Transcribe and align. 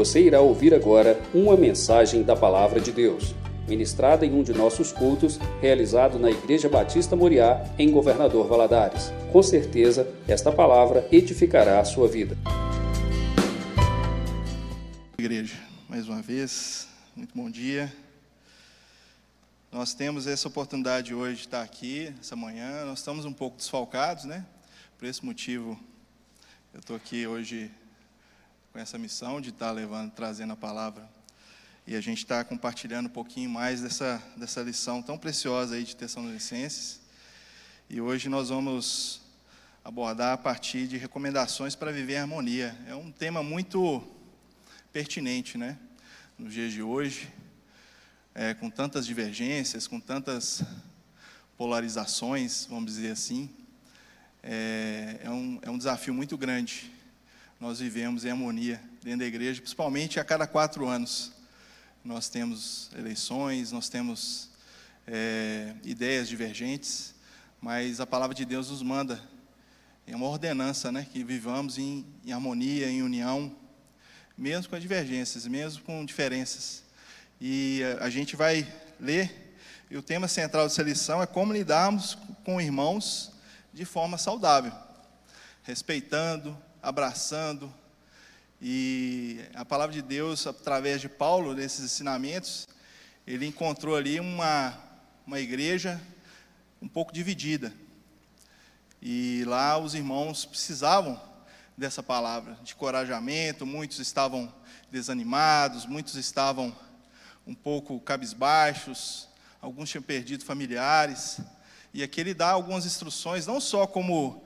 Você 0.00 0.22
irá 0.22 0.40
ouvir 0.40 0.72
agora 0.72 1.20
uma 1.34 1.54
mensagem 1.58 2.22
da 2.22 2.34
Palavra 2.34 2.80
de 2.80 2.90
Deus, 2.90 3.34
ministrada 3.68 4.24
em 4.24 4.32
um 4.32 4.42
de 4.42 4.50
nossos 4.50 4.92
cultos, 4.92 5.38
realizado 5.60 6.18
na 6.18 6.30
Igreja 6.30 6.70
Batista 6.70 7.14
Moriá, 7.14 7.62
em 7.78 7.90
Governador 7.90 8.48
Valadares. 8.48 9.12
Com 9.30 9.42
certeza, 9.42 10.10
esta 10.26 10.50
palavra 10.50 11.06
edificará 11.12 11.80
a 11.80 11.84
sua 11.84 12.08
vida. 12.08 12.34
Igreja, 15.18 15.56
mais 15.86 16.08
uma 16.08 16.22
vez, 16.22 16.88
muito 17.14 17.36
bom 17.36 17.50
dia. 17.50 17.92
Nós 19.70 19.92
temos 19.92 20.26
essa 20.26 20.48
oportunidade 20.48 21.14
hoje 21.14 21.34
de 21.34 21.40
estar 21.42 21.60
aqui, 21.60 22.10
essa 22.18 22.34
manhã. 22.34 22.86
Nós 22.86 23.00
estamos 23.00 23.26
um 23.26 23.34
pouco 23.34 23.58
desfalcados, 23.58 24.24
né? 24.24 24.46
Por 24.96 25.06
esse 25.06 25.22
motivo, 25.22 25.78
eu 26.72 26.80
estou 26.80 26.96
aqui 26.96 27.26
hoje 27.26 27.70
com 28.72 28.78
essa 28.78 28.96
missão 28.96 29.40
de 29.40 29.48
estar 29.48 29.72
levando, 29.72 30.12
trazendo 30.12 30.52
a 30.52 30.56
palavra. 30.56 31.08
E 31.84 31.96
a 31.96 32.00
gente 32.00 32.18
está 32.18 32.44
compartilhando 32.44 33.06
um 33.06 33.10
pouquinho 33.10 33.50
mais 33.50 33.80
dessa, 33.80 34.22
dessa 34.36 34.62
lição 34.62 35.02
tão 35.02 35.18
preciosa 35.18 35.74
aí 35.74 35.82
de 35.82 35.96
Tessalonicenses. 35.96 37.00
E 37.88 38.00
hoje 38.00 38.28
nós 38.28 38.48
vamos 38.48 39.22
abordar 39.84 40.34
a 40.34 40.36
partir 40.36 40.86
de 40.86 40.96
recomendações 40.96 41.74
para 41.74 41.90
viver 41.90 42.14
em 42.14 42.18
harmonia. 42.18 42.78
É 42.86 42.94
um 42.94 43.10
tema 43.10 43.42
muito 43.42 44.06
pertinente, 44.92 45.58
né? 45.58 45.76
Nos 46.38 46.54
dias 46.54 46.72
de 46.72 46.80
hoje, 46.80 47.28
é, 48.32 48.54
com 48.54 48.70
tantas 48.70 49.04
divergências, 49.04 49.88
com 49.88 49.98
tantas 49.98 50.62
polarizações, 51.58 52.66
vamos 52.66 52.94
dizer 52.94 53.10
assim, 53.10 53.50
é, 54.44 55.22
é, 55.24 55.30
um, 55.30 55.58
é 55.60 55.70
um 55.70 55.76
desafio 55.76 56.14
muito 56.14 56.38
grande 56.38 56.99
nós 57.60 57.78
vivemos 57.78 58.24
em 58.24 58.30
harmonia 58.30 58.80
dentro 59.02 59.18
da 59.18 59.26
igreja, 59.26 59.60
principalmente 59.60 60.18
a 60.18 60.24
cada 60.24 60.46
quatro 60.46 60.88
anos. 60.88 61.30
Nós 62.02 62.26
temos 62.26 62.90
eleições, 62.96 63.70
nós 63.70 63.90
temos 63.90 64.48
é, 65.06 65.74
ideias 65.84 66.26
divergentes, 66.26 67.14
mas 67.60 68.00
a 68.00 68.06
palavra 68.06 68.34
de 68.34 68.46
Deus 68.46 68.70
nos 68.70 68.82
manda, 68.82 69.20
é 70.06 70.16
uma 70.16 70.26
ordenança, 70.26 70.90
né, 70.90 71.06
que 71.12 71.22
vivamos 71.22 71.76
em, 71.76 72.06
em 72.24 72.32
harmonia, 72.32 72.88
em 72.88 73.02
união, 73.02 73.54
mesmo 74.38 74.70
com 74.70 74.76
as 74.76 74.82
divergências, 74.82 75.46
mesmo 75.46 75.82
com 75.82 76.02
diferenças. 76.02 76.82
E 77.38 77.82
a, 78.00 78.06
a 78.06 78.10
gente 78.10 78.36
vai 78.36 78.66
ler, 78.98 79.54
e 79.90 79.98
o 79.98 80.02
tema 80.02 80.26
central 80.28 80.66
dessa 80.66 80.82
lição 80.82 81.22
é 81.22 81.26
como 81.26 81.52
lidarmos 81.52 82.16
com 82.42 82.58
irmãos 82.58 83.32
de 83.70 83.84
forma 83.84 84.16
saudável, 84.16 84.72
respeitando, 85.62 86.56
abraçando. 86.82 87.72
E 88.60 89.40
a 89.54 89.64
palavra 89.64 89.94
de 89.94 90.02
Deus, 90.02 90.46
através 90.46 91.00
de 91.00 91.08
Paulo, 91.08 91.54
nesses 91.54 91.84
ensinamentos, 91.84 92.68
ele 93.26 93.46
encontrou 93.46 93.96
ali 93.96 94.20
uma, 94.20 94.78
uma 95.26 95.40
igreja 95.40 96.00
um 96.80 96.88
pouco 96.88 97.12
dividida. 97.12 97.72
E 99.00 99.44
lá 99.46 99.78
os 99.78 99.94
irmãos 99.94 100.44
precisavam 100.44 101.20
dessa 101.76 102.02
palavra, 102.02 102.58
de 102.62 102.74
corajamento, 102.74 103.64
muitos 103.64 103.98
estavam 103.98 104.52
desanimados, 104.90 105.86
muitos 105.86 106.16
estavam 106.16 106.76
um 107.46 107.54
pouco 107.54 107.98
cabisbaixos, 108.00 109.28
alguns 109.62 109.88
tinham 109.88 110.02
perdido 110.02 110.44
familiares. 110.44 111.40
E 111.94 112.02
aqui 112.02 112.20
ele 112.20 112.34
dá 112.34 112.50
algumas 112.50 112.84
instruções, 112.84 113.46
não 113.46 113.60
só 113.60 113.86
como 113.86 114.44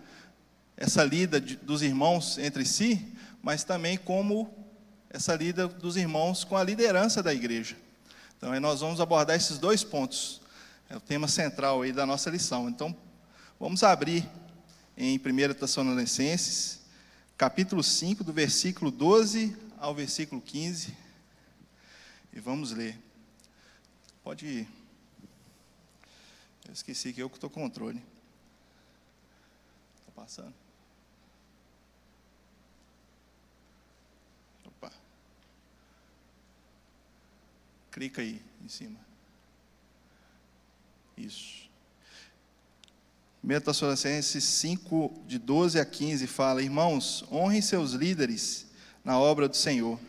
essa 0.77 1.05
lida 1.05 1.41
de, 1.41 1.57
dos 1.57 1.83
irmãos 1.83 2.39
entre 2.39 2.65
si, 2.65 3.15
mas 3.43 3.65
também 3.65 3.97
como 3.97 4.53
essa 5.11 5.35
lida 5.35 5.69
dos 5.69 5.97
irmãos 5.97 6.43
com 6.45 6.57
a 6.57 6.65
liderança 6.65 7.23
da 7.23 7.33
igreja. 7.33 7.77
Então, 8.37 8.53
aí 8.53 8.61
nós 8.61 8.81
vamos 8.81 9.01
abordar 9.01 9.37
esses 9.37 9.59
dois 9.59 9.85
pontos. 9.85 10.41
É 10.89 10.97
o 10.97 11.01
tema 11.01 11.29
central 11.29 11.83
aí 11.83 11.93
da 11.93 12.05
nossa 12.05 12.29
lição. 12.31 12.69
Então, 12.69 12.95
vamos 13.59 13.83
abrir 13.83 14.29
em 14.97 15.17
1 15.17 15.55
Tessalonicenses, 15.55 16.81
capítulo 17.39 17.83
5, 17.83 18.25
do 18.25 18.33
versículo 18.33 18.91
12 18.91 19.57
ao 19.79 19.95
versículo 19.95 20.41
15. 20.41 20.97
E 22.33 22.41
vamos 22.41 22.73
ler. 22.73 22.99
Pode 24.23 24.47
ir. 24.47 24.69
Eu 26.67 26.73
esqueci 26.73 27.13
que 27.13 27.23
eu 27.23 27.31
que 27.31 27.37
estou 27.37 27.49
com 27.49 27.61
controle. 27.61 28.03
Está 30.01 30.13
passando? 30.15 30.64
Clica 37.95 38.23
aí 38.23 38.43
em 38.61 38.69
cima. 38.69 38.99
Isso. 41.17 41.71
1 43.45 43.61
Tessalonicenses 43.61 44.43
5, 44.43 45.23
de 45.29 45.39
12 45.39 45.79
a 45.79 45.85
15, 45.85 46.27
fala: 46.27 46.61
Irmãos, 46.61 47.25
honrem 47.31 47.63
seus 47.63 47.93
líderes 47.93 48.67
na 49.05 49.17
obra 49.17 49.49
do 49.49 49.57
Senhor. 49.57 50.01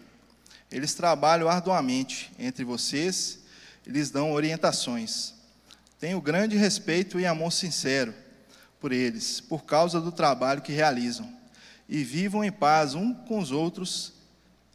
Eles 0.72 0.96
trabalham 0.96 1.47
arduamente 1.47 2.31
entre 2.40 2.63
vocês 2.63 3.38
e 3.85 3.91
lhes 3.91 4.09
dão 4.09 4.31
orientações. 4.34 5.35
Tenho 6.00 6.19
grande 6.19 6.57
respeito 6.57 7.19
e 7.19 7.25
amor 7.28 7.52
sincero 7.52 8.16
por 8.79 8.91
eles, 8.91 9.40
por 9.40 9.63
causa 9.63 10.02
do 10.02 10.12
trabalho 10.12 10.63
que 10.63 10.72
realizam. 10.72 11.31
E 11.88 12.03
vivam 12.03 12.44
em 12.44 12.52
paz 12.52 12.96
um 12.96 13.13
com 13.13 13.38
os 13.38 13.52
outros, 13.52 14.12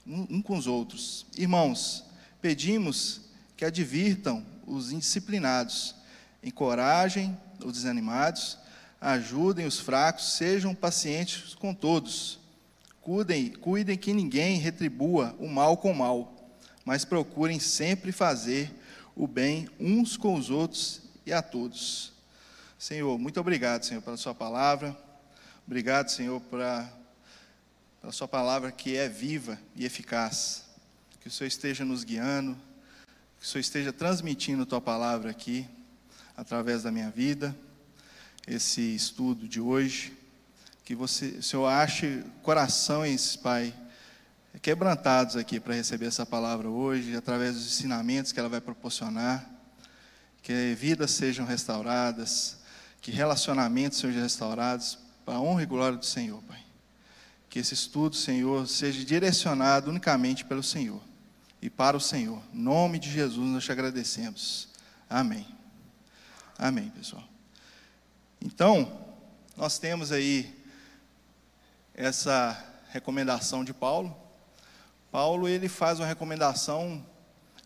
um, 0.06 0.36
um 0.36 0.40
com 0.40 0.56
os 0.56 0.68
outros. 0.68 1.26
Irmãos, 1.36 2.08
Pedimos 2.40 3.20
que 3.56 3.64
advirtam 3.64 4.44
os 4.66 4.90
indisciplinados, 4.90 5.94
encorajem 6.42 7.36
os 7.62 7.74
desanimados, 7.74 8.56
ajudem 8.98 9.66
os 9.66 9.78
fracos, 9.78 10.32
sejam 10.34 10.74
pacientes 10.74 11.54
com 11.54 11.74
todos. 11.74 12.38
Cuidem, 13.02 13.50
cuidem 13.50 13.98
que 13.98 14.14
ninguém 14.14 14.58
retribua 14.58 15.36
o 15.38 15.48
mal 15.48 15.76
com 15.76 15.90
o 15.90 15.94
mal, 15.94 16.50
mas 16.84 17.04
procurem 17.04 17.60
sempre 17.60 18.12
fazer 18.12 18.74
o 19.14 19.26
bem 19.26 19.68
uns 19.78 20.16
com 20.16 20.34
os 20.34 20.48
outros 20.48 21.02
e 21.26 21.32
a 21.32 21.42
todos. 21.42 22.14
Senhor, 22.78 23.18
muito 23.18 23.38
obrigado, 23.38 23.84
Senhor, 23.84 24.00
pela 24.00 24.16
Sua 24.16 24.34
palavra. 24.34 24.96
Obrigado, 25.66 26.08
Senhor, 26.08 26.40
pela, 26.40 26.90
pela 28.00 28.12
Sua 28.12 28.26
palavra 28.26 28.72
que 28.72 28.96
é 28.96 29.08
viva 29.08 29.58
e 29.76 29.84
eficaz 29.84 30.69
que 31.20 31.28
o 31.28 31.30
Senhor 31.30 31.48
esteja 31.48 31.84
nos 31.84 32.02
guiando, 32.02 32.56
que 33.38 33.44
o 33.44 33.48
Senhor 33.48 33.60
esteja 33.60 33.92
transmitindo 33.92 34.62
a 34.62 34.66
tua 34.66 34.80
palavra 34.80 35.30
aqui, 35.30 35.68
através 36.34 36.82
da 36.82 36.90
minha 36.90 37.10
vida, 37.10 37.54
esse 38.46 38.80
estudo 38.94 39.46
de 39.46 39.60
hoje, 39.60 40.16
que 40.82 40.94
você, 40.94 41.26
o 41.26 41.42
Senhor 41.42 41.66
ache 41.66 42.24
corações, 42.42 43.36
Pai, 43.36 43.74
quebrantados 44.62 45.36
aqui 45.36 45.60
para 45.60 45.74
receber 45.74 46.06
essa 46.06 46.24
palavra 46.24 46.68
hoje, 46.70 47.14
através 47.14 47.54
dos 47.54 47.66
ensinamentos 47.66 48.32
que 48.32 48.40
ela 48.40 48.48
vai 48.48 48.60
proporcionar, 48.60 49.48
que 50.42 50.74
vidas 50.74 51.10
sejam 51.10 51.44
restauradas, 51.44 52.56
que 53.02 53.10
relacionamentos 53.10 53.98
sejam 53.98 54.22
restaurados, 54.22 54.98
para 55.24 55.34
a 55.34 55.40
honra 55.40 55.62
e 55.62 55.66
glória 55.66 55.98
do 55.98 56.06
Senhor, 56.06 56.42
Pai. 56.44 56.64
Que 57.50 57.58
esse 57.58 57.74
estudo, 57.74 58.16
Senhor, 58.16 58.66
seja 58.66 59.04
direcionado 59.04 59.90
unicamente 59.90 60.46
pelo 60.46 60.62
Senhor 60.62 61.09
e 61.62 61.68
para 61.68 61.96
o 61.96 62.00
Senhor. 62.00 62.42
Em 62.52 62.58
nome 62.58 62.98
de 62.98 63.10
Jesus 63.10 63.48
nós 63.48 63.64
te 63.64 63.72
agradecemos. 63.72 64.68
Amém. 65.08 65.46
Amém, 66.58 66.90
pessoal. 66.90 67.24
Então, 68.40 69.00
nós 69.56 69.78
temos 69.78 70.12
aí 70.12 70.54
essa 71.94 72.58
recomendação 72.90 73.64
de 73.64 73.72
Paulo. 73.72 74.16
Paulo 75.10 75.48
ele 75.48 75.68
faz 75.68 75.98
uma 75.98 76.06
recomendação 76.06 77.04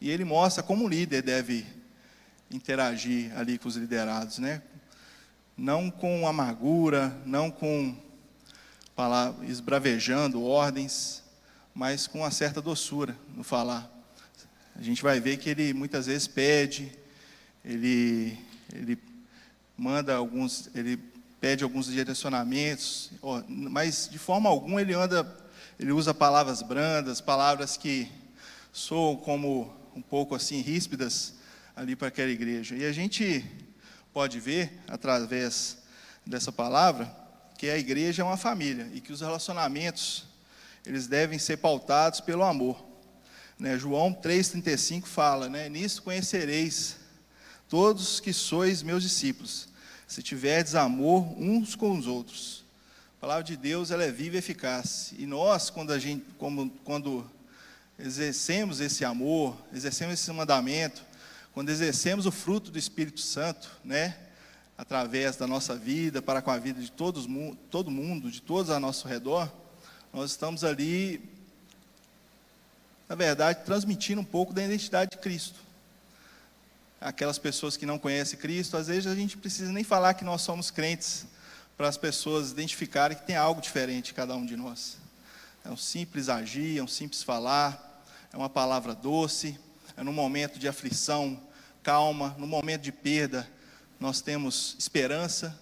e 0.00 0.11
ele 0.11 0.25
mostra 0.25 0.62
como 0.62 0.85
o 0.85 0.88
líder 0.88 1.23
deve 1.23 1.67
interagir 2.50 3.37
ali 3.37 3.58
com 3.58 3.69
os 3.69 3.76
liderados, 3.76 4.38
né? 4.38 4.62
Não 5.56 5.90
com 5.90 6.26
amargura, 6.26 7.17
não 7.25 7.50
com 7.50 7.97
palavras, 8.94 9.49
esbravejando 9.49 10.43
ordens, 10.43 11.24
mas 11.75 12.06
com 12.06 12.21
uma 12.21 12.31
certa 12.31 12.62
doçura 12.62 13.17
no 13.35 13.43
falar. 13.43 13.91
A 14.76 14.82
gente 14.82 15.03
vai 15.03 15.19
ver 15.21 15.37
que 15.38 15.50
ele 15.50 15.75
muitas 15.75 16.06
vezes 16.06 16.26
pede, 16.26 16.93
ele, 17.65 18.38
ele 18.73 18.99
manda 19.76 20.15
alguns, 20.15 20.69
ele 20.75 20.97
pede 21.41 21.65
alguns 21.65 21.87
direcionamentos, 21.87 23.11
mas 23.49 24.09
de 24.11 24.19
forma 24.19 24.49
alguma 24.49 24.81
ele 24.81 24.94
anda, 24.94 25.26
ele 25.79 25.93
usa 25.93 26.15
palavras 26.15 26.62
brandas, 26.62 27.21
palavras 27.21 27.76
que 27.76 28.11
soam 28.73 29.17
como 29.17 29.75
um 29.94 30.03
pouco 30.03 30.35
assim 30.35 30.61
ríspidas 30.61 31.35
ali 31.75 31.97
para 31.97 32.09
aquela 32.09 32.31
igreja. 32.31 32.76
E 32.76 32.85
a 32.85 32.93
gente 32.93 33.44
pode 34.12 34.38
ver 34.38 34.81
através 34.88 35.79
dessa 36.25 36.53
palavra 36.53 37.15
que 37.59 37.69
a 37.69 37.79
igreja 37.79 38.23
é 38.23 38.25
uma 38.25 38.37
família 38.37 38.88
e 38.93 39.00
que 39.00 39.12
os 39.12 39.21
relacionamentos 39.21 40.25
eles 40.86 41.06
devem 41.06 41.38
ser 41.38 41.58
pautados 41.58 42.20
pelo 42.20 42.42
amor. 42.42 42.84
Né? 43.58 43.78
João 43.78 44.12
3,35 44.12 45.06
fala, 45.06 45.48
né? 45.48 45.69
Nisso 45.69 46.02
conhecereis 46.02 46.96
todos 47.69 48.20
que 48.20 48.32
sois 48.32 48.82
meus 48.82 49.02
discípulos, 49.02 49.69
se 50.06 50.22
tiverdes 50.22 50.75
amor 50.75 51.22
uns 51.38 51.75
com 51.75 51.96
os 51.96 52.06
outros. 52.06 52.64
A 53.16 53.20
palavra 53.20 53.44
de 53.44 53.56
Deus 53.56 53.90
ela 53.90 54.04
é 54.04 54.10
viva 54.10 54.36
e 54.36 54.38
eficaz. 54.38 55.14
E 55.19 55.25
nós, 55.26 55.70
quando, 55.70 55.92
a 55.92 55.98
gente, 55.98 56.25
como, 56.36 56.69
quando 56.84 57.28
exercemos 57.98 58.80
esse 58.80 59.04
amor, 59.04 59.56
exercemos 59.72 60.14
esse 60.14 60.30
mandamento, 60.30 61.02
quando 61.52 61.70
exercemos 61.70 62.26
o 62.26 62.32
fruto 62.32 62.70
do 62.70 62.78
Espírito 62.78 63.20
Santo, 63.20 63.70
né? 63.84 64.16
através 64.76 65.37
da 65.37 65.46
nossa 65.46 65.76
vida, 65.76 66.20
para 66.20 66.42
com 66.42 66.50
a 66.50 66.58
vida 66.58 66.80
de 66.80 66.90
todos, 66.90 67.26
todo 67.70 67.90
mundo, 67.90 68.30
de 68.30 68.42
todos 68.42 68.70
ao 68.70 68.80
nosso 68.80 69.06
redor, 69.06 69.50
nós 70.14 70.31
estamos 70.31 70.62
ali, 70.62 71.20
na 73.08 73.16
verdade, 73.16 73.64
transmitindo 73.64 74.20
um 74.20 74.25
pouco 74.25 74.52
da 74.52 74.62
identidade 74.62 75.11
de 75.11 75.19
Cristo. 75.19 75.58
Aquelas 77.00 77.37
pessoas 77.37 77.76
que 77.76 77.84
não 77.84 77.99
conhecem 77.99 78.38
Cristo, 78.38 78.76
às 78.76 78.87
vezes 78.87 79.08
a 79.08 79.14
gente 79.16 79.37
precisa 79.37 79.72
nem 79.72 79.82
falar 79.82 80.14
que 80.14 80.22
nós 80.22 80.40
somos 80.43 80.70
crentes, 80.70 81.26
para 81.76 81.88
as 81.88 81.96
pessoas 81.96 82.52
identificarem 82.52 83.16
que 83.16 83.25
tem 83.25 83.34
algo 83.34 83.61
diferente 83.61 84.12
em 84.12 84.14
cada 84.14 84.37
um 84.37 84.46
de 84.46 84.56
nós. 84.56 84.99
É 85.64 85.69
um 85.69 85.76
simples 85.76 86.28
agir, 86.28 86.78
é 86.78 86.82
um 86.82 86.87
simples 86.87 87.25
falar, 87.25 88.06
é 88.32 88.37
uma 88.37 88.49
palavra 88.49 88.94
doce, 88.94 89.58
é 89.96 90.05
no 90.05 90.12
momento 90.12 90.61
de 90.61 90.69
aflição, 90.69 91.43
calma, 91.82 92.37
no 92.38 92.46
momento 92.46 92.82
de 92.82 92.93
perda, 92.93 93.50
nós 93.99 94.20
temos 94.20 94.76
esperança. 94.78 95.58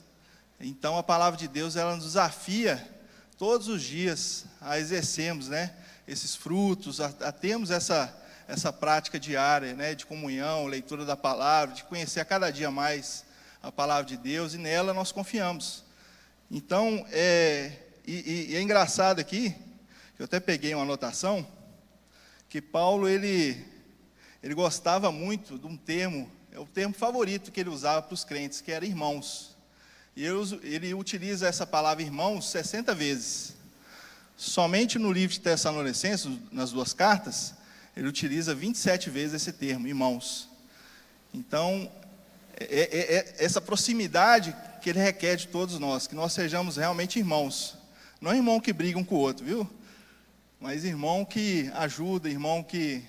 Então 0.60 0.98
a 0.98 1.02
palavra 1.02 1.38
de 1.38 1.48
Deus 1.48 1.74
ela 1.74 1.96
nos 1.96 2.04
desafia 2.04 3.01
todos 3.42 3.66
os 3.66 3.82
dias 3.82 4.44
a 4.60 4.78
exercermos, 4.78 5.48
né, 5.48 5.74
esses 6.06 6.36
frutos, 6.36 7.00
a, 7.00 7.06
a 7.06 7.32
termos 7.32 7.72
essa 7.72 8.16
essa 8.46 8.72
prática 8.72 9.18
diária, 9.18 9.74
né, 9.74 9.96
de 9.96 10.06
comunhão, 10.06 10.66
leitura 10.66 11.04
da 11.04 11.16
palavra, 11.16 11.74
de 11.74 11.82
conhecer 11.82 12.20
a 12.20 12.24
cada 12.24 12.52
dia 12.52 12.70
mais 12.70 13.24
a 13.60 13.72
palavra 13.72 14.04
de 14.04 14.16
Deus 14.16 14.54
e 14.54 14.58
nela 14.58 14.94
nós 14.94 15.10
confiamos. 15.10 15.82
Então 16.48 17.04
é 17.10 17.72
e, 18.06 18.50
e 18.50 18.54
é 18.54 18.62
engraçado 18.62 19.18
aqui, 19.18 19.52
eu 20.20 20.26
até 20.26 20.38
peguei 20.38 20.72
uma 20.72 20.84
anotação 20.84 21.44
que 22.48 22.62
Paulo 22.62 23.08
ele 23.08 23.60
ele 24.40 24.54
gostava 24.54 25.10
muito 25.10 25.58
de 25.58 25.66
um 25.66 25.76
termo 25.76 26.30
é 26.52 26.60
o 26.60 26.66
termo 26.66 26.94
favorito 26.94 27.50
que 27.50 27.58
ele 27.58 27.70
usava 27.70 28.02
para 28.02 28.14
os 28.14 28.22
crentes, 28.22 28.60
que 28.60 28.70
era 28.70 28.86
irmãos. 28.86 29.51
E 30.14 30.24
ele 30.62 30.92
utiliza 30.92 31.48
essa 31.48 31.66
palavra 31.66 32.02
irmãos 32.02 32.50
60 32.50 32.94
vezes. 32.94 33.54
Somente 34.36 34.98
no 34.98 35.10
livro 35.10 35.32
de 35.32 35.40
Tessalonicenses, 35.40 36.38
nas 36.50 36.70
duas 36.70 36.92
cartas, 36.92 37.54
ele 37.96 38.08
utiliza 38.08 38.54
27 38.54 39.08
vezes 39.08 39.34
esse 39.34 39.52
termo, 39.52 39.86
irmãos. 39.86 40.48
Então, 41.32 41.90
é, 42.58 42.64
é, 42.64 43.14
é 43.16 43.34
essa 43.38 43.60
proximidade 43.60 44.54
que 44.82 44.90
ele 44.90 44.98
requer 44.98 45.36
de 45.36 45.48
todos 45.48 45.78
nós, 45.78 46.06
que 46.06 46.14
nós 46.14 46.32
sejamos 46.32 46.76
realmente 46.76 47.18
irmãos. 47.18 47.78
Não 48.20 48.32
é 48.32 48.36
irmão 48.36 48.60
que 48.60 48.72
briga 48.72 48.98
um 48.98 49.04
com 49.04 49.14
o 49.14 49.18
outro, 49.18 49.44
viu? 49.44 49.68
Mas 50.60 50.84
irmão 50.84 51.24
que 51.24 51.70
ajuda, 51.74 52.28
irmão 52.28 52.62
que 52.62 53.02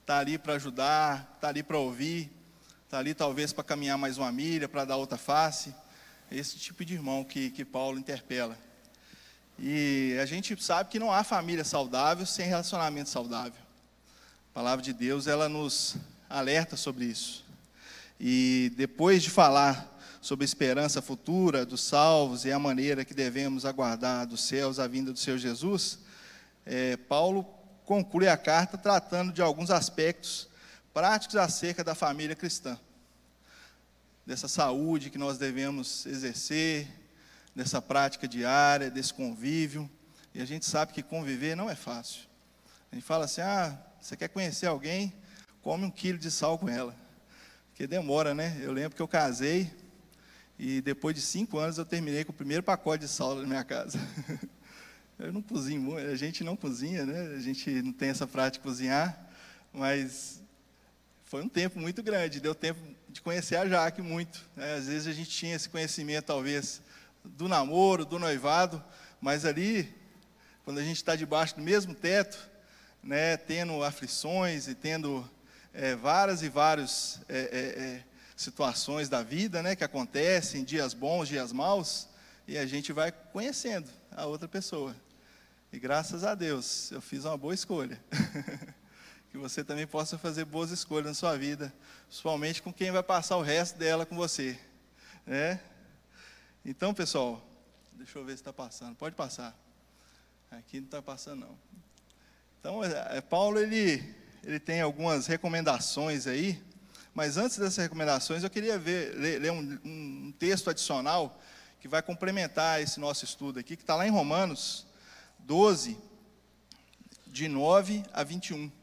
está 0.00 0.18
ali 0.18 0.38
para 0.38 0.54
ajudar, 0.54 1.34
está 1.36 1.48
ali 1.48 1.62
para 1.62 1.78
ouvir, 1.78 2.30
está 2.84 2.98
ali 2.98 3.14
talvez 3.14 3.52
para 3.52 3.62
caminhar 3.62 3.98
mais 3.98 4.18
uma 4.18 4.32
milha, 4.32 4.68
para 4.68 4.84
dar 4.84 4.96
outra 4.96 5.18
face. 5.18 5.74
Esse 6.30 6.56
tipo 6.58 6.84
de 6.84 6.94
irmão 6.94 7.24
que, 7.24 7.50
que 7.50 7.64
Paulo 7.64 7.98
interpela. 7.98 8.56
E 9.58 10.16
a 10.22 10.24
gente 10.24 10.62
sabe 10.62 10.88
que 10.88 10.98
não 10.98 11.12
há 11.12 11.24
família 11.24 11.64
saudável 11.64 12.24
sem 12.24 12.46
relacionamento 12.46 13.10
saudável. 13.10 13.60
A 14.50 14.54
palavra 14.54 14.82
de 14.82 14.92
Deus, 14.92 15.26
ela 15.26 15.48
nos 15.48 15.96
alerta 16.28 16.76
sobre 16.76 17.04
isso. 17.04 17.44
E 18.18 18.72
depois 18.76 19.22
de 19.22 19.30
falar 19.30 19.98
sobre 20.20 20.44
a 20.44 20.46
esperança 20.46 21.02
futura 21.02 21.66
dos 21.66 21.80
salvos 21.80 22.44
e 22.44 22.52
a 22.52 22.58
maneira 22.58 23.04
que 23.04 23.14
devemos 23.14 23.64
aguardar 23.64 24.26
dos 24.26 24.42
céus 24.42 24.78
a 24.78 24.86
vinda 24.86 25.12
do 25.12 25.18
Senhor 25.18 25.38
Jesus, 25.38 25.98
é, 26.64 26.96
Paulo 26.96 27.44
conclui 27.84 28.28
a 28.28 28.36
carta 28.36 28.78
tratando 28.78 29.32
de 29.32 29.42
alguns 29.42 29.70
aspectos 29.70 30.48
práticos 30.94 31.36
acerca 31.36 31.82
da 31.82 31.94
família 31.94 32.36
cristã, 32.36 32.78
dessa 34.30 34.46
saúde 34.46 35.10
que 35.10 35.18
nós 35.18 35.38
devemos 35.38 36.06
exercer, 36.06 36.86
dessa 37.52 37.82
prática 37.82 38.28
diária, 38.28 38.88
desse 38.88 39.12
convívio. 39.12 39.90
E 40.32 40.40
a 40.40 40.44
gente 40.44 40.64
sabe 40.64 40.92
que 40.92 41.02
conviver 41.02 41.56
não 41.56 41.68
é 41.68 41.74
fácil. 41.74 42.28
A 42.92 42.94
gente 42.94 43.04
fala 43.04 43.24
assim: 43.24 43.40
ah, 43.40 43.76
você 44.00 44.16
quer 44.16 44.28
conhecer 44.28 44.66
alguém? 44.66 45.12
Come 45.60 45.84
um 45.84 45.90
quilo 45.90 46.16
de 46.16 46.30
sal 46.30 46.56
com 46.56 46.68
ela. 46.68 46.94
Porque 47.70 47.88
demora, 47.88 48.32
né? 48.32 48.56
Eu 48.60 48.72
lembro 48.72 48.94
que 48.94 49.02
eu 49.02 49.08
casei 49.08 49.68
e 50.56 50.80
depois 50.80 51.16
de 51.16 51.22
cinco 51.22 51.58
anos 51.58 51.76
eu 51.76 51.84
terminei 51.84 52.24
com 52.24 52.30
o 52.30 52.34
primeiro 52.34 52.62
pacote 52.62 53.06
de 53.06 53.10
sal 53.10 53.34
na 53.34 53.48
minha 53.48 53.64
casa. 53.64 53.98
Eu 55.18 55.34
não 55.34 55.42
cozinho, 55.42 55.98
a 55.98 56.16
gente 56.16 56.42
não 56.42 56.56
cozinha, 56.56 57.04
né? 57.04 57.34
A 57.36 57.40
gente 57.40 57.82
não 57.82 57.92
tem 57.92 58.08
essa 58.08 58.26
prática 58.26 58.62
de 58.62 58.70
cozinhar, 58.70 59.20
mas 59.70 60.40
foi 61.26 61.42
um 61.42 61.48
tempo 61.48 61.78
muito 61.78 62.02
grande, 62.02 62.40
deu 62.40 62.54
tempo 62.54 62.80
de 63.10 63.20
conhecer 63.20 63.56
a 63.56 63.66
Jaque 63.66 64.00
muito. 64.00 64.40
Né? 64.54 64.74
Às 64.74 64.86
vezes 64.86 65.08
a 65.08 65.12
gente 65.12 65.30
tinha 65.30 65.56
esse 65.56 65.68
conhecimento, 65.68 66.26
talvez, 66.26 66.80
do 67.24 67.48
namoro, 67.48 68.04
do 68.04 68.18
noivado, 68.18 68.82
mas 69.20 69.44
ali, 69.44 69.92
quando 70.64 70.78
a 70.78 70.82
gente 70.82 70.96
está 70.96 71.16
debaixo 71.16 71.56
do 71.56 71.62
mesmo 71.62 71.94
teto, 71.94 72.38
né, 73.02 73.36
tendo 73.36 73.82
aflições 73.82 74.68
e 74.68 74.74
tendo 74.74 75.28
é, 75.74 75.94
várias 75.96 76.42
e 76.42 76.48
várias 76.48 77.20
é, 77.28 77.38
é, 77.38 77.82
é, 77.82 78.04
situações 78.36 79.08
da 79.08 79.22
vida 79.22 79.62
né, 79.62 79.74
que 79.74 79.84
acontecem, 79.84 80.64
dias 80.64 80.94
bons, 80.94 81.28
dias 81.28 81.52
maus, 81.52 82.08
e 82.46 82.56
a 82.56 82.66
gente 82.66 82.92
vai 82.92 83.10
conhecendo 83.10 83.88
a 84.12 84.26
outra 84.26 84.46
pessoa. 84.46 84.94
E 85.72 85.78
graças 85.78 86.24
a 86.24 86.34
Deus, 86.34 86.90
eu 86.92 87.00
fiz 87.00 87.24
uma 87.24 87.36
boa 87.36 87.54
escolha. 87.54 88.00
que 89.30 89.38
você 89.38 89.62
também 89.62 89.86
possa 89.86 90.18
fazer 90.18 90.44
boas 90.44 90.72
escolhas 90.72 91.06
na 91.06 91.14
sua 91.14 91.38
vida, 91.38 91.72
principalmente 92.08 92.60
com 92.60 92.72
quem 92.72 92.90
vai 92.90 93.02
passar 93.02 93.36
o 93.36 93.42
resto 93.42 93.78
dela 93.78 94.04
com 94.04 94.16
você. 94.16 94.58
Né? 95.24 95.60
Então, 96.64 96.92
pessoal, 96.92 97.40
deixa 97.92 98.18
eu 98.18 98.24
ver 98.24 98.32
se 98.32 98.40
está 98.40 98.52
passando. 98.52 98.96
Pode 98.96 99.14
passar. 99.14 99.56
Aqui 100.50 100.78
não 100.80 100.86
está 100.86 101.00
passando, 101.00 101.40
não. 101.42 101.58
Então, 102.58 102.84
é, 102.84 103.18
é, 103.18 103.20
Paulo, 103.20 103.60
ele, 103.60 104.02
ele 104.42 104.58
tem 104.58 104.80
algumas 104.80 105.28
recomendações 105.28 106.26
aí, 106.26 106.60
mas 107.14 107.36
antes 107.36 107.56
dessas 107.56 107.76
recomendações, 107.76 108.42
eu 108.42 108.50
queria 108.50 108.76
ver, 108.78 109.14
ler, 109.16 109.40
ler 109.40 109.52
um, 109.52 109.78
um 109.84 110.34
texto 110.40 110.68
adicional 110.68 111.40
que 111.80 111.86
vai 111.86 112.02
complementar 112.02 112.82
esse 112.82 112.98
nosso 112.98 113.24
estudo 113.24 113.60
aqui, 113.60 113.76
que 113.76 113.82
está 113.84 113.94
lá 113.94 114.06
em 114.06 114.10
Romanos 114.10 114.86
12, 115.38 115.96
de 117.28 117.48
9 117.48 118.02
a 118.12 118.24
21. 118.24 118.79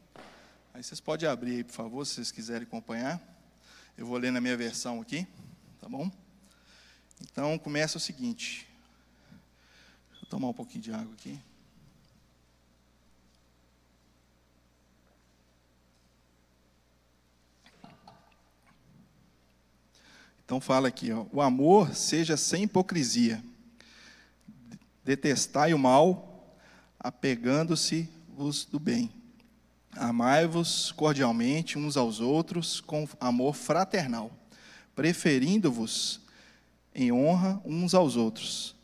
Aí 0.77 0.83
vocês 0.83 0.99
podem 0.99 1.27
abrir 1.27 1.55
aí, 1.55 1.63
por 1.63 1.73
favor, 1.73 2.05
se 2.05 2.13
vocês 2.13 2.31
quiserem 2.31 2.61
acompanhar. 2.61 3.19
Eu 3.97 4.05
vou 4.05 4.15
ler 4.15 4.31
na 4.31 4.39
minha 4.39 4.55
versão 4.55 5.01
aqui, 5.01 5.25
tá 5.81 5.89
bom? 5.89 6.11
Então, 7.19 7.57
começa 7.57 7.97
o 7.97 7.99
seguinte. 7.99 8.67
Deixa 10.11 10.23
eu 10.23 10.29
tomar 10.29 10.49
um 10.49 10.53
pouquinho 10.53 10.83
de 10.83 10.93
água 10.93 11.11
aqui. 11.15 11.39
Então 20.45 20.61
fala 20.61 20.89
aqui, 20.89 21.11
ó, 21.11 21.25
o 21.33 21.41
amor 21.41 21.95
seja 21.95 22.37
sem 22.37 22.65
hipocrisia. 22.65 23.43
Detestai 25.03 25.73
o 25.73 25.79
mal, 25.79 26.55
apegando-se-vos 26.99 28.63
do 28.63 28.79
bem. 28.79 29.16
Amai-vos 29.99 30.91
cordialmente 30.91 31.77
uns 31.77 31.97
aos 31.97 32.19
outros 32.19 32.79
com 32.79 33.07
amor 33.19 33.55
fraternal, 33.55 34.31
preferindo-vos 34.95 36.21
em 36.93 37.11
honra 37.11 37.59
uns 37.65 37.95
aos 37.95 38.15
outros. 38.15 38.75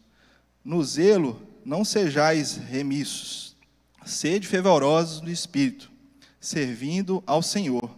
No 0.66 0.84
zelo 0.84 1.42
não 1.64 1.86
sejais 1.86 2.58
remissos, 2.58 3.56
sede 4.04 4.48
fervorosos 4.48 5.22
no 5.22 5.30
espírito, 5.30 5.92
servindo 6.40 7.24
ao 7.28 7.44
Senhor. 7.44 7.96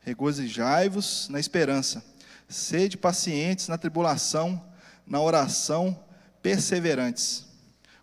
Regozijai-vos 0.00 1.28
na 1.28 1.38
esperança, 1.38 2.04
sede 2.48 2.96
pacientes 2.96 3.68
na 3.68 3.78
tribulação, 3.78 4.62
na 5.06 5.20
oração 5.20 5.98
perseverantes. 6.42 7.46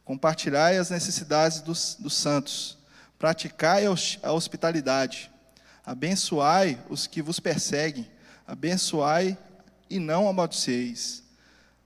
Compartilhai 0.05 0.77
as 0.77 0.89
necessidades 0.89 1.61
dos, 1.61 1.95
dos 1.99 2.13
santos 2.13 2.80
Praticai 3.21 3.83
a 3.85 4.31
hospitalidade. 4.31 5.29
Abençoai 5.85 6.83
os 6.89 7.05
que 7.05 7.21
vos 7.21 7.39
perseguem. 7.39 8.09
Abençoai 8.47 9.37
e 9.87 9.99
não 9.99 10.27
amaldiceis. 10.27 11.21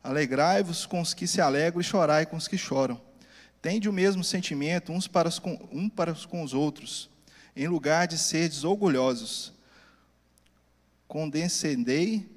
Alegrai-vos 0.01 0.86
com 0.86 1.01
os 1.01 1.13
que 1.13 1.27
se 1.27 1.42
alegram 1.42 1.82
e 1.82 1.84
chorai 1.84 2.25
com 2.25 2.38
os 2.38 2.48
que 2.48 2.58
choram. 2.58 3.01
Tende 3.62 3.89
o 3.89 3.92
mesmo 3.92 4.24
sentimento 4.24 4.94
uns 4.94 5.10
para 5.10 5.27
os 5.27 5.38
com, 5.38 5.60
um 5.74 5.89
para 5.89 6.13
os 6.13 6.25
com 6.25 6.42
os 6.42 6.54
outros. 6.54 7.10
em 7.54 7.68
lugar 7.68 8.08
de 8.08 8.18
serdes 8.18 8.63
orgulhosos. 8.63 9.51
Condescendei 11.06 12.30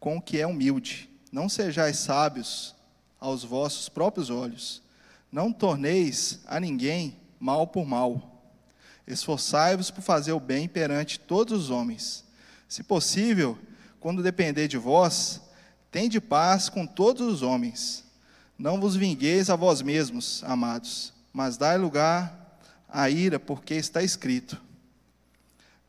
com 0.00 0.16
o 0.16 0.22
que 0.22 0.40
é 0.40 0.46
humilde. 0.46 1.10
Não 1.30 1.50
sejais 1.50 1.98
sábios 1.98 2.74
aos 3.20 3.44
vossos 3.44 3.90
próprios 3.90 4.30
olhos. 4.30 4.82
Não 5.30 5.52
torneis 5.52 6.40
a 6.46 6.58
ninguém 6.58 7.20
mal 7.42 7.66
por 7.66 7.84
mal. 7.84 8.40
Esforçai-vos 9.04 9.90
por 9.90 10.00
fazer 10.00 10.30
o 10.30 10.38
bem 10.38 10.68
perante 10.68 11.18
todos 11.18 11.64
os 11.64 11.70
homens. 11.70 12.24
Se 12.68 12.84
possível, 12.84 13.58
quando 13.98 14.22
depender 14.22 14.68
de 14.68 14.78
vós, 14.78 15.40
tende 15.90 16.20
paz 16.20 16.68
com 16.68 16.86
todos 16.86 17.26
os 17.26 17.42
homens. 17.42 18.04
Não 18.56 18.80
vos 18.80 18.94
vingueis 18.94 19.50
a 19.50 19.56
vós 19.56 19.82
mesmos, 19.82 20.44
amados, 20.44 21.12
mas 21.32 21.56
dai 21.56 21.76
lugar 21.76 22.60
à 22.88 23.10
ira, 23.10 23.40
porque 23.40 23.74
está 23.74 24.04
escrito: 24.04 24.62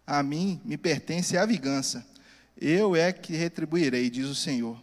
A 0.08 0.24
mim 0.24 0.60
me 0.66 0.76
pertence 0.76 1.38
a 1.38 1.46
vingança. 1.46 2.04
Eu 2.60 2.96
é 2.96 3.14
que 3.14 3.36
retribuirei, 3.36 4.10
diz 4.10 4.26
o 4.26 4.34
Senhor. 4.34 4.82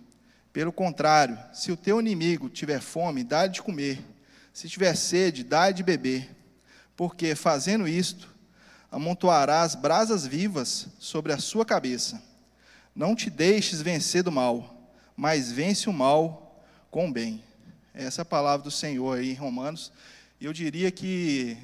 Pelo 0.52 0.72
contrário, 0.72 1.36
se 1.52 1.72
o 1.72 1.76
teu 1.76 1.98
inimigo 1.98 2.48
tiver 2.48 2.80
fome, 2.80 3.24
dá-lhe 3.24 3.54
de 3.54 3.62
comer. 3.62 4.00
Se 4.52 4.68
tiver 4.68 4.94
sede, 4.94 5.42
dá-lhe 5.42 5.74
de 5.74 5.82
beber. 5.82 6.39
Porque, 7.00 7.34
fazendo 7.34 7.88
isto, 7.88 8.28
amontoarás 8.92 9.74
brasas 9.74 10.26
vivas 10.26 10.86
sobre 10.98 11.32
a 11.32 11.38
sua 11.38 11.64
cabeça. 11.64 12.22
Não 12.94 13.16
te 13.16 13.30
deixes 13.30 13.80
vencer 13.80 14.22
do 14.22 14.30
mal, 14.30 14.92
mas 15.16 15.50
vence 15.50 15.88
o 15.88 15.94
mal 15.94 16.62
com 16.90 17.08
o 17.08 17.10
bem. 17.10 17.42
Essa 17.94 18.20
é 18.20 18.22
a 18.22 18.26
palavra 18.26 18.64
do 18.64 18.70
Senhor 18.70 19.16
aí 19.16 19.30
em 19.30 19.34
Romanos. 19.34 19.90
E 20.38 20.44
eu 20.44 20.52
diria 20.52 20.90
que 20.90 21.56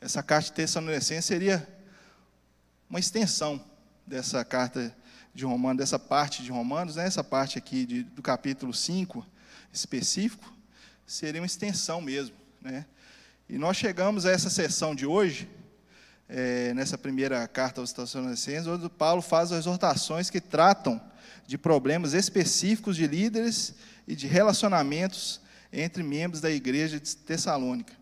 essa 0.00 0.20
carta 0.20 0.46
de 0.46 0.54
Tessalonicenses 0.54 1.26
seria 1.26 1.64
uma 2.90 2.98
extensão 2.98 3.64
dessa 4.04 4.44
carta 4.44 4.92
de 5.32 5.44
Romanos, 5.44 5.78
dessa 5.78 5.96
parte 5.96 6.42
de 6.42 6.50
Romanos, 6.50 6.96
né? 6.96 7.06
essa 7.06 7.22
parte 7.22 7.56
aqui 7.56 7.86
de, 7.86 8.02
do 8.02 8.20
capítulo 8.20 8.74
5 8.74 9.24
específico, 9.72 10.52
seria 11.06 11.40
uma 11.40 11.46
extensão 11.46 12.00
mesmo. 12.00 12.34
Né? 12.60 12.84
E 13.48 13.58
nós 13.58 13.76
chegamos 13.76 14.24
a 14.26 14.30
essa 14.30 14.48
sessão 14.48 14.94
de 14.94 15.06
hoje, 15.06 15.48
é, 16.28 16.72
nessa 16.74 16.96
primeira 16.96 17.46
carta 17.46 17.80
aos 17.80 17.92
Tessalonicenses, 17.92 18.66
onde 18.66 18.88
Paulo 18.88 19.20
faz 19.20 19.52
as 19.52 19.60
exortações 19.60 20.30
que 20.30 20.40
tratam 20.40 21.00
de 21.46 21.58
problemas 21.58 22.14
específicos 22.14 22.96
de 22.96 23.06
líderes 23.06 23.74
e 24.06 24.14
de 24.14 24.26
relacionamentos 24.26 25.40
entre 25.72 26.02
membros 26.02 26.40
da 26.40 26.50
igreja 26.50 26.98
de 26.98 27.16
Tessalônica. 27.16 27.92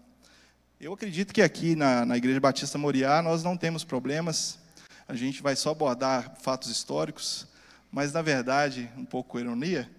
Eu 0.80 0.92
acredito 0.92 1.32
que 1.32 1.42
aqui 1.42 1.74
na, 1.74 2.06
na 2.06 2.16
Igreja 2.16 2.40
Batista 2.40 2.78
Moriá 2.78 3.20
nós 3.20 3.42
não 3.42 3.56
temos 3.56 3.84
problemas 3.84 4.60
a 5.10 5.16
gente 5.16 5.42
vai 5.42 5.56
só 5.56 5.70
abordar 5.70 6.36
fatos 6.40 6.70
históricos, 6.70 7.48
mas 7.90 8.12
na 8.12 8.22
verdade, 8.22 8.88
um 8.96 9.04
pouco 9.04 9.40
ironia, 9.40 9.90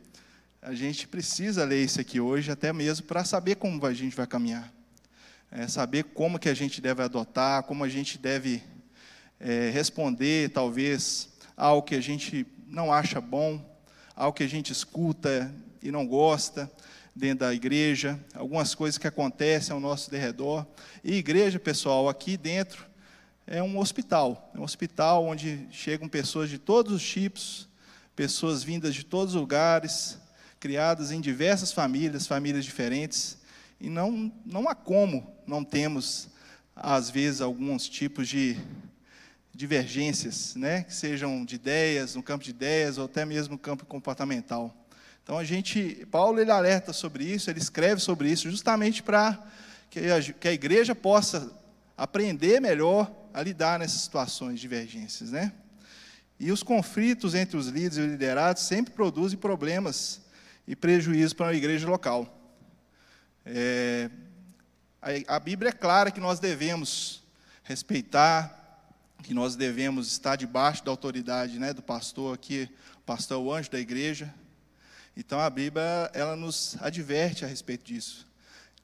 a 0.61 0.73
gente 0.73 1.05
precisa 1.05 1.65
ler 1.65 1.83
isso 1.83 1.99
aqui 1.99 2.21
hoje, 2.21 2.49
até 2.49 2.71
mesmo 2.71 3.05
para 3.05 3.25
saber 3.25 3.55
como 3.55 3.85
a 3.85 3.93
gente 3.93 4.15
vai 4.15 4.25
caminhar. 4.25 4.71
É, 5.51 5.67
saber 5.67 6.05
como 6.05 6.39
que 6.39 6.47
a 6.47 6.53
gente 6.53 6.79
deve 6.79 7.03
adotar, 7.03 7.63
como 7.63 7.83
a 7.83 7.89
gente 7.89 8.17
deve 8.17 8.63
é, 9.37 9.69
responder, 9.69 10.49
talvez, 10.51 11.27
ao 11.57 11.83
que 11.83 11.93
a 11.93 11.99
gente 11.99 12.47
não 12.67 12.93
acha 12.93 13.19
bom, 13.19 13.61
ao 14.15 14.31
que 14.31 14.43
a 14.43 14.47
gente 14.47 14.71
escuta 14.71 15.53
e 15.83 15.91
não 15.91 16.07
gosta 16.07 16.71
dentro 17.13 17.39
da 17.39 17.53
igreja, 17.53 18.17
algumas 18.33 18.73
coisas 18.73 18.97
que 18.97 19.07
acontecem 19.07 19.73
ao 19.73 19.79
nosso 19.81 20.09
derredor. 20.09 20.65
E 21.03 21.15
igreja, 21.15 21.59
pessoal, 21.59 22.07
aqui 22.07 22.37
dentro, 22.37 22.85
é 23.45 23.61
um 23.61 23.77
hospital. 23.77 24.51
É 24.55 24.59
um 24.59 24.63
hospital 24.63 25.25
onde 25.25 25.67
chegam 25.69 26.07
pessoas 26.07 26.49
de 26.49 26.57
todos 26.57 26.93
os 26.93 27.03
tipos, 27.03 27.67
pessoas 28.15 28.63
vindas 28.63 28.95
de 28.95 29.03
todos 29.03 29.35
os 29.35 29.41
lugares, 29.41 30.17
criadas 30.61 31.11
em 31.11 31.19
diversas 31.19 31.73
famílias, 31.73 32.25
famílias 32.25 32.63
diferentes. 32.63 33.40
E 33.81 33.89
não, 33.89 34.31
não 34.45 34.69
há 34.69 34.75
como 34.75 35.35
não 35.47 35.63
temos, 35.63 36.29
às 36.75 37.09
vezes, 37.09 37.41
alguns 37.41 37.89
tipos 37.89 38.29
de 38.29 38.55
divergências, 39.51 40.55
né? 40.55 40.83
que 40.83 40.93
sejam 40.93 41.43
de 41.43 41.55
ideias, 41.55 42.13
no 42.13 42.21
campo 42.21 42.43
de 42.43 42.51
ideias, 42.51 42.99
ou 42.99 43.05
até 43.05 43.25
mesmo 43.25 43.53
no 43.53 43.57
campo 43.57 43.83
comportamental. 43.83 44.71
Então 45.23 45.35
a 45.35 45.43
gente, 45.43 46.07
Paulo 46.11 46.39
ele 46.39 46.51
alerta 46.51 46.93
sobre 46.93 47.23
isso, 47.23 47.49
ele 47.49 47.59
escreve 47.59 47.99
sobre 47.99 48.29
isso, 48.31 48.49
justamente 48.51 49.01
para 49.01 49.43
que 49.89 49.99
a, 49.99 50.21
que 50.21 50.47
a 50.47 50.53
igreja 50.53 50.93
possa 50.93 51.51
aprender 51.97 52.61
melhor 52.61 53.11
a 53.33 53.41
lidar 53.41 53.79
nessas 53.79 54.01
situações 54.01 54.55
de 54.55 54.61
divergências, 54.61 55.31
né? 55.31 55.51
E 56.39 56.51
os 56.51 56.63
conflitos 56.63 57.35
entre 57.35 57.57
os 57.57 57.67
líderes 57.67 57.97
e 57.97 58.01
os 58.01 58.11
liderados 58.11 58.63
sempre 58.63 58.93
produzem 58.93 59.37
problemas 59.37 60.21
e 60.67 60.75
prejuízos 60.75 61.33
para 61.33 61.47
a 61.47 61.53
igreja 61.53 61.87
local. 61.87 62.40
É, 63.45 64.09
a, 65.01 65.35
a 65.35 65.39
Bíblia 65.39 65.69
é 65.69 65.73
clara 65.73 66.11
que 66.11 66.19
nós 66.19 66.39
devemos 66.39 67.23
respeitar, 67.63 68.57
que 69.23 69.33
nós 69.33 69.55
devemos 69.55 70.07
estar 70.11 70.35
debaixo 70.35 70.83
da 70.83 70.91
autoridade 70.91 71.59
né, 71.59 71.73
do 71.73 71.81
pastor 71.81 72.35
aqui, 72.35 72.69
o 72.97 73.01
pastor 73.01 73.39
o 73.39 73.53
anjo 73.53 73.71
da 73.71 73.79
igreja. 73.79 74.33
Então 75.15 75.39
a 75.39 75.49
Bíblia 75.49 76.09
ela 76.13 76.35
nos 76.35 76.77
adverte 76.81 77.43
a 77.43 77.47
respeito 77.47 77.85
disso. 77.85 78.27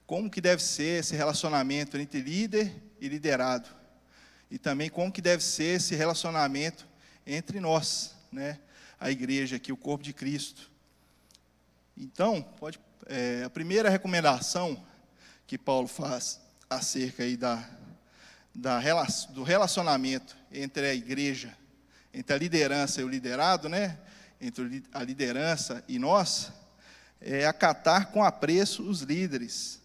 Como 0.06 0.30
que 0.30 0.42
deve 0.42 0.62
ser 0.62 1.00
esse 1.00 1.16
relacionamento 1.16 1.98
entre 1.98 2.22
líder 2.22 2.74
e 3.00 3.08
liderado 3.08 3.70
e 4.50 4.58
também 4.58 4.90
como 4.90 5.12
que 5.12 5.22
deve 5.22 5.44
ser 5.44 5.76
esse 5.76 5.96
relacionamento 5.96 6.88
entre 7.26 7.60
nós, 7.60 8.16
né? 8.32 8.60
A 9.00 9.12
igreja 9.12 9.58
aqui, 9.58 9.72
o 9.72 9.78
corpo 9.78 10.04
de 10.04 10.14
Cristo. 10.14 10.72
Então, 11.96 12.42
pode, 12.42 12.80
é, 13.06 13.44
a 13.46 13.50
primeira 13.50 13.90
recomendação 13.90 14.84
que 15.46 15.58
Paulo 15.58 15.88
faz 15.88 16.42
acerca 16.70 17.24
aí 17.24 17.38
da, 17.38 17.64
da, 18.54 18.80
do 19.30 19.44
relacionamento 19.44 20.36
entre 20.52 20.88
a 20.88 20.94
igreja, 20.94 21.56
entre 22.14 22.36
a 22.36 22.40
liderança 22.40 23.02
e 23.02 23.04
o 23.04 23.08
liderado, 23.08 23.70
né? 23.70 23.98
Entre 24.42 24.84
a 24.94 25.04
liderança 25.04 25.84
e 25.88 25.98
nós, 26.00 26.52
é 27.22 27.46
acatar 27.46 28.12
com 28.12 28.24
apreço 28.24 28.84
os 28.84 29.02
líderes. 29.02 29.82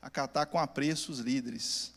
Acatar 0.00 0.46
com 0.46 0.58
apreço 0.58 1.10
os 1.10 1.18
líderes 1.18 1.94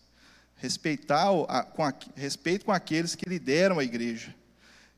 respeitar 0.57 1.29
a, 1.47 1.63
com 1.63 1.83
a, 1.83 1.93
respeito 2.15 2.65
com 2.65 2.71
aqueles 2.71 3.15
que 3.15 3.29
lideram 3.29 3.79
a 3.79 3.83
igreja. 3.83 4.35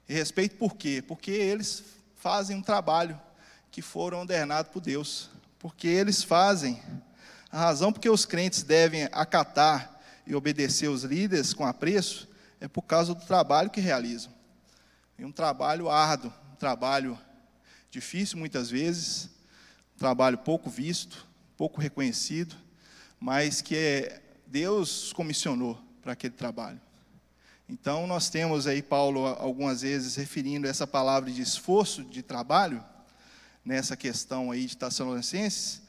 E 0.08 0.14
respeito 0.14 0.56
por 0.56 0.76
quê? 0.76 1.04
Porque 1.06 1.32
eles 1.32 1.84
fazem 2.16 2.58
um 2.58 2.62
trabalho 2.62 3.20
que 3.70 3.82
foram 3.82 4.22
ordenados 4.22 4.72
por 4.72 4.82
Deus. 4.82 5.30
Porque 5.60 5.88
eles 5.88 6.24
fazem. 6.24 6.82
A 7.52 7.60
razão 7.60 7.92
porque 7.92 8.10
os 8.10 8.26
crentes 8.26 8.64
devem 8.64 9.04
acatar 9.12 10.00
e 10.26 10.34
obedecer 10.34 10.88
os 10.88 11.04
líderes 11.04 11.54
com 11.54 11.66
apreço 11.66 12.28
é 12.60 12.68
por 12.68 12.84
causa 12.84 13.14
do 13.14 13.26
trabalho 13.26 13.70
que 13.70 13.82
realizam. 13.82 14.32
É 15.18 15.26
um 15.26 15.32
trabalho 15.32 15.90
árduo, 15.90 16.32
um 16.54 16.56
trabalho 16.56 17.20
difícil 17.92 18.38
muitas 18.38 18.70
vezes, 18.70 19.30
um 19.96 20.00
trabalho 20.00 20.38
pouco 20.38 20.70
visto, 20.70 21.28
pouco 21.58 21.82
reconhecido, 21.82 22.56
mas 23.20 23.62
que 23.62 23.76
é 23.76 24.22
Deus 24.48 25.12
comissionou 25.14 25.82
para 26.02 26.14
aquele 26.14 26.34
trabalho. 26.34 26.80
Então, 27.68 28.08
nós 28.08 28.30
temos 28.30 28.66
aí 28.66 28.82
Paulo 28.82 29.26
algumas 29.26 29.82
vezes 29.82 30.16
referindo 30.16 30.68
essa 30.68 30.88
palavra 30.88 31.30
de 31.30 31.42
esforço 31.42 32.04
de 32.04 32.24
trabalho, 32.24 32.84
nessa 33.64 33.96
questão 33.96 34.52
aí 34.52 34.66
de 34.66 34.78
Tessalonicenses, 34.78 35.82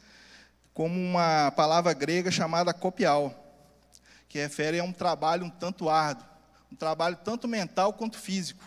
como 0.75 0.99
uma 0.99 1.51
palavra 1.53 1.93
grega 1.93 2.31
chamada 2.31 2.73
copial, 2.73 3.35
que 4.29 4.39
refere 4.39 4.79
a 4.79 4.85
um 4.85 4.93
trabalho 4.93 5.45
um 5.45 5.51
tanto 5.51 5.89
árduo, 5.89 6.27
um 6.71 6.77
trabalho 6.77 7.17
tanto 7.25 7.49
mental 7.49 7.93
quanto 7.93 8.19
físico, 8.19 8.63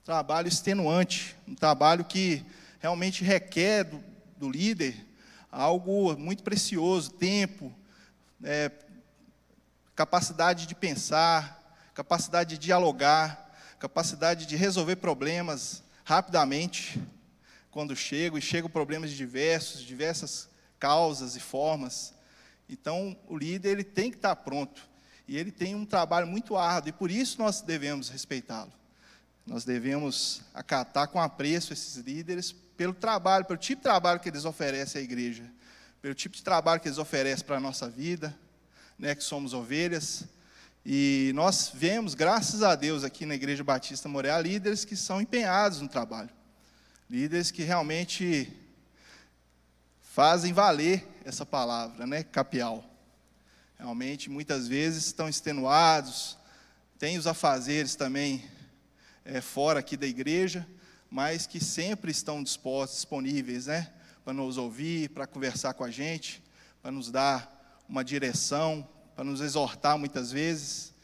um 0.00 0.04
trabalho 0.04 0.48
extenuante, 0.48 1.36
um 1.46 1.54
trabalho 1.54 2.04
que 2.04 2.44
realmente 2.80 3.22
requer 3.24 3.84
do, 3.84 4.02
do 4.36 4.50
líder 4.50 5.06
algo 5.52 6.16
muito 6.16 6.42
precioso, 6.42 7.10
tempo, 7.10 7.70
é, 8.42 8.72
capacidade 9.94 10.66
de 10.66 10.74
pensar, 10.74 11.62
capacidade 11.94 12.56
de 12.56 12.58
dialogar, 12.58 13.54
capacidade 13.78 14.46
de 14.46 14.56
resolver 14.56 14.96
problemas 14.96 15.82
rapidamente 16.04 16.98
quando 17.72 17.96
chego, 17.96 18.38
e 18.38 18.40
chegam 18.40 18.70
problemas 18.70 19.10
de 19.10 19.16
diversos, 19.16 19.80
diversas 19.80 20.48
causas 20.78 21.34
e 21.34 21.40
formas. 21.40 22.14
Então, 22.68 23.16
o 23.26 23.36
líder 23.36 23.70
ele 23.70 23.82
tem 23.82 24.10
que 24.10 24.16
estar 24.16 24.36
pronto, 24.36 24.88
e 25.26 25.36
ele 25.36 25.50
tem 25.50 25.74
um 25.74 25.84
trabalho 25.84 26.26
muito 26.26 26.56
árduo, 26.56 26.90
e 26.90 26.92
por 26.92 27.10
isso 27.10 27.38
nós 27.38 27.62
devemos 27.62 28.10
respeitá-lo. 28.10 28.72
Nós 29.46 29.64
devemos 29.64 30.42
acatar 30.54 31.08
com 31.08 31.20
apreço 31.20 31.72
esses 31.72 31.96
líderes 31.96 32.52
pelo 32.76 32.94
trabalho, 32.94 33.44
pelo 33.44 33.58
tipo 33.58 33.80
de 33.80 33.84
trabalho 33.84 34.20
que 34.20 34.28
eles 34.28 34.44
oferecem 34.44 35.00
à 35.00 35.04
igreja, 35.04 35.50
pelo 36.00 36.14
tipo 36.14 36.36
de 36.36 36.42
trabalho 36.42 36.80
que 36.80 36.88
eles 36.88 36.98
oferecem 36.98 37.44
para 37.44 37.56
a 37.56 37.60
nossa 37.60 37.88
vida, 37.88 38.38
né, 38.98 39.14
que 39.14 39.24
somos 39.24 39.54
ovelhas, 39.54 40.24
E 40.84 41.30
nós 41.34 41.70
vemos, 41.72 42.12
graças 42.12 42.62
a 42.62 42.74
Deus, 42.74 43.04
aqui 43.04 43.24
na 43.24 43.36
Igreja 43.36 43.62
Batista 43.62 44.08
Moreira, 44.08 44.40
líderes 44.40 44.84
que 44.84 44.96
são 44.96 45.20
empenhados 45.20 45.80
no 45.80 45.88
trabalho. 45.88 46.30
Líderes 47.12 47.50
que 47.50 47.62
realmente 47.62 48.50
fazem 50.00 50.50
valer 50.50 51.06
essa 51.26 51.44
palavra, 51.44 52.06
né? 52.06 52.22
Capial. 52.22 52.82
Realmente, 53.78 54.30
muitas 54.30 54.66
vezes 54.66 55.04
estão 55.04 55.28
extenuados, 55.28 56.38
têm 56.98 57.18
os 57.18 57.26
afazeres 57.26 57.96
também 57.96 58.42
é, 59.26 59.42
fora 59.42 59.80
aqui 59.80 59.94
da 59.94 60.06
igreja, 60.06 60.66
mas 61.10 61.46
que 61.46 61.62
sempre 61.62 62.10
estão 62.10 62.42
dispostos, 62.42 63.00
disponíveis, 63.00 63.66
né? 63.66 63.92
Para 64.24 64.32
nos 64.32 64.56
ouvir, 64.56 65.10
para 65.10 65.26
conversar 65.26 65.74
com 65.74 65.84
a 65.84 65.90
gente, 65.90 66.42
para 66.80 66.90
nos 66.90 67.10
dar 67.10 67.84
uma 67.86 68.02
direção, 68.02 68.88
para 69.14 69.22
nos 69.22 69.42
exortar 69.42 69.98
muitas 69.98 70.32
vezes. 70.32 70.94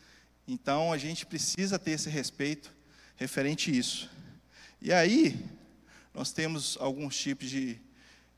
Então, 0.47 0.91
a 0.91 0.97
gente 0.97 1.27
precisa 1.27 1.79
ter 1.79 1.91
esse 1.91 2.09
respeito 2.09 2.75
referente 3.15 3.71
a 3.71 3.75
isso. 3.75 4.11
E 4.81 4.91
aí, 4.91 5.58
nós 6.19 6.33
temos 6.33 6.77
alguns 6.81 7.17
tipos 7.17 7.49
de, 7.49 7.79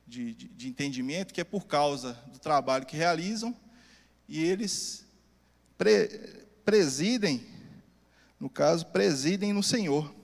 de, 0.07 0.35
de, 0.35 0.49
de 0.49 0.69
entendimento 0.69 1.33
que 1.33 1.41
é 1.41 1.45
por 1.45 1.67
causa 1.67 2.13
do 2.31 2.39
trabalho 2.39 2.85
que 2.85 2.95
realizam 2.95 3.57
e 4.29 4.45
eles 4.45 5.07
pre, 5.79 6.45
presidem, 6.63 7.43
no 8.39 8.51
caso, 8.51 8.85
presidem 8.85 9.55
no 9.55 9.63
Senhor. 9.63 10.15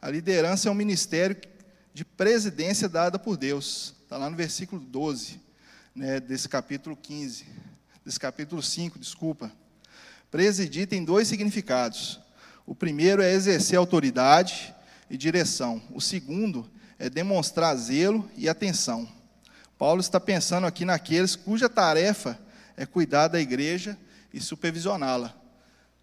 A 0.00 0.08
liderança 0.08 0.70
é 0.70 0.72
um 0.72 0.74
ministério 0.74 1.36
de 1.92 2.02
presidência 2.02 2.88
dada 2.88 3.18
por 3.18 3.36
Deus. 3.36 3.94
Está 4.04 4.16
lá 4.16 4.30
no 4.30 4.36
versículo 4.36 4.80
12, 4.80 5.38
né, 5.94 6.18
desse 6.18 6.48
capítulo 6.48 6.96
15 6.96 7.44
desse 8.02 8.18
capítulo 8.18 8.62
5, 8.62 8.98
desculpa. 8.98 9.52
Presidir 10.30 10.88
tem 10.88 11.04
dois 11.04 11.28
significados. 11.28 12.18
O 12.64 12.74
primeiro 12.74 13.20
é 13.20 13.34
exercer 13.34 13.78
autoridade 13.78 14.74
e 15.10 15.16
direção. 15.18 15.80
O 15.90 16.00
segundo 16.00 16.68
é 17.02 17.10
demonstrar 17.10 17.74
zelo 17.74 18.30
e 18.36 18.48
atenção. 18.48 19.08
Paulo 19.76 20.00
está 20.00 20.20
pensando 20.20 20.68
aqui 20.68 20.84
naqueles 20.84 21.34
cuja 21.34 21.68
tarefa 21.68 22.38
é 22.76 22.86
cuidar 22.86 23.26
da 23.26 23.40
igreja 23.40 23.98
e 24.32 24.40
supervisioná-la. 24.40 25.34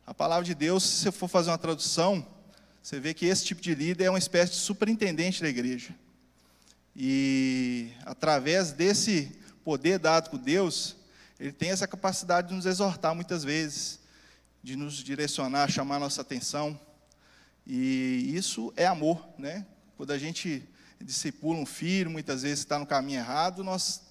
A 0.05 0.13
palavra 0.13 0.43
de 0.43 0.53
Deus, 0.53 0.83
se 0.83 1.03
você 1.03 1.11
for 1.13 1.29
fazer 1.29 1.51
uma 1.51 1.57
tradução, 1.57 2.27
você 2.83 2.99
vê 2.99 3.13
que 3.13 3.25
esse 3.25 3.45
tipo 3.45 3.61
de 3.61 3.73
líder 3.73 4.03
é 4.03 4.09
uma 4.09 4.19
espécie 4.19 4.51
de 4.51 4.57
superintendente 4.57 5.41
da 5.41 5.47
igreja. 5.47 5.95
E 6.93 7.93
através 8.05 8.73
desse 8.73 9.31
poder 9.63 9.99
dado 9.99 10.29
por 10.29 10.37
Deus, 10.37 10.97
ele 11.39 11.53
tem 11.53 11.69
essa 11.69 11.87
capacidade 11.87 12.49
de 12.49 12.55
nos 12.55 12.65
exortar 12.65 13.15
muitas 13.15 13.41
vezes, 13.45 14.01
de 14.61 14.75
nos 14.75 14.95
direcionar, 14.95 15.71
chamar 15.71 15.97
nossa 15.97 16.19
atenção. 16.19 16.77
E 17.65 18.33
isso 18.35 18.73
é 18.75 18.85
amor, 18.85 19.25
né? 19.37 19.65
Quando 19.95 20.11
a 20.11 20.17
gente 20.17 20.67
discipula 21.01 21.59
um 21.59 21.65
filho, 21.65 22.09
muitas 22.09 22.43
vezes 22.43 22.59
está 22.59 22.77
no 22.77 22.85
caminho 22.85 23.19
errado, 23.19 23.63
nós 23.63 24.01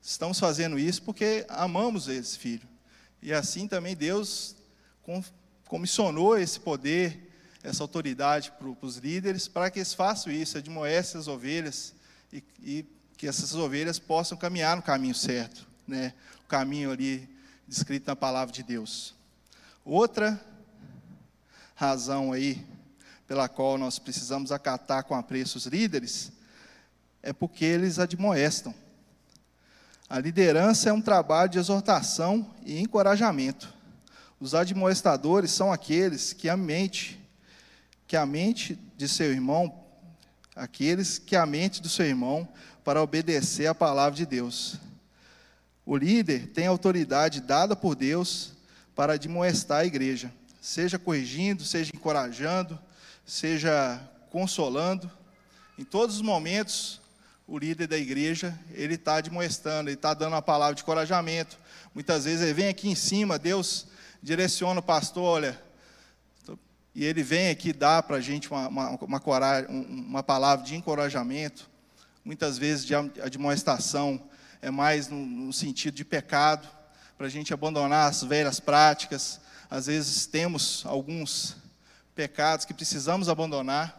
estamos 0.00 0.38
fazendo 0.38 0.78
isso 0.78 1.02
porque 1.02 1.46
amamos 1.48 2.08
esse 2.08 2.38
filho. 2.38 2.68
E 3.20 3.32
assim 3.32 3.68
também 3.68 3.94
Deus 3.96 4.56
comissionou 5.66 6.36
esse 6.38 6.58
poder, 6.58 7.30
essa 7.62 7.82
autoridade 7.82 8.52
para 8.52 8.86
os 8.86 8.96
líderes, 8.96 9.46
para 9.46 9.70
que 9.70 9.78
eles 9.78 9.94
façam 9.94 10.32
isso, 10.32 10.58
admoestem 10.58 11.20
as 11.20 11.28
ovelhas 11.28 11.94
e, 12.32 12.42
e 12.62 12.86
que 13.16 13.28
essas 13.28 13.54
ovelhas 13.54 13.98
possam 13.98 14.36
caminhar 14.36 14.76
no 14.76 14.82
caminho 14.82 15.14
certo 15.14 15.70
né, 15.86 16.14
o 16.44 16.48
caminho 16.48 16.90
ali 16.90 17.28
descrito 17.66 18.06
na 18.06 18.16
palavra 18.16 18.52
de 18.52 18.62
Deus. 18.62 19.14
Outra 19.84 20.40
razão 21.74 22.32
aí 22.32 22.64
pela 23.32 23.48
qual 23.48 23.78
nós 23.78 23.98
precisamos 23.98 24.52
acatar 24.52 25.04
com 25.04 25.14
apreço 25.14 25.56
os 25.56 25.64
líderes 25.64 26.30
é 27.22 27.32
porque 27.32 27.64
eles 27.64 27.98
admoestam. 27.98 28.74
A 30.06 30.18
liderança 30.18 30.90
é 30.90 30.92
um 30.92 31.00
trabalho 31.00 31.48
de 31.48 31.58
exortação 31.58 32.54
e 32.62 32.78
encorajamento. 32.78 33.72
Os 34.38 34.54
admoestadores 34.54 35.50
são 35.50 35.72
aqueles 35.72 36.34
que 36.34 36.46
a 36.46 36.58
mente, 36.58 37.18
que 38.06 38.18
a 38.18 38.26
mente 38.26 38.78
de 38.98 39.08
seu 39.08 39.32
irmão, 39.32 39.82
aqueles 40.54 41.18
que 41.18 41.34
a 41.34 41.46
mente 41.46 41.80
do 41.80 41.88
seu 41.88 42.04
irmão 42.04 42.46
para 42.84 43.02
obedecer 43.02 43.66
à 43.66 43.74
palavra 43.74 44.14
de 44.14 44.26
Deus. 44.26 44.76
O 45.86 45.96
líder 45.96 46.48
tem 46.48 46.66
autoridade 46.66 47.40
dada 47.40 47.74
por 47.74 47.94
Deus 47.94 48.52
para 48.94 49.14
admoestar 49.14 49.78
a 49.78 49.86
igreja, 49.86 50.30
seja 50.60 50.98
corrigindo, 50.98 51.64
seja 51.64 51.92
encorajando, 51.94 52.78
seja 53.24 54.00
consolando. 54.30 55.10
Em 55.78 55.84
todos 55.84 56.16
os 56.16 56.22
momentos, 56.22 57.00
o 57.46 57.58
líder 57.58 57.86
da 57.86 57.98
igreja, 57.98 58.58
ele 58.70 58.94
está 58.94 59.16
admoestando, 59.16 59.88
ele 59.88 59.96
está 59.96 60.14
dando 60.14 60.32
uma 60.32 60.42
palavra 60.42 60.74
de 60.74 60.82
encorajamento. 60.82 61.58
Muitas 61.94 62.24
vezes 62.24 62.42
ele 62.42 62.54
vem 62.54 62.68
aqui 62.68 62.88
em 62.88 62.94
cima, 62.94 63.38
Deus 63.38 63.86
direciona 64.22 64.80
o 64.80 64.82
pastor, 64.82 65.24
olha, 65.24 65.62
e 66.94 67.04
ele 67.04 67.22
vem 67.22 67.50
aqui 67.50 67.72
dar 67.72 68.02
para 68.02 68.16
a 68.16 68.20
gente 68.20 68.50
uma, 68.50 68.68
uma, 68.68 68.90
uma, 68.90 69.22
uma 69.68 70.22
palavra 70.22 70.64
de 70.64 70.74
encorajamento, 70.74 71.68
muitas 72.24 72.58
vezes 72.58 72.84
de 72.84 72.94
admoestação, 72.94 74.22
é 74.60 74.70
mais 74.70 75.08
no, 75.08 75.16
no 75.16 75.52
sentido 75.52 75.94
de 75.94 76.04
pecado, 76.04 76.68
para 77.16 77.26
a 77.26 77.30
gente 77.30 77.52
abandonar 77.52 78.08
as 78.08 78.22
velhas 78.22 78.60
práticas. 78.60 79.40
Às 79.70 79.86
vezes 79.86 80.26
temos 80.26 80.82
alguns 80.86 81.56
pecados 82.14 82.64
que 82.64 82.74
precisamos 82.74 83.28
abandonar, 83.28 83.98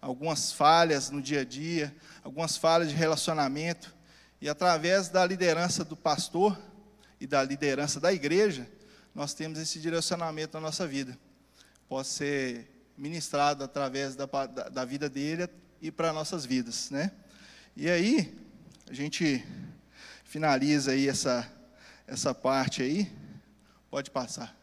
algumas 0.00 0.52
falhas 0.52 1.10
no 1.10 1.20
dia 1.20 1.40
a 1.40 1.44
dia, 1.44 1.94
algumas 2.22 2.56
falhas 2.56 2.88
de 2.88 2.94
relacionamento, 2.94 3.94
e 4.40 4.48
através 4.48 5.08
da 5.08 5.24
liderança 5.24 5.84
do 5.84 5.96
pastor 5.96 6.58
e 7.20 7.26
da 7.26 7.42
liderança 7.42 7.98
da 7.98 8.12
igreja, 8.12 8.68
nós 9.14 9.32
temos 9.32 9.58
esse 9.58 9.80
direcionamento 9.80 10.54
na 10.54 10.60
nossa 10.60 10.86
vida. 10.86 11.18
Pode 11.88 12.08
ser 12.08 12.70
ministrado 12.96 13.64
através 13.64 14.14
da, 14.14 14.26
da, 14.26 14.68
da 14.68 14.84
vida 14.84 15.08
dele 15.08 15.48
e 15.80 15.90
para 15.90 16.12
nossas 16.12 16.44
vidas, 16.44 16.90
né? 16.90 17.10
E 17.74 17.88
aí, 17.88 18.34
a 18.88 18.94
gente 18.94 19.44
finaliza 20.24 20.92
aí 20.92 21.08
essa, 21.08 21.50
essa 22.06 22.34
parte 22.34 22.82
aí. 22.82 23.10
Pode 23.90 24.10
passar. 24.10 24.56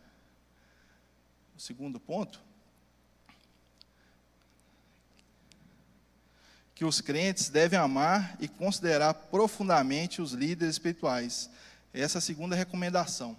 O 1.55 1.59
segundo 1.59 1.99
ponto. 1.99 2.41
Que 6.83 6.87
os 6.87 6.99
crentes 6.99 7.47
devem 7.47 7.79
amar 7.79 8.35
e 8.41 8.47
considerar 8.49 9.13
profundamente 9.13 10.21
os 10.21 10.33
líderes 10.33 10.75
espirituais. 10.75 11.49
Essa 11.93 12.17
é 12.17 12.19
a 12.19 12.21
segunda 12.21 12.57
recomendação. 12.57 13.37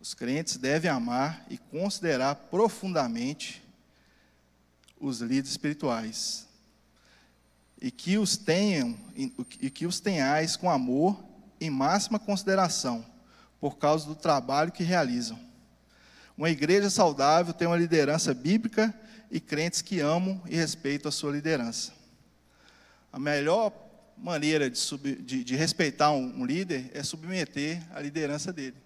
Os 0.00 0.14
crentes 0.14 0.56
devem 0.56 0.88
amar 0.88 1.44
e 1.50 1.58
considerar 1.58 2.36
profundamente 2.36 3.60
os 5.00 5.18
líderes 5.18 5.50
espirituais 5.50 6.46
e 7.82 7.90
que 7.90 8.16
os 8.16 8.36
tenham 8.36 8.96
e 9.16 9.68
que 9.68 9.86
os 9.86 9.98
tenhais 9.98 10.54
com 10.54 10.70
amor 10.70 11.20
e 11.58 11.68
máxima 11.68 12.20
consideração 12.20 13.04
por 13.60 13.76
causa 13.76 14.06
do 14.06 14.14
trabalho 14.14 14.70
que 14.70 14.84
realizam. 14.84 15.36
Uma 16.38 16.48
igreja 16.48 16.88
saudável 16.90 17.52
tem 17.52 17.66
uma 17.66 17.76
liderança 17.76 18.32
bíblica 18.32 18.94
e 19.30 19.40
crentes 19.40 19.82
que 19.82 20.00
amam 20.00 20.42
e 20.46 20.56
respeitam 20.56 21.08
a 21.08 21.12
sua 21.12 21.32
liderança. 21.32 21.92
A 23.12 23.18
melhor 23.18 23.72
maneira 24.16 24.70
de, 24.70 24.78
sub, 24.78 25.14
de, 25.16 25.44
de 25.44 25.56
respeitar 25.56 26.10
um, 26.10 26.40
um 26.40 26.44
líder 26.44 26.90
é 26.94 27.02
submeter 27.02 27.82
a 27.94 28.00
liderança 28.00 28.52
dele. 28.52 28.76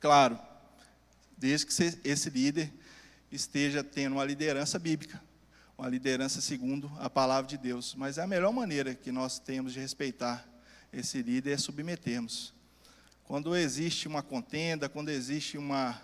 Claro, 0.00 0.38
desde 1.36 1.66
que 1.66 2.08
esse 2.08 2.30
líder 2.30 2.72
esteja 3.30 3.82
tendo 3.82 4.14
uma 4.14 4.24
liderança 4.24 4.78
bíblica 4.78 5.20
uma 5.78 5.88
liderança 5.88 6.40
segundo 6.40 6.90
a 6.98 7.08
palavra 7.08 7.48
de 7.48 7.56
Deus. 7.56 7.94
Mas 7.94 8.18
a 8.18 8.26
melhor 8.26 8.52
maneira 8.52 8.96
que 8.96 9.12
nós 9.12 9.38
temos 9.38 9.72
de 9.72 9.78
respeitar 9.78 10.44
esse 10.92 11.22
líder 11.22 11.52
é 11.52 11.56
submetermos. 11.56 12.52
Quando 13.22 13.54
existe 13.54 14.08
uma 14.08 14.20
contenda, 14.20 14.88
quando 14.88 15.08
existe 15.08 15.56
uma, 15.56 16.00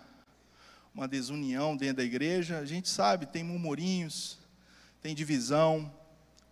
uma 0.95 1.09
desunião 1.09 1.75
dentro 1.75 1.97
da 1.97 2.03
igreja, 2.03 2.57
a 2.57 2.65
gente 2.65 2.87
sabe, 2.87 3.25
tem 3.25 3.43
murmurinhos, 3.43 4.39
tem 5.01 5.13
divisão. 5.13 5.93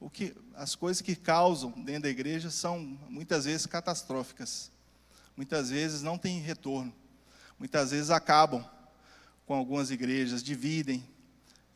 O 0.01 0.09
que, 0.09 0.35
as 0.53 0.75
coisas 0.75 1.01
que 1.01 1.15
causam 1.15 1.71
dentro 1.71 2.03
da 2.03 2.09
igreja 2.09 2.51
são 2.51 2.77
muitas 3.09 3.45
vezes 3.45 3.65
catastróficas. 3.65 4.69
Muitas 5.37 5.69
vezes 5.69 6.01
não 6.01 6.17
tem 6.17 6.41
retorno. 6.41 6.93
Muitas 7.57 7.91
vezes 7.91 8.09
acabam 8.11 8.63
com 9.45 9.53
algumas 9.55 9.89
igrejas, 9.91 10.43
dividem, 10.43 11.03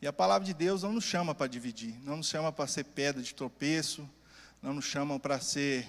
e 0.00 0.06
a 0.06 0.12
palavra 0.12 0.46
de 0.46 0.54
Deus 0.54 0.82
não 0.82 0.92
nos 0.92 1.04
chama 1.04 1.34
para 1.34 1.48
dividir, 1.48 1.98
não 2.04 2.18
nos 2.18 2.28
chama 2.28 2.52
para 2.52 2.66
ser 2.68 2.84
pedra 2.84 3.20
de 3.20 3.34
tropeço, 3.34 4.08
não 4.62 4.74
nos 4.74 4.84
chama 4.84 5.18
para 5.18 5.40
ser 5.40 5.88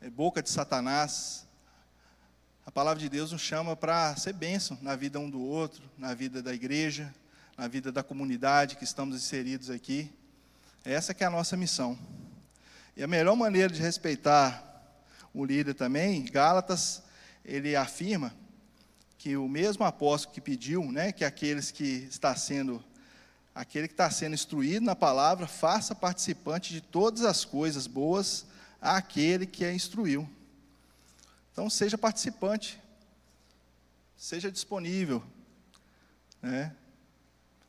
é, 0.00 0.08
boca 0.08 0.42
de 0.42 0.48
Satanás. 0.48 1.46
A 2.70 2.72
palavra 2.72 3.00
de 3.00 3.08
Deus 3.08 3.32
nos 3.32 3.40
chama 3.40 3.74
para 3.74 4.14
ser 4.14 4.32
bênção 4.32 4.78
na 4.80 4.94
vida 4.94 5.18
um 5.18 5.28
do 5.28 5.40
outro, 5.40 5.82
na 5.98 6.14
vida 6.14 6.40
da 6.40 6.54
igreja, 6.54 7.12
na 7.58 7.66
vida 7.66 7.90
da 7.90 8.00
comunidade 8.00 8.76
que 8.76 8.84
estamos 8.84 9.16
inseridos 9.16 9.70
aqui. 9.70 10.08
Essa 10.84 11.12
que 11.12 11.24
é 11.24 11.26
a 11.26 11.30
nossa 11.30 11.56
missão. 11.56 11.98
E 12.96 13.02
a 13.02 13.08
melhor 13.08 13.34
maneira 13.34 13.74
de 13.74 13.82
respeitar 13.82 15.02
o 15.34 15.44
líder 15.44 15.74
também, 15.74 16.24
Gálatas, 16.26 17.02
ele 17.44 17.74
afirma 17.74 18.32
que 19.18 19.36
o 19.36 19.48
mesmo 19.48 19.84
apóstolo 19.84 20.32
que 20.32 20.40
pediu, 20.40 20.92
né, 20.92 21.10
que 21.10 21.24
aqueles 21.24 21.72
que 21.72 22.06
está 22.08 22.36
sendo 22.36 22.80
aquele 23.52 23.88
que 23.88 23.94
está 23.94 24.08
sendo 24.12 24.34
instruído 24.34 24.86
na 24.86 24.94
palavra, 24.94 25.48
faça 25.48 25.92
participante 25.92 26.72
de 26.72 26.80
todas 26.80 27.24
as 27.24 27.44
coisas 27.44 27.88
boas 27.88 28.46
àquele 28.80 29.44
que 29.44 29.64
a 29.64 29.74
instruiu. 29.74 30.30
Então 31.60 31.68
seja 31.68 31.98
participante, 31.98 32.80
seja 34.16 34.50
disponível, 34.50 35.22
né? 36.40 36.74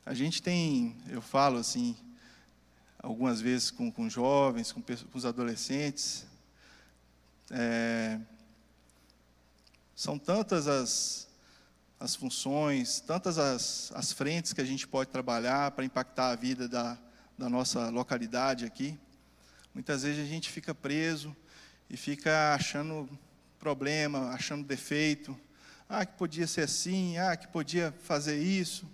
A 0.05 0.13
gente 0.13 0.41
tem, 0.41 0.95
eu 1.09 1.21
falo 1.21 1.57
assim, 1.57 1.97
algumas 2.97 3.41
vezes 3.41 3.69
com, 3.69 3.91
com 3.91 4.09
jovens, 4.09 4.71
com, 4.71 4.81
com 4.81 4.95
os 5.17 5.25
adolescentes, 5.25 6.25
é, 7.49 8.17
são 9.93 10.17
tantas 10.17 10.69
as, 10.69 11.27
as 11.99 12.15
funções, 12.15 13.01
tantas 13.01 13.37
as, 13.37 13.91
as 13.93 14.13
frentes 14.13 14.53
que 14.53 14.61
a 14.61 14.65
gente 14.65 14.87
pode 14.87 15.09
trabalhar 15.09 15.71
para 15.71 15.83
impactar 15.83 16.29
a 16.29 16.35
vida 16.37 16.65
da, 16.65 16.97
da 17.37 17.49
nossa 17.49 17.89
localidade 17.89 18.63
aqui. 18.63 18.97
Muitas 19.73 20.03
vezes 20.03 20.23
a 20.23 20.29
gente 20.29 20.49
fica 20.49 20.73
preso 20.73 21.35
e 21.89 21.97
fica 21.97 22.55
achando 22.55 23.09
problema, 23.61 24.31
achando 24.31 24.65
defeito. 24.65 25.39
Ah, 25.87 26.03
que 26.03 26.17
podia 26.17 26.47
ser 26.47 26.61
assim, 26.61 27.19
ah, 27.19 27.37
que 27.37 27.47
podia 27.47 27.93
fazer 28.03 28.41
isso. 28.41 28.89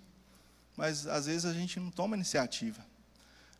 Mas 0.76 1.06
às 1.06 1.24
vezes 1.24 1.46
a 1.46 1.54
gente 1.54 1.80
não 1.80 1.90
toma 1.90 2.14
iniciativa. 2.14 2.84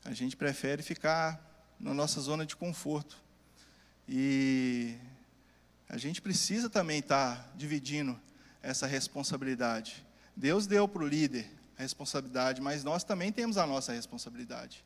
A 0.05 0.13
gente 0.13 0.37
prefere 0.37 0.83
ficar 0.83 1.43
na 1.81 1.95
nossa 1.95 2.21
zona 2.21 2.45
de 2.45 2.55
conforto. 2.55 3.17
E 4.07 4.97
a 5.89 5.97
gente 5.97 6.21
precisa 6.21 6.69
também 6.69 6.99
estar 6.99 7.53
dividindo 7.57 8.21
essa 8.63 8.87
responsabilidade. 8.87 10.05
Deus 10.37 10.67
deu 10.67 10.87
para 10.87 11.03
o 11.03 11.09
líder 11.09 11.51
a 11.79 11.83
responsabilidade, 11.83 12.61
mas 12.61 12.85
nós 12.85 13.03
também 13.03 13.33
temos 13.33 13.57
a 13.57 13.67
nossa 13.67 13.93
responsabilidade, 13.93 14.85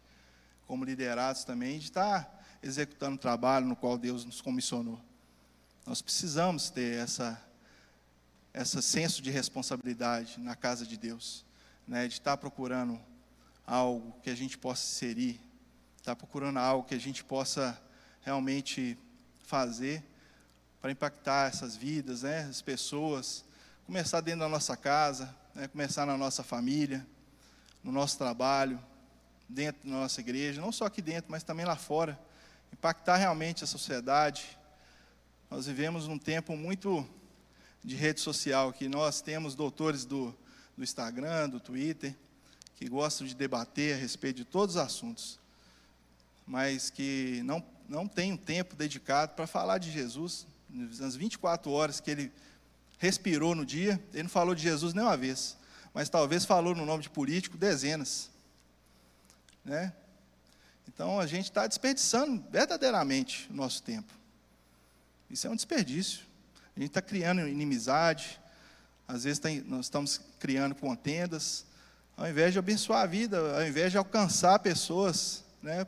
como 0.69 0.85
liderados 0.85 1.43
também, 1.43 1.79
de 1.79 1.87
estar 1.87 2.45
executando 2.63 3.17
o 3.17 3.19
trabalho 3.19 3.67
no 3.67 3.75
qual 3.75 3.99
Deus 3.99 4.25
nos 4.25 4.41
comissionou. 4.41 5.01
Nós 5.85 6.01
precisamos 6.01 6.71
ter 6.71 6.99
essa, 6.99 7.43
essa 8.55 8.81
senso 8.81 9.21
de 9.21 9.31
responsabilidade 9.31 10.39
na 10.39 10.55
casa 10.55 10.87
de 10.87 10.97
Deus, 10.97 11.45
né, 11.89 12.07
de 12.07 12.15
estar 12.15 12.37
procurando 12.37 13.01
algo 13.67 14.15
que 14.23 14.31
a 14.31 14.35
gente 14.35 14.57
possa 14.57 14.85
inserir, 14.85 15.41
estar 15.99 16.15
procurando 16.15 16.59
algo 16.59 16.87
que 16.87 16.95
a 16.95 17.01
gente 17.01 17.25
possa 17.25 17.81
realmente 18.23 18.97
fazer 19.45 20.05
para 20.81 20.93
impactar 20.93 21.49
essas 21.49 21.75
vidas, 21.75 22.23
né, 22.23 22.43
as 22.43 22.63
pessoas, 22.63 23.45
começar 23.85 24.21
dentro 24.21 24.41
da 24.41 24.49
nossa 24.49 24.77
casa, 24.77 25.35
né, 25.53 25.67
começar 25.67 26.07
na 26.07 26.17
nossa 26.17 26.45
família, 26.45 27.05
no 27.83 27.91
nosso 27.91 28.17
trabalho, 28.17 28.81
dentro 29.49 29.89
da 29.89 29.97
nossa 29.97 30.21
igreja, 30.21 30.61
não 30.61 30.71
só 30.71 30.87
aqui 30.87 31.03
dentro, 31.03 31.29
mas 31.29 31.43
também 31.43 31.67
lá 31.67 31.75
fora, 31.75 32.17
impactar 32.73 33.17
realmente 33.17 33.65
a 33.65 33.67
sociedade. 33.67 34.62
Nós 35.53 35.67
vivemos 35.67 36.09
um 36.09 36.17
tempo 36.17 36.57
muito 36.57 37.07
de 37.85 37.95
rede 37.95 38.23
social, 38.23 38.73
que 38.73 38.89
nós 38.89 39.21
temos 39.21 39.55
doutores 39.55 40.07
do, 40.07 40.35
do 40.75 40.83
Instagram, 40.83 41.51
do 41.51 41.61
Twitter, 41.61 42.17
que 42.75 42.89
gostam 42.89 43.27
de 43.27 43.35
debater 43.35 43.95
a 43.95 43.99
respeito 43.99 44.37
de 44.37 44.47
todos 44.47 44.77
os 44.77 44.81
assuntos, 44.81 45.39
mas 46.47 46.89
que 46.89 47.43
não, 47.45 47.63
não 47.87 48.09
têm 48.09 48.33
um 48.33 48.37
tempo 48.39 48.75
dedicado 48.75 49.35
para 49.35 49.47
falar 49.47 49.77
de 49.77 49.93
Jesus, 49.93 50.47
nas 50.71 51.15
24 51.15 51.71
horas 51.71 52.01
que 52.01 52.11
ele 52.11 52.33
respirou 52.99 53.55
no 53.55 53.67
dia, 53.67 54.03
ele 54.15 54.23
não 54.23 54.31
falou 54.31 54.55
de 54.55 54.63
Jesus 54.63 54.95
nem 54.95 55.05
uma 55.05 55.19
vez, 55.19 55.59
mas 55.93 56.09
talvez 56.09 56.47
falou 56.47 56.75
no 56.75 56.87
nome 56.87 57.03
de 57.03 57.11
político 57.11 57.59
dezenas. 57.59 58.31
Né? 59.63 59.93
Então 60.89 61.21
a 61.21 61.27
gente 61.27 61.45
está 61.45 61.67
desperdiçando 61.67 62.43
verdadeiramente 62.51 63.51
o 63.51 63.55
nosso 63.55 63.83
tempo. 63.83 64.22
Isso 65.33 65.47
é 65.47 65.51
um 65.51 65.57
desperdício. 65.57 66.27
A 66.77 66.81
gente 66.81 66.91
está 66.91 67.01
criando 67.01 67.49
inimizade, 67.49 68.39
às 69.09 69.25
vezes 69.25 69.39
tem, 69.39 69.63
nós 69.63 69.87
estamos 69.87 70.21
criando 70.39 70.75
contendas, 70.75 71.65
ao 72.19 72.29
invés 72.29 72.53
de 72.53 72.59
abençoar 72.59 73.01
a 73.01 73.07
vida, 73.07 73.57
ao 73.57 73.67
invés 73.67 73.91
de 73.91 73.97
alcançar 73.97 74.59
pessoas, 74.59 75.43
né? 75.63 75.87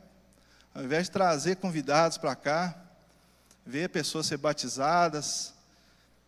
ao 0.73 0.83
invés 0.83 1.05
de 1.05 1.11
trazer 1.11 1.57
convidados 1.57 2.17
para 2.17 2.35
cá, 2.35 2.75
ver 3.63 3.89
pessoas 3.89 4.25
ser 4.25 4.37
batizadas, 4.37 5.53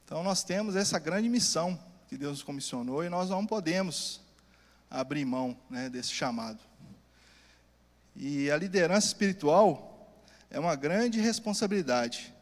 então 0.06 0.22
nós 0.22 0.44
temos 0.44 0.76
essa 0.76 1.00
grande 1.00 1.28
missão 1.28 1.78
que 2.08 2.18
Deus 2.18 2.34
nos 2.34 2.44
comissionou 2.44 3.04
e 3.04 3.10
nós 3.10 3.32
não 3.32 3.48
podemos 3.48 4.22
abrir 4.92 5.26
mão 5.26 5.58
né, 5.72 5.90
desse 5.90 6.12
chamado. 6.12 6.60
E 8.16 8.52
a 8.52 8.58
liderança 8.58 9.08
espiritual 9.08 10.08
é 10.52 10.60
uma 10.60 10.76
grande 10.76 11.20
responsabilidade 11.20 12.37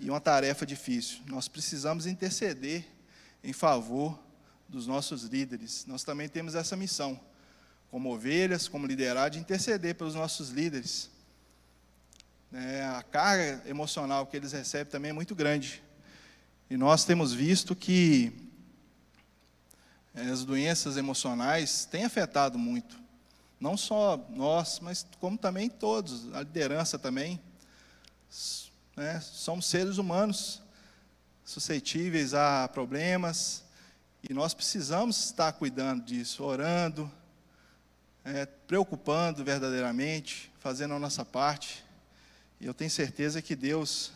e 0.00 0.10
uma 0.10 0.20
tarefa 0.20 0.66
difícil. 0.66 1.20
Nós 1.26 1.48
precisamos 1.48 2.06
interceder 2.06 2.84
em 3.42 3.52
favor 3.52 4.18
dos 4.68 4.86
nossos 4.86 5.22
líderes. 5.22 5.86
Nós 5.86 6.02
também 6.04 6.28
temos 6.28 6.54
essa 6.54 6.76
missão, 6.76 7.18
como 7.90 8.12
ovelhas, 8.12 8.68
como 8.68 8.86
liderar, 8.86 9.30
de 9.30 9.38
interceder 9.38 9.94
pelos 9.94 10.14
nossos 10.14 10.50
líderes. 10.50 11.10
É, 12.52 12.84
a 12.84 13.02
carga 13.02 13.62
emocional 13.66 14.26
que 14.26 14.36
eles 14.36 14.52
recebem 14.52 14.90
também 14.90 15.10
é 15.10 15.14
muito 15.14 15.34
grande. 15.34 15.82
E 16.70 16.76
nós 16.76 17.04
temos 17.04 17.32
visto 17.32 17.74
que 17.74 18.32
as 20.14 20.44
doenças 20.44 20.96
emocionais 20.96 21.86
têm 21.86 22.04
afetado 22.04 22.58
muito. 22.58 22.98
Não 23.60 23.76
só 23.76 24.16
nós, 24.30 24.80
mas 24.80 25.06
como 25.20 25.36
também 25.36 25.68
todos, 25.68 26.32
a 26.34 26.40
liderança 26.40 26.98
também. 26.98 27.40
Né? 28.98 29.20
Somos 29.20 29.66
seres 29.66 29.96
humanos 29.96 30.60
suscetíveis 31.44 32.34
a 32.34 32.66
problemas 32.66 33.62
e 34.28 34.34
nós 34.34 34.52
precisamos 34.54 35.26
estar 35.26 35.52
cuidando 35.52 36.02
disso, 36.02 36.42
orando, 36.42 37.08
é, 38.24 38.44
preocupando 38.44 39.44
verdadeiramente, 39.44 40.50
fazendo 40.58 40.94
a 40.94 40.98
nossa 40.98 41.24
parte. 41.24 41.84
E 42.60 42.66
eu 42.66 42.74
tenho 42.74 42.90
certeza 42.90 43.40
que 43.40 43.54
Deus 43.54 44.10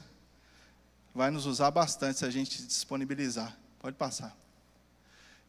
vai 1.15 1.31
nos 1.31 1.47
usar 1.47 1.71
bastante 1.71 2.19
se 2.19 2.25
a 2.25 2.31
gente 2.31 2.67
disponibilizar. 2.67 3.57
Pode 3.79 3.95
passar. 3.95 4.37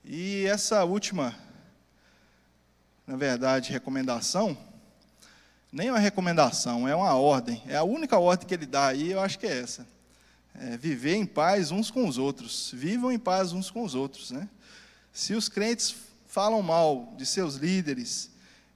E 0.05 0.45
essa 0.45 0.83
última, 0.83 1.35
na 3.07 3.17
verdade, 3.17 3.71
recomendação, 3.71 4.55
nem 5.73 5.89
uma 5.89 5.97
recomendação, 5.97 6.87
é 6.87 6.95
uma 6.95 7.15
ordem. 7.15 7.63
É 7.65 7.75
a 7.75 7.83
única 7.83 8.19
ordem 8.19 8.47
que 8.47 8.53
ele 8.53 8.67
dá 8.67 8.89
aí, 8.89 9.09
eu 9.09 9.19
acho 9.19 9.39
que 9.39 9.47
é 9.47 9.59
essa. 9.59 9.87
É 10.53 10.77
viver 10.77 11.15
em 11.15 11.25
paz 11.25 11.71
uns 11.71 11.89
com 11.89 12.07
os 12.07 12.19
outros. 12.19 12.69
Vivam 12.71 13.11
em 13.11 13.17
paz 13.17 13.51
uns 13.51 13.71
com 13.71 13.83
os 13.83 13.95
outros. 13.95 14.29
Né? 14.29 14.47
Se 15.11 15.33
os 15.33 15.49
crentes 15.49 15.95
falam 16.27 16.61
mal 16.61 17.15
de 17.17 17.25
seus 17.25 17.55
líderes 17.55 18.29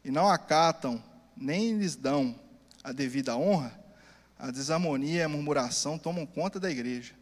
e 0.03 0.09
não 0.09 0.27
acatam, 0.27 1.01
nem 1.35 1.77
lhes 1.77 1.95
dão 1.95 2.35
a 2.83 2.91
devida 2.91 3.37
honra, 3.37 3.79
a 4.39 4.49
desarmonia 4.49 5.19
e 5.19 5.23
a 5.23 5.29
murmuração 5.29 5.99
tomam 5.99 6.25
conta 6.25 6.59
da 6.59 6.71
igreja. 6.71 7.13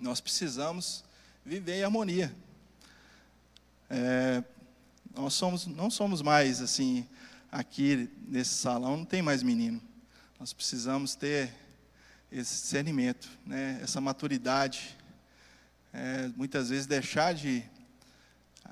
Nós 0.00 0.18
precisamos 0.18 1.04
viver 1.44 1.80
em 1.80 1.84
harmonia. 1.84 2.34
É, 3.90 4.42
nós 5.14 5.34
somos, 5.34 5.66
não 5.66 5.90
somos 5.90 6.22
mais 6.22 6.62
assim, 6.62 7.06
aqui 7.50 8.10
nesse 8.26 8.54
salão 8.54 8.98
não 8.98 9.04
tem 9.04 9.22
mais 9.22 9.42
menino. 9.42 9.82
Nós 10.38 10.52
precisamos 10.52 11.14
ter 11.14 11.52
esse 12.30 12.62
discernimento, 12.62 13.28
né, 13.44 13.80
essa 13.82 14.00
maturidade. 14.00 14.96
É, 15.92 16.28
muitas 16.36 16.68
vezes 16.68 16.86
deixar 16.86 17.34
de 17.34 17.64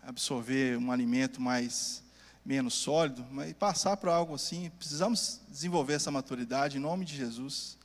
absorver 0.03 0.77
um 0.77 0.93
alimento 0.93 1.41
mais 1.41 2.03
menos 2.45 2.75
sólido, 2.75 3.27
mas 3.31 3.53
passar 3.55 3.97
para 3.97 4.15
algo 4.15 4.35
assim. 4.35 4.71
Precisamos 4.79 5.41
desenvolver 5.49 5.95
essa 5.95 6.11
maturidade 6.11 6.77
em 6.77 6.81
nome 6.81 7.05
de 7.05 7.17
Jesus. 7.17 7.79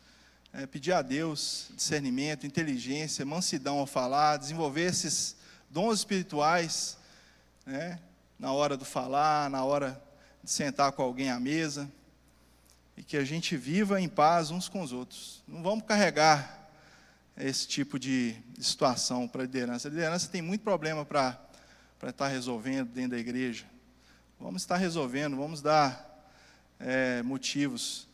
É, 0.54 0.68
pedir 0.68 0.92
a 0.92 1.02
Deus 1.02 1.70
discernimento, 1.74 2.46
inteligência, 2.46 3.26
mansidão 3.26 3.80
ao 3.80 3.88
falar, 3.88 4.36
desenvolver 4.36 4.82
esses 4.82 5.38
dons 5.70 6.00
espirituais, 6.00 6.98
né, 7.66 7.98
na 8.38 8.52
hora 8.52 8.76
do 8.76 8.84
falar, 8.84 9.50
na 9.50 9.64
hora 9.64 10.11
de 10.44 10.52
sentar 10.52 10.92
com 10.92 11.04
alguém 11.04 11.30
à 11.30 11.40
mesa, 11.40 11.92
e 12.98 13.04
que 13.04 13.18
a 13.18 13.24
gente 13.24 13.56
viva 13.56 14.00
em 14.00 14.10
paz 14.10 14.52
uns 14.52 14.68
com 14.68 14.82
os 14.82 14.92
outros. 14.92 15.44
Não 15.48 15.64
vamos 15.64 15.86
carregar 15.86 16.70
esse 17.38 17.68
tipo 17.68 17.98
de 17.98 18.36
situação 18.60 19.28
para 19.28 19.42
a 19.42 19.46
liderança. 19.46 19.88
A 19.88 19.92
liderança 19.92 20.28
tem 20.28 20.42
muito 20.42 20.62
problema 20.62 21.06
para 21.06 21.40
estar 22.08 22.28
resolvendo 22.28 22.90
dentro 22.90 23.12
da 23.12 23.18
igreja. 23.18 23.66
Vamos 24.40 24.62
estar 24.62 24.78
resolvendo, 24.78 25.38
vamos 25.38 25.62
dar 25.62 26.26
é, 26.80 27.22
motivos 27.24 28.08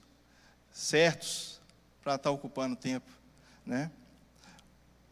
certos 0.72 1.60
para 2.04 2.16
estar 2.16 2.32
ocupando 2.32 2.76
tempo. 2.76 3.10
Né? 3.66 3.92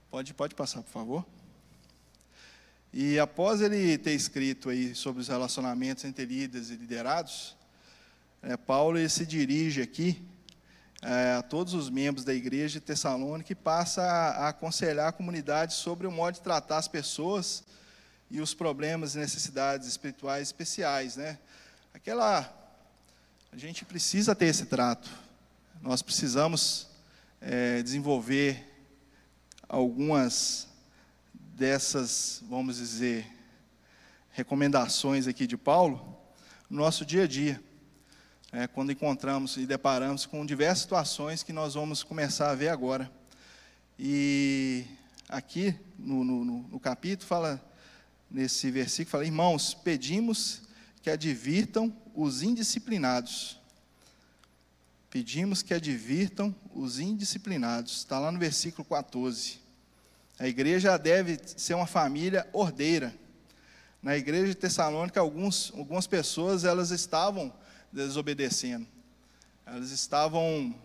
Pode, 0.10 0.34
pode 0.34 0.56
passar, 0.56 0.82
por 0.82 0.92
favor. 0.92 1.26
E 2.98 3.20
após 3.20 3.60
ele 3.60 3.98
ter 3.98 4.14
escrito 4.14 4.70
aí 4.70 4.96
sobre 4.96 5.22
os 5.22 5.28
relacionamentos 5.28 6.06
entre 6.06 6.24
líderes 6.24 6.70
e 6.70 6.78
liderados, 6.78 7.54
é, 8.42 8.56
Paulo 8.56 8.98
ele 8.98 9.10
se 9.10 9.26
dirige 9.26 9.82
aqui 9.82 10.26
é, 11.02 11.34
a 11.34 11.42
todos 11.42 11.74
os 11.74 11.90
membros 11.90 12.24
da 12.24 12.34
igreja 12.34 12.80
de 12.80 12.86
Tessalônica 12.86 13.52
e 13.52 13.56
passa 13.56 14.02
a, 14.02 14.46
a 14.46 14.48
aconselhar 14.48 15.10
a 15.10 15.12
comunidade 15.12 15.74
sobre 15.74 16.08
o 16.08 16.12
modo 16.12 16.36
de 16.36 16.42
tratar 16.42 16.78
as 16.78 16.88
pessoas 16.88 17.66
e 18.32 18.40
os 18.40 18.54
problemas 18.54 19.14
e 19.14 19.18
necessidades 19.18 19.90
espirituais 19.90 20.48
especiais, 20.48 21.18
né? 21.18 21.38
Aquela 21.94 22.50
a 23.52 23.58
gente 23.58 23.84
precisa 23.84 24.34
ter 24.34 24.46
esse 24.46 24.68
trato. 24.68 25.10
Nós 25.82 26.02
precisamos 26.02 26.88
é, 27.42 27.84
desenvolver 27.84 28.66
algumas 29.68 30.74
dessas, 31.56 32.44
vamos 32.50 32.76
dizer, 32.78 33.26
recomendações 34.32 35.26
aqui 35.26 35.48
de 35.48 35.56
Paulo 35.56 36.20
no 36.70 36.80
nosso 36.80 37.06
dia 37.06 37.24
a 37.24 37.28
dia 37.28 37.64
é, 38.52 38.68
quando 38.68 38.92
encontramos 38.92 39.56
e 39.56 39.66
deparamos 39.66 40.26
com 40.26 40.46
diversas 40.46 40.82
situações 40.82 41.44
que 41.44 41.54
nós 41.54 41.76
vamos 41.76 42.04
começar 42.04 42.50
a 42.50 42.56
ver 42.56 42.68
agora. 42.68 43.10
E 43.98 44.84
aqui 45.30 45.74
no, 45.98 46.26
no, 46.26 46.44
no 46.44 46.80
capítulo 46.80 47.26
fala, 47.26 47.66
nesse 48.30 48.70
versículo, 48.70 49.12
fala, 49.12 49.26
irmãos, 49.26 49.74
pedimos 49.74 50.62
que 51.02 51.10
advirtam 51.10 51.96
os 52.14 52.44
indisciplinados. 52.44 53.58
Pedimos 55.10 55.62
que 55.62 55.74
advirtam 55.74 56.54
os 56.74 57.00
indisciplinados. 57.00 58.00
Está 58.00 58.20
lá 58.20 58.30
no 58.30 58.40
versículo 58.40 58.84
14. 58.84 59.65
A 60.38 60.48
igreja 60.48 60.98
deve 60.98 61.40
ser 61.46 61.76
uma 61.76 61.88
família 61.88 62.48
ordeira. 62.52 63.14
Na 64.02 64.18
igreja 64.18 64.48
de 64.48 64.56
Tessalônica, 64.56 65.20
alguns, 65.20 65.72
algumas 65.76 66.08
pessoas 66.08 66.66
elas 66.66 66.92
estavam 66.92 67.54
desobedecendo. 67.92 68.86
Elas 69.66 69.92
estavam 69.92 70.76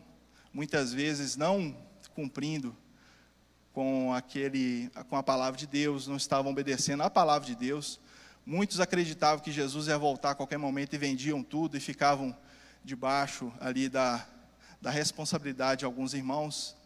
muitas 0.53 0.93
vezes 0.93 1.37
não 1.37 1.77
cumprindo 2.15 2.77
com 3.73 4.13
aquele 4.15 4.91
com 5.09 5.17
a 5.17 5.23
palavra 5.23 5.59
de 5.59 5.67
Deus, 5.67 6.07
não 6.07 6.17
estavam 6.17 6.53
obedecendo 6.53 7.03
a 7.03 7.11
palavra 7.11 7.47
de 7.47 7.55
Deus. 7.55 8.01
Muitos 8.47 8.81
acreditavam 8.81 9.43
que 9.43 9.53
Jesus 9.53 9.89
ia 9.89 9.99
voltar 9.99 10.31
a 10.31 10.35
qualquer 10.35 10.59
momento 10.59 10.95
e 10.95 10.99
vendiam 10.99 11.43
tudo 11.43 11.77
e 11.77 11.81
ficavam 11.81 12.37
debaixo 12.85 13.53
ali 13.61 13.89
da, 13.89 14.27
da 14.81 14.91
responsabilidade 14.91 15.81
de 15.81 15.85
alguns 15.85 16.15
irmãos. 16.15 16.77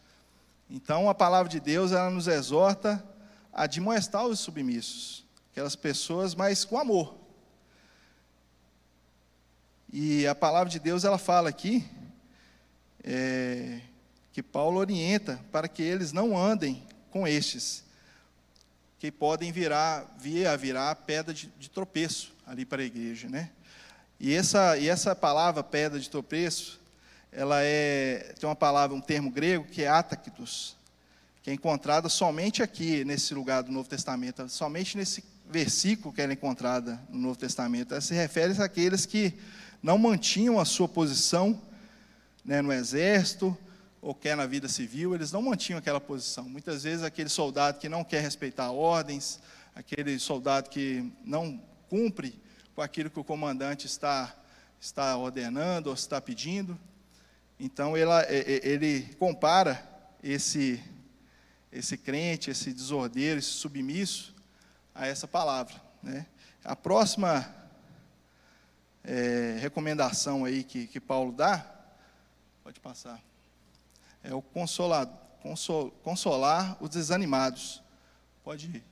Então 0.68 1.08
a 1.08 1.14
palavra 1.14 1.50
de 1.50 1.60
Deus 1.60 1.92
ela 1.92 2.10
nos 2.10 2.26
exorta 2.26 3.04
a 3.52 3.64
admoestar 3.64 4.26
os 4.26 4.40
submissos, 4.40 5.24
aquelas 5.52 5.76
pessoas, 5.76 6.34
mas 6.34 6.64
com 6.64 6.78
amor, 6.78 7.24
e 9.96 10.26
a 10.26 10.34
palavra 10.34 10.68
de 10.68 10.80
Deus 10.80 11.04
ela 11.04 11.18
fala 11.18 11.48
aqui 11.48 11.88
é, 13.04 13.80
que 14.32 14.42
Paulo 14.42 14.80
orienta 14.80 15.38
para 15.52 15.68
que 15.68 15.84
eles 15.84 16.10
não 16.10 16.36
andem 16.36 16.84
com 17.12 17.28
estes, 17.28 17.84
que 18.98 19.12
podem 19.12 19.52
virar, 19.52 20.04
vir 20.18 20.48
a 20.48 20.56
virar 20.56 20.96
pedra 20.96 21.32
de, 21.32 21.46
de 21.46 21.70
tropeço 21.70 22.34
ali 22.44 22.64
para 22.64 22.82
a 22.82 22.84
igreja, 22.84 23.28
né? 23.28 23.52
E 24.18 24.34
essa, 24.34 24.76
e 24.76 24.88
essa 24.88 25.14
palavra 25.14 25.62
pedra 25.62 26.00
de 26.00 26.10
tropeço, 26.10 26.80
ela 27.34 27.62
é 27.62 28.32
tem 28.38 28.48
uma 28.48 28.54
palavra, 28.54 28.96
um 28.96 29.00
termo 29.00 29.30
grego 29.30 29.64
que 29.64 29.82
é 29.82 29.88
ataktos, 29.88 30.76
que 31.42 31.50
é 31.50 31.52
encontrada 31.52 32.08
somente 32.08 32.62
aqui 32.62 33.04
nesse 33.04 33.34
lugar 33.34 33.62
do 33.62 33.72
Novo 33.72 33.88
Testamento, 33.88 34.48
somente 34.48 34.96
nesse 34.96 35.24
versículo 35.50 36.14
que 36.14 36.22
ela 36.22 36.32
é 36.32 36.34
encontrada 36.34 36.98
no 37.10 37.18
Novo 37.18 37.38
Testamento. 37.38 37.92
Ela 37.92 38.00
se 38.00 38.14
refere 38.14 38.60
àqueles 38.62 39.04
que 39.04 39.34
não 39.82 39.98
mantinham 39.98 40.60
a 40.60 40.64
sua 40.64 40.88
posição 40.88 41.60
né, 42.44 42.62
no 42.62 42.72
exército 42.72 43.56
ou 44.00 44.14
quer 44.14 44.36
na 44.36 44.46
vida 44.46 44.68
civil, 44.68 45.14
eles 45.14 45.32
não 45.32 45.42
mantinham 45.42 45.78
aquela 45.78 46.00
posição. 46.00 46.48
Muitas 46.48 46.84
vezes 46.84 47.02
aquele 47.02 47.28
soldado 47.28 47.78
que 47.78 47.88
não 47.88 48.04
quer 48.04 48.20
respeitar 48.20 48.70
ordens, 48.70 49.40
aquele 49.74 50.18
soldado 50.18 50.70
que 50.70 51.10
não 51.24 51.60
cumpre 51.88 52.38
com 52.74 52.82
aquilo 52.82 53.10
que 53.10 53.18
o 53.18 53.24
comandante 53.24 53.86
está, 53.86 54.34
está 54.80 55.16
ordenando 55.16 55.88
ou 55.88 55.94
está 55.94 56.20
pedindo. 56.20 56.78
Então 57.58 57.96
ele, 57.96 58.10
ele 58.62 59.14
compara 59.14 59.82
esse, 60.22 60.82
esse 61.70 61.96
crente, 61.96 62.50
esse 62.50 62.72
desordeiro, 62.72 63.38
esse 63.38 63.50
submisso 63.50 64.34
a 64.94 65.06
essa 65.06 65.26
palavra. 65.28 65.74
Né? 66.02 66.26
A 66.64 66.74
próxima 66.74 67.54
é, 69.02 69.58
recomendação 69.60 70.44
aí 70.44 70.64
que, 70.64 70.86
que 70.86 71.00
Paulo 71.00 71.32
dá, 71.32 71.64
pode 72.62 72.80
passar, 72.80 73.20
é 74.22 74.34
o 74.34 74.40
consolar, 74.40 75.06
consol, 75.42 75.90
consolar 76.02 76.76
os 76.80 76.88
desanimados. 76.88 77.82
Pode 78.42 78.66
ir. 78.66 78.84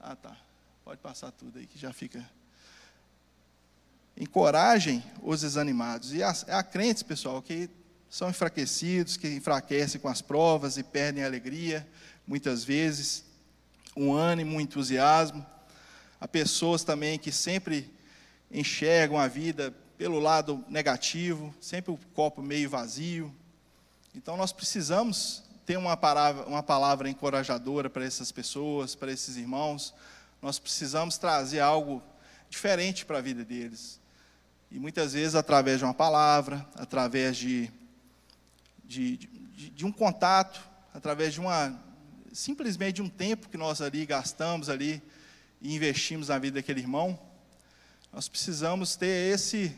Ah, 0.00 0.16
tá. 0.16 0.36
Pode 0.84 1.00
passar 1.00 1.30
tudo 1.32 1.58
aí 1.58 1.66
que 1.66 1.78
já 1.78 1.92
fica. 1.92 2.28
Encorajem 4.16 5.02
os 5.22 5.42
desanimados. 5.42 6.14
E 6.14 6.22
há, 6.22 6.30
há 6.48 6.62
crentes, 6.62 7.02
pessoal, 7.02 7.42
que 7.42 7.68
são 8.08 8.30
enfraquecidos, 8.30 9.16
que 9.16 9.28
enfraquecem 9.28 10.00
com 10.00 10.08
as 10.08 10.22
provas 10.22 10.76
e 10.78 10.82
perdem 10.82 11.22
a 11.22 11.26
alegria, 11.26 11.86
muitas 12.26 12.64
vezes, 12.64 13.24
um 13.96 14.14
ânimo, 14.14 14.56
um 14.56 14.60
entusiasmo. 14.60 15.44
Há 16.20 16.26
pessoas 16.26 16.82
também 16.82 17.18
que 17.18 17.30
sempre 17.30 17.90
enxergam 18.50 19.18
a 19.18 19.28
vida 19.28 19.74
pelo 19.98 20.18
lado 20.18 20.64
negativo, 20.68 21.54
sempre 21.60 21.92
o 21.92 21.98
copo 22.14 22.42
meio 22.42 22.70
vazio. 22.70 23.34
Então 24.14 24.36
nós 24.36 24.52
precisamos 24.52 25.42
ter 25.64 25.76
uma 25.76 25.96
palavra, 25.96 26.46
uma 26.46 26.62
palavra 26.62 27.08
encorajadora 27.08 27.90
para 27.90 28.04
essas 28.04 28.30
pessoas, 28.30 28.94
para 28.94 29.12
esses 29.12 29.36
irmãos. 29.36 29.92
Nós 30.40 30.58
precisamos 30.58 31.18
trazer 31.18 31.60
algo 31.60 32.02
diferente 32.48 33.04
para 33.04 33.18
a 33.18 33.20
vida 33.20 33.44
deles. 33.44 34.00
E 34.70 34.78
muitas 34.78 35.12
vezes 35.12 35.34
através 35.34 35.78
de 35.78 35.84
uma 35.84 35.94
palavra, 35.94 36.66
através 36.74 37.36
de, 37.36 37.70
de, 38.84 39.16
de, 39.16 39.70
de 39.70 39.86
um 39.86 39.92
contato, 39.92 40.60
através 40.92 41.34
de 41.34 41.40
uma 41.40 41.84
simplesmente 42.32 42.96
de 42.96 43.02
um 43.02 43.08
tempo 43.08 43.48
que 43.48 43.56
nós 43.56 43.80
ali 43.80 44.04
gastamos 44.04 44.68
ali 44.68 45.02
e 45.62 45.74
investimos 45.74 46.28
na 46.28 46.38
vida 46.38 46.56
daquele 46.56 46.80
irmão, 46.80 47.18
nós 48.12 48.28
precisamos 48.28 48.94
ter 48.94 49.32
esse, 49.34 49.74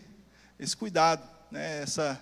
esse 0.59 0.77
cuidado, 0.77 1.22
né? 1.53 1.83
essa, 1.83 2.20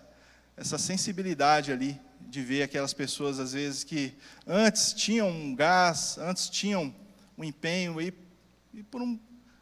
essa 0.55 0.76
sensibilidade 0.76 1.72
ali 1.72 1.98
de 2.20 2.42
ver 2.42 2.62
aquelas 2.62 2.92
pessoas, 2.92 3.38
às 3.38 3.52
vezes, 3.55 3.83
que 3.83 4.14
antes 4.46 4.92
tinham 4.92 5.31
um 5.31 5.55
gás, 5.55 6.18
antes 6.18 6.50
tinham 6.50 6.94
um 7.38 7.44
empenho, 7.44 8.00
e, 8.00 8.12
e 8.74 8.83
por 8.83 9.00
um, 9.00 9.18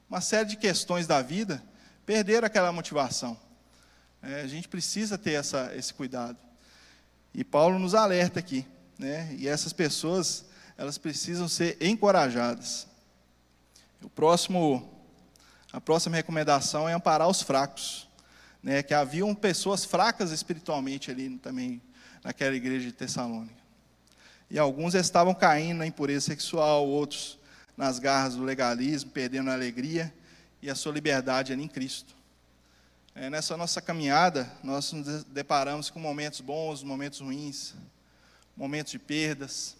uma 0.09 0.21
série 0.21 0.49
de 0.49 0.57
questões 0.57 1.07
da 1.07 1.23
vida, 1.23 1.62
perderam 2.05 2.47
aquela 2.47 2.73
motivação. 2.73 3.38
É, 4.23 4.40
a 4.40 4.47
gente 4.47 4.69
precisa 4.69 5.19
ter 5.19 5.33
essa, 5.33 5.73
esse 5.75 5.93
cuidado. 5.93 6.38
E 7.35 7.43
Paulo 7.45 7.79
nos 7.79 7.95
alerta 7.95 8.38
aqui, 8.38 8.67
né? 8.99 9.35
e 9.38 9.49
essas 9.49 9.73
pessoas, 9.73 10.45
elas 10.79 10.99
precisam 10.99 11.49
ser 11.49 11.77
encorajadas. 11.81 12.87
O 14.03 14.09
próximo 14.09 14.90
a 15.75 15.81
próxima 15.81 16.14
recomendação 16.14 16.88
é 16.88 16.93
amparar 16.93 17.27
os 17.27 17.43
fracos, 17.43 18.09
né, 18.62 18.81
que 18.81 18.95
haviam 18.95 19.35
pessoas 19.35 19.85
fracas 19.85 20.31
espiritualmente 20.31 21.11
ali 21.11 21.37
também 21.38 21.83
naquela 22.23 22.55
igreja 22.55 22.87
de 22.87 22.93
Tessalônica. 22.93 23.61
E 24.49 24.57
alguns 24.57 24.95
estavam 24.95 25.35
caindo 25.35 25.79
na 25.79 25.87
impureza 25.87 26.27
sexual, 26.27 26.87
outros 26.87 27.40
nas 27.77 27.99
garras 27.99 28.37
do 28.37 28.45
legalismo, 28.45 29.11
perdendo 29.11 29.51
a 29.51 29.53
alegria 29.53 30.14
e 30.64 30.70
a 30.70 30.74
sua 30.74 30.92
liberdade 30.92 31.53
ali 31.53 31.62
em 31.62 31.68
Cristo. 31.68 32.16
É, 33.14 33.29
nessa 33.29 33.55
nossa 33.55 33.83
caminhada, 33.83 34.50
nós 34.62 34.90
nos 34.92 35.22
deparamos 35.24 35.90
com 35.90 36.00
momentos 36.00 36.40
bons, 36.40 36.83
momentos 36.83 37.20
ruins, 37.20 37.74
momentos 38.57 38.92
de 38.92 38.98
perdas. 38.98 39.77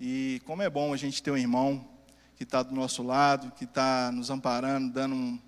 E 0.00 0.42
como 0.46 0.62
é 0.62 0.68
bom 0.68 0.92
a 0.92 0.96
gente 0.96 1.22
ter 1.22 1.30
um 1.30 1.36
irmão 1.36 1.88
que 2.36 2.42
está 2.42 2.60
do 2.60 2.74
nosso 2.74 3.04
lado, 3.04 3.52
que 3.52 3.62
está 3.62 4.10
nos 4.10 4.30
amparando, 4.30 4.92
dando 4.92 5.14
um, 5.14 5.38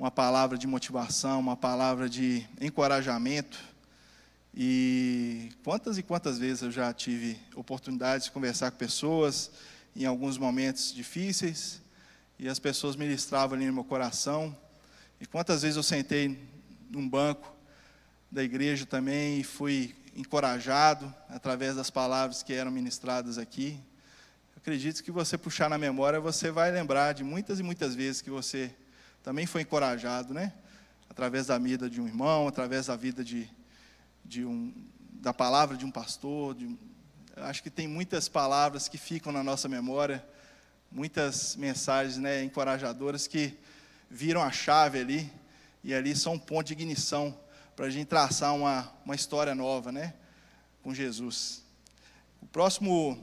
uma 0.00 0.10
palavra 0.10 0.58
de 0.58 0.66
motivação, 0.66 1.38
uma 1.38 1.56
palavra 1.56 2.08
de 2.08 2.44
encorajamento. 2.60 3.60
E 4.52 5.52
quantas 5.62 5.96
e 5.96 6.02
quantas 6.02 6.40
vezes 6.40 6.62
eu 6.64 6.72
já 6.72 6.92
tive 6.92 7.38
oportunidade 7.54 8.24
de 8.24 8.32
conversar 8.32 8.72
com 8.72 8.78
pessoas 8.78 9.48
em 9.94 10.06
alguns 10.06 10.38
momentos 10.38 10.92
difíceis, 10.92 11.83
e 12.38 12.48
as 12.48 12.58
pessoas 12.58 12.96
ministravam 12.96 13.56
ali 13.56 13.66
no 13.66 13.72
meu 13.72 13.84
coração. 13.84 14.56
E 15.20 15.26
quantas 15.26 15.62
vezes 15.62 15.76
eu 15.76 15.82
sentei 15.82 16.38
num 16.90 17.08
banco 17.08 17.54
da 18.30 18.42
igreja 18.42 18.84
também 18.84 19.40
e 19.40 19.44
fui 19.44 19.94
encorajado 20.16 21.12
através 21.28 21.76
das 21.76 21.90
palavras 21.90 22.42
que 22.42 22.52
eram 22.52 22.70
ministradas 22.70 23.38
aqui. 23.38 23.80
acredito 24.56 25.02
que 25.02 25.10
você 25.10 25.36
puxar 25.36 25.68
na 25.68 25.76
memória, 25.76 26.20
você 26.20 26.50
vai 26.50 26.70
lembrar 26.70 27.12
de 27.12 27.22
muitas 27.22 27.60
e 27.60 27.62
muitas 27.62 27.94
vezes 27.94 28.22
que 28.22 28.30
você 28.30 28.74
também 29.22 29.46
foi 29.46 29.62
encorajado, 29.62 30.32
né? 30.32 30.52
Através 31.08 31.46
da 31.46 31.58
vida 31.58 31.88
de 31.88 32.00
um 32.00 32.06
irmão, 32.06 32.48
através 32.48 32.86
da 32.86 32.96
vida 32.96 33.24
de, 33.24 33.48
de 34.24 34.44
um, 34.44 34.72
da 35.12 35.32
palavra 35.34 35.76
de 35.76 35.84
um 35.84 35.90
pastor. 35.90 36.54
De, 36.54 36.76
acho 37.36 37.62
que 37.62 37.70
tem 37.70 37.86
muitas 37.86 38.28
palavras 38.28 38.88
que 38.88 38.98
ficam 38.98 39.32
na 39.32 39.42
nossa 39.42 39.68
memória, 39.68 40.24
muitas 40.94 41.56
mensagens 41.56 42.16
né, 42.16 42.44
encorajadoras 42.44 43.26
que 43.26 43.52
viram 44.08 44.40
a 44.40 44.52
chave 44.52 45.00
ali, 45.00 45.32
e 45.82 45.92
ali 45.92 46.14
são 46.14 46.34
um 46.34 46.38
ponto 46.38 46.68
de 46.68 46.72
ignição 46.72 47.36
para 47.74 47.86
a 47.86 47.90
gente 47.90 48.06
traçar 48.06 48.54
uma, 48.54 48.90
uma 49.04 49.16
história 49.16 49.54
nova, 49.56 49.90
né? 49.90 50.14
Com 50.84 50.94
Jesus. 50.94 51.62
O 52.40 52.46
próximo, 52.46 53.18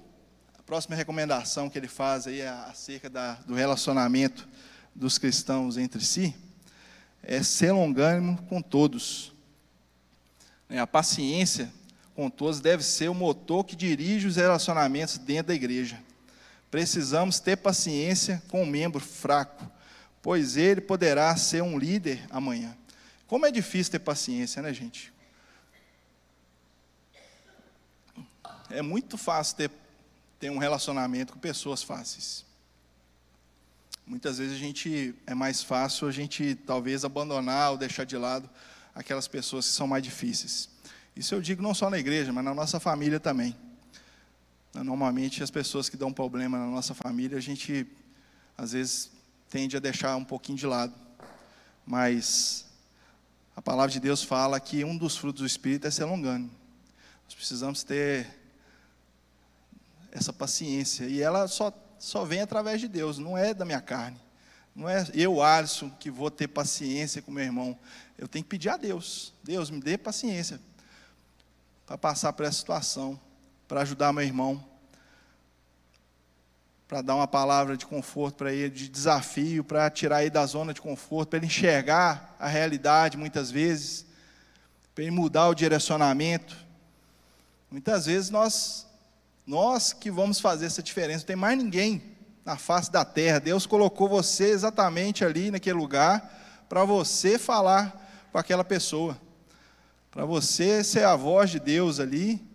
a 0.59 0.61
próxima 0.63 0.95
recomendação 0.95 1.69
que 1.69 1.79
ele 1.79 1.87
faz 1.87 2.27
aí 2.27 2.41
acerca 2.41 3.09
da, 3.09 3.35
do 3.35 3.55
relacionamento 3.55 4.47
dos 4.93 5.17
cristãos 5.17 5.77
entre 5.77 6.03
si 6.03 6.35
é 7.23 7.41
ser 7.41 7.71
longânimo 7.71 8.41
com 8.49 8.61
todos. 8.61 9.31
É, 10.69 10.77
a 10.77 10.85
paciência 10.85 11.71
com 12.13 12.29
todos 12.29 12.59
deve 12.59 12.83
ser 12.83 13.09
o 13.09 13.13
motor 13.13 13.63
que 13.63 13.77
dirige 13.77 14.27
os 14.27 14.35
relacionamentos 14.35 15.17
dentro 15.17 15.47
da 15.47 15.55
igreja. 15.55 15.97
Precisamos 16.71 17.41
ter 17.41 17.57
paciência 17.57 18.41
com 18.47 18.63
um 18.63 18.65
membro 18.65 19.01
fraco, 19.01 19.69
pois 20.21 20.55
ele 20.55 20.79
poderá 20.79 21.35
ser 21.35 21.61
um 21.61 21.77
líder 21.77 22.25
amanhã. 22.29 22.75
Como 23.27 23.45
é 23.45 23.51
difícil 23.51 23.91
ter 23.91 23.99
paciência, 23.99 24.61
né, 24.61 24.73
gente? 24.73 25.11
É 28.69 28.81
muito 28.81 29.17
fácil 29.17 29.57
ter, 29.57 29.71
ter 30.39 30.49
um 30.49 30.57
relacionamento 30.57 31.33
com 31.33 31.39
pessoas 31.39 31.83
fáceis. 31.83 32.45
Muitas 34.05 34.37
vezes 34.37 34.55
a 34.55 34.59
gente 34.59 35.13
é 35.27 35.33
mais 35.33 35.61
fácil 35.61 36.07
a 36.07 36.11
gente 36.11 36.55
talvez 36.55 37.03
abandonar 37.03 37.71
ou 37.71 37.77
deixar 37.77 38.05
de 38.05 38.15
lado 38.15 38.49
aquelas 38.95 39.27
pessoas 39.27 39.67
que 39.67 39.73
são 39.73 39.87
mais 39.87 40.03
difíceis. 40.03 40.69
Isso 41.15 41.35
eu 41.35 41.41
digo 41.41 41.61
não 41.61 41.73
só 41.73 41.89
na 41.89 41.99
igreja, 41.99 42.31
mas 42.31 42.43
na 42.43 42.53
nossa 42.53 42.79
família 42.79 43.19
também. 43.19 43.55
Normalmente 44.73 45.43
as 45.43 45.51
pessoas 45.51 45.89
que 45.89 45.97
dão 45.97 46.13
problema 46.13 46.57
na 46.57 46.65
nossa 46.65 46.93
família, 46.93 47.37
a 47.37 47.41
gente 47.41 47.85
às 48.57 48.71
vezes 48.71 49.11
tende 49.49 49.75
a 49.75 49.79
deixar 49.79 50.15
um 50.15 50.23
pouquinho 50.23 50.57
de 50.57 50.65
lado. 50.65 50.93
Mas 51.85 52.65
a 53.55 53.61
palavra 53.61 53.91
de 53.91 53.99
Deus 53.99 54.23
fala 54.23 54.59
que 54.59 54.83
um 54.83 54.95
dos 54.97 55.17
frutos 55.17 55.41
do 55.41 55.47
Espírito 55.47 55.87
é 55.87 55.91
ser 55.91 56.05
longano. 56.05 56.49
Nós 57.25 57.35
precisamos 57.35 57.83
ter 57.83 58.27
essa 60.11 60.31
paciência. 60.31 61.05
E 61.05 61.21
ela 61.21 61.47
só, 61.47 61.73
só 61.99 62.23
vem 62.23 62.41
através 62.41 62.79
de 62.79 62.87
Deus, 62.87 63.17
não 63.17 63.37
é 63.37 63.53
da 63.53 63.65
minha 63.65 63.81
carne. 63.81 64.19
Não 64.75 64.87
é 64.87 65.05
eu, 65.13 65.41
Alisson, 65.41 65.89
que 65.89 66.09
vou 66.09 66.31
ter 66.31 66.47
paciência 66.47 67.21
com 67.21 67.31
meu 67.31 67.43
irmão. 67.43 67.77
Eu 68.17 68.27
tenho 68.27 68.43
que 68.43 68.49
pedir 68.49 68.69
a 68.69 68.77
Deus. 68.77 69.33
Deus, 69.43 69.69
me 69.69 69.81
dê 69.81 69.97
paciência 69.97 70.61
para 71.85 71.97
passar 71.97 72.31
por 72.31 72.45
essa 72.45 72.57
situação, 72.57 73.19
para 73.71 73.83
ajudar 73.83 74.11
meu 74.11 74.21
irmão 74.21 74.61
para 76.85 77.01
dar 77.01 77.15
uma 77.15 77.25
palavra 77.25 77.77
de 77.77 77.85
conforto 77.85 78.35
para 78.35 78.51
ele, 78.51 78.69
de 78.69 78.89
desafio, 78.89 79.63
para 79.63 79.89
tirar 79.89 80.23
ele 80.23 80.29
da 80.29 80.45
zona 80.45 80.73
de 80.73 80.81
conforto, 80.81 81.29
para 81.29 81.37
ele 81.37 81.45
enxergar 81.45 82.35
a 82.37 82.49
realidade 82.49 83.15
muitas 83.15 83.49
vezes, 83.49 84.05
para 84.93 85.05
ele 85.05 85.11
mudar 85.11 85.47
o 85.47 85.55
direcionamento. 85.55 86.53
Muitas 87.71 88.07
vezes 88.07 88.29
nós, 88.29 88.85
nós 89.47 89.93
que 89.93 90.11
vamos 90.11 90.41
fazer 90.41 90.65
essa 90.65 90.83
diferença, 90.83 91.19
não 91.19 91.27
tem 91.27 91.37
mais 91.37 91.57
ninguém 91.57 92.03
na 92.43 92.57
face 92.57 92.91
da 92.91 93.05
terra. 93.05 93.39
Deus 93.39 93.65
colocou 93.65 94.09
você 94.09 94.49
exatamente 94.49 95.23
ali 95.23 95.49
naquele 95.49 95.77
lugar 95.77 96.65
para 96.67 96.83
você 96.83 97.39
falar 97.39 98.27
com 98.33 98.37
aquela 98.37 98.65
pessoa, 98.65 99.17
para 100.11 100.25
você 100.25 100.83
ser 100.83 101.05
a 101.05 101.15
voz 101.15 101.49
de 101.49 101.57
Deus 101.61 102.01
ali 102.01 102.50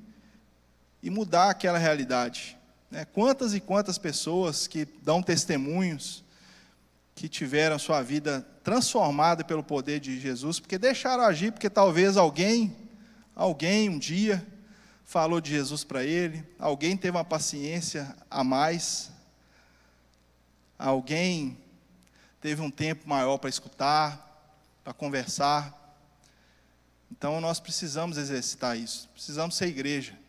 e 1.02 1.10
mudar 1.10 1.50
aquela 1.50 1.78
realidade. 1.78 2.56
Né? 2.90 3.04
Quantas 3.04 3.54
e 3.54 3.60
quantas 3.60 3.98
pessoas 3.98 4.66
que 4.66 4.84
dão 5.02 5.22
testemunhos 5.22 6.24
que 7.14 7.28
tiveram 7.28 7.78
sua 7.78 8.02
vida 8.02 8.46
transformada 8.62 9.42
pelo 9.42 9.62
poder 9.62 10.00
de 10.00 10.20
Jesus, 10.20 10.60
porque 10.60 10.76
deixaram 10.76 11.24
agir, 11.24 11.50
porque 11.50 11.70
talvez 11.70 12.16
alguém, 12.16 12.76
alguém 13.34 13.88
um 13.88 13.98
dia 13.98 14.46
falou 15.04 15.40
de 15.40 15.50
Jesus 15.50 15.82
para 15.82 16.04
ele, 16.04 16.44
alguém 16.58 16.96
teve 16.96 17.16
uma 17.16 17.24
paciência 17.24 18.14
a 18.30 18.44
mais, 18.44 19.10
alguém 20.78 21.56
teve 22.40 22.60
um 22.60 22.70
tempo 22.70 23.08
maior 23.08 23.38
para 23.38 23.48
escutar, 23.48 24.52
para 24.84 24.92
conversar. 24.92 25.72
Então 27.10 27.40
nós 27.40 27.58
precisamos 27.58 28.18
exercitar 28.18 28.76
isso, 28.76 29.08
precisamos 29.14 29.56
ser 29.56 29.68
igreja 29.68 30.25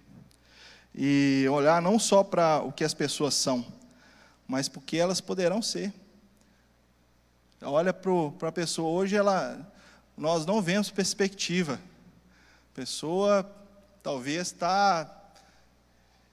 e 0.99 1.45
olhar 1.51 1.79
não 1.79 1.99
só 1.99 2.23
para 2.23 2.59
o 2.63 2.71
que 2.71 2.83
as 2.83 2.95
pessoas 2.95 3.35
são, 3.35 3.63
mas 4.47 4.67
porque 4.67 4.97
elas 4.97 5.21
poderão 5.21 5.61
ser. 5.61 5.93
Olha 7.61 7.93
para 7.93 8.49
a 8.49 8.51
pessoa, 8.51 8.89
hoje 8.89 9.15
ela, 9.15 9.71
nós 10.17 10.43
não 10.43 10.59
vemos 10.59 10.89
perspectiva. 10.89 11.79
A 12.71 12.75
pessoa 12.75 13.47
talvez 14.01 14.47
está 14.47 15.05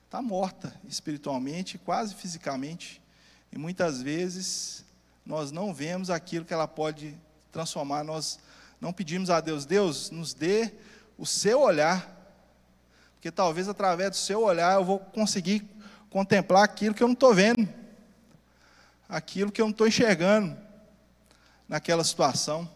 tá 0.09 0.23
morta 0.23 0.75
espiritualmente, 0.89 1.77
quase 1.77 2.15
fisicamente, 2.15 3.03
e 3.53 3.59
muitas 3.59 4.01
vezes 4.01 4.83
nós 5.27 5.53
não 5.53 5.75
vemos 5.75 6.09
aquilo 6.09 6.45
que 6.47 6.55
ela 6.55 6.67
pode 6.67 7.15
transformar. 7.53 8.03
Nós 8.03 8.39
não 8.81 8.95
pedimos 8.95 9.29
a 9.29 9.43
Deus, 9.43 9.67
Deus, 9.67 10.11
nos 10.11 10.33
dê 10.33 10.73
o 11.19 11.27
seu 11.27 11.61
olhar 11.61 12.14
porque 13.25 13.33
talvez 13.33 13.71
através 13.71 14.11
do 14.11 14.17
seu 14.17 14.43
olhar 14.43 14.75
eu 14.75 14.85
vou 14.85 14.99
conseguir 14.99 15.67
contemplar 16.11 16.63
aquilo 16.63 16.95
que 16.95 17.03
eu 17.03 17.07
não 17.07 17.15
estou 17.15 17.35
vendo, 17.35 17.67
aquilo 19.09 19.51
que 19.51 19.63
eu 19.63 19.65
não 19.65 19.71
estou 19.71 19.89
enxergando 19.89 20.55
naquela 21.67 22.05
situação. 22.05 22.69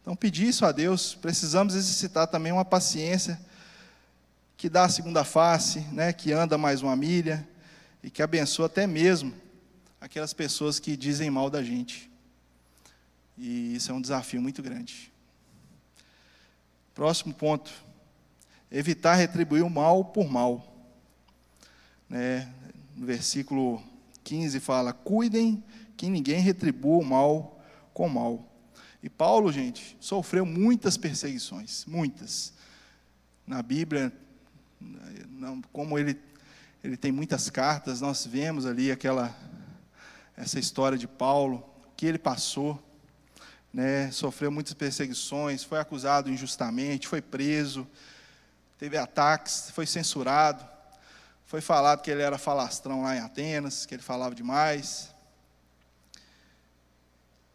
Então, 0.00 0.16
pedir 0.16 0.48
isso 0.48 0.66
a 0.66 0.72
Deus, 0.72 1.14
precisamos 1.14 1.76
exercitar 1.76 2.26
também 2.26 2.50
uma 2.50 2.64
paciência 2.64 3.40
que 4.56 4.68
dá 4.68 4.86
a 4.86 4.88
segunda 4.88 5.22
face, 5.22 5.78
né, 5.92 6.12
que 6.12 6.32
anda 6.32 6.58
mais 6.58 6.82
uma 6.82 6.96
milha 6.96 7.48
e 8.02 8.10
que 8.10 8.20
abençoa 8.20 8.66
até 8.66 8.84
mesmo 8.84 9.32
aquelas 10.00 10.32
pessoas 10.32 10.80
que 10.80 10.96
dizem 10.96 11.30
mal 11.30 11.48
da 11.48 11.62
gente. 11.62 12.10
E 13.38 13.76
isso 13.76 13.92
é 13.92 13.94
um 13.94 14.00
desafio 14.00 14.42
muito 14.42 14.60
grande. 14.60 15.12
Próximo 16.96 17.32
ponto 17.32 17.91
evitar 18.72 19.14
retribuir 19.14 19.62
o 19.62 19.70
mal 19.70 20.06
por 20.06 20.28
mal. 20.28 20.66
Né? 22.08 22.52
No 22.96 23.06
versículo 23.06 23.82
15 24.24 24.58
fala: 24.58 24.92
Cuidem 24.92 25.62
que 25.96 26.08
ninguém 26.08 26.40
retribua 26.40 26.98
o 26.98 27.04
mal 27.04 27.60
com 27.92 28.08
mal. 28.08 28.48
E 29.02 29.08
Paulo, 29.08 29.52
gente, 29.52 29.96
sofreu 30.00 30.46
muitas 30.46 30.96
perseguições, 30.96 31.84
muitas. 31.86 32.52
Na 33.46 33.60
Bíblia, 33.62 34.12
como 35.72 35.98
ele, 35.98 36.18
ele 36.82 36.96
tem 36.96 37.10
muitas 37.10 37.50
cartas, 37.50 38.00
nós 38.00 38.24
vemos 38.24 38.64
ali 38.64 38.90
aquela 38.90 39.36
essa 40.36 40.58
história 40.58 40.96
de 40.96 41.06
Paulo, 41.06 41.62
que 41.96 42.06
ele 42.06 42.18
passou, 42.18 42.82
né, 43.72 44.10
sofreu 44.10 44.50
muitas 44.50 44.74
perseguições, 44.74 45.62
foi 45.62 45.78
acusado 45.78 46.30
injustamente, 46.30 47.06
foi 47.06 47.20
preso, 47.20 47.86
teve 48.82 48.96
ataques, 48.96 49.70
foi 49.70 49.86
censurado. 49.86 50.68
Foi 51.46 51.60
falado 51.60 52.02
que 52.02 52.10
ele 52.10 52.20
era 52.20 52.36
falastrão 52.36 53.02
lá 53.02 53.14
em 53.14 53.20
Atenas, 53.20 53.86
que 53.86 53.94
ele 53.94 54.02
falava 54.02 54.34
demais. 54.34 55.14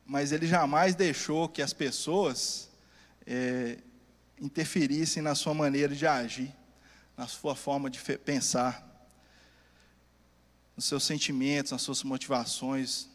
Mas 0.05 0.31
ele 0.31 0.47
jamais 0.47 0.95
deixou 0.95 1.49
que 1.49 1.61
as 1.61 1.73
pessoas 1.73 2.69
é, 3.25 3.77
interferissem 4.39 5.21
na 5.21 5.35
sua 5.35 5.53
maneira 5.53 5.93
de 5.93 6.07
agir, 6.07 6.55
na 7.17 7.27
sua 7.27 7.57
forma 7.57 7.89
de 7.89 7.99
pensar, 8.19 8.87
nos 10.77 10.85
seus 10.85 11.03
sentimentos, 11.03 11.73
nas 11.73 11.81
suas 11.81 12.03
motivações. 12.03 13.09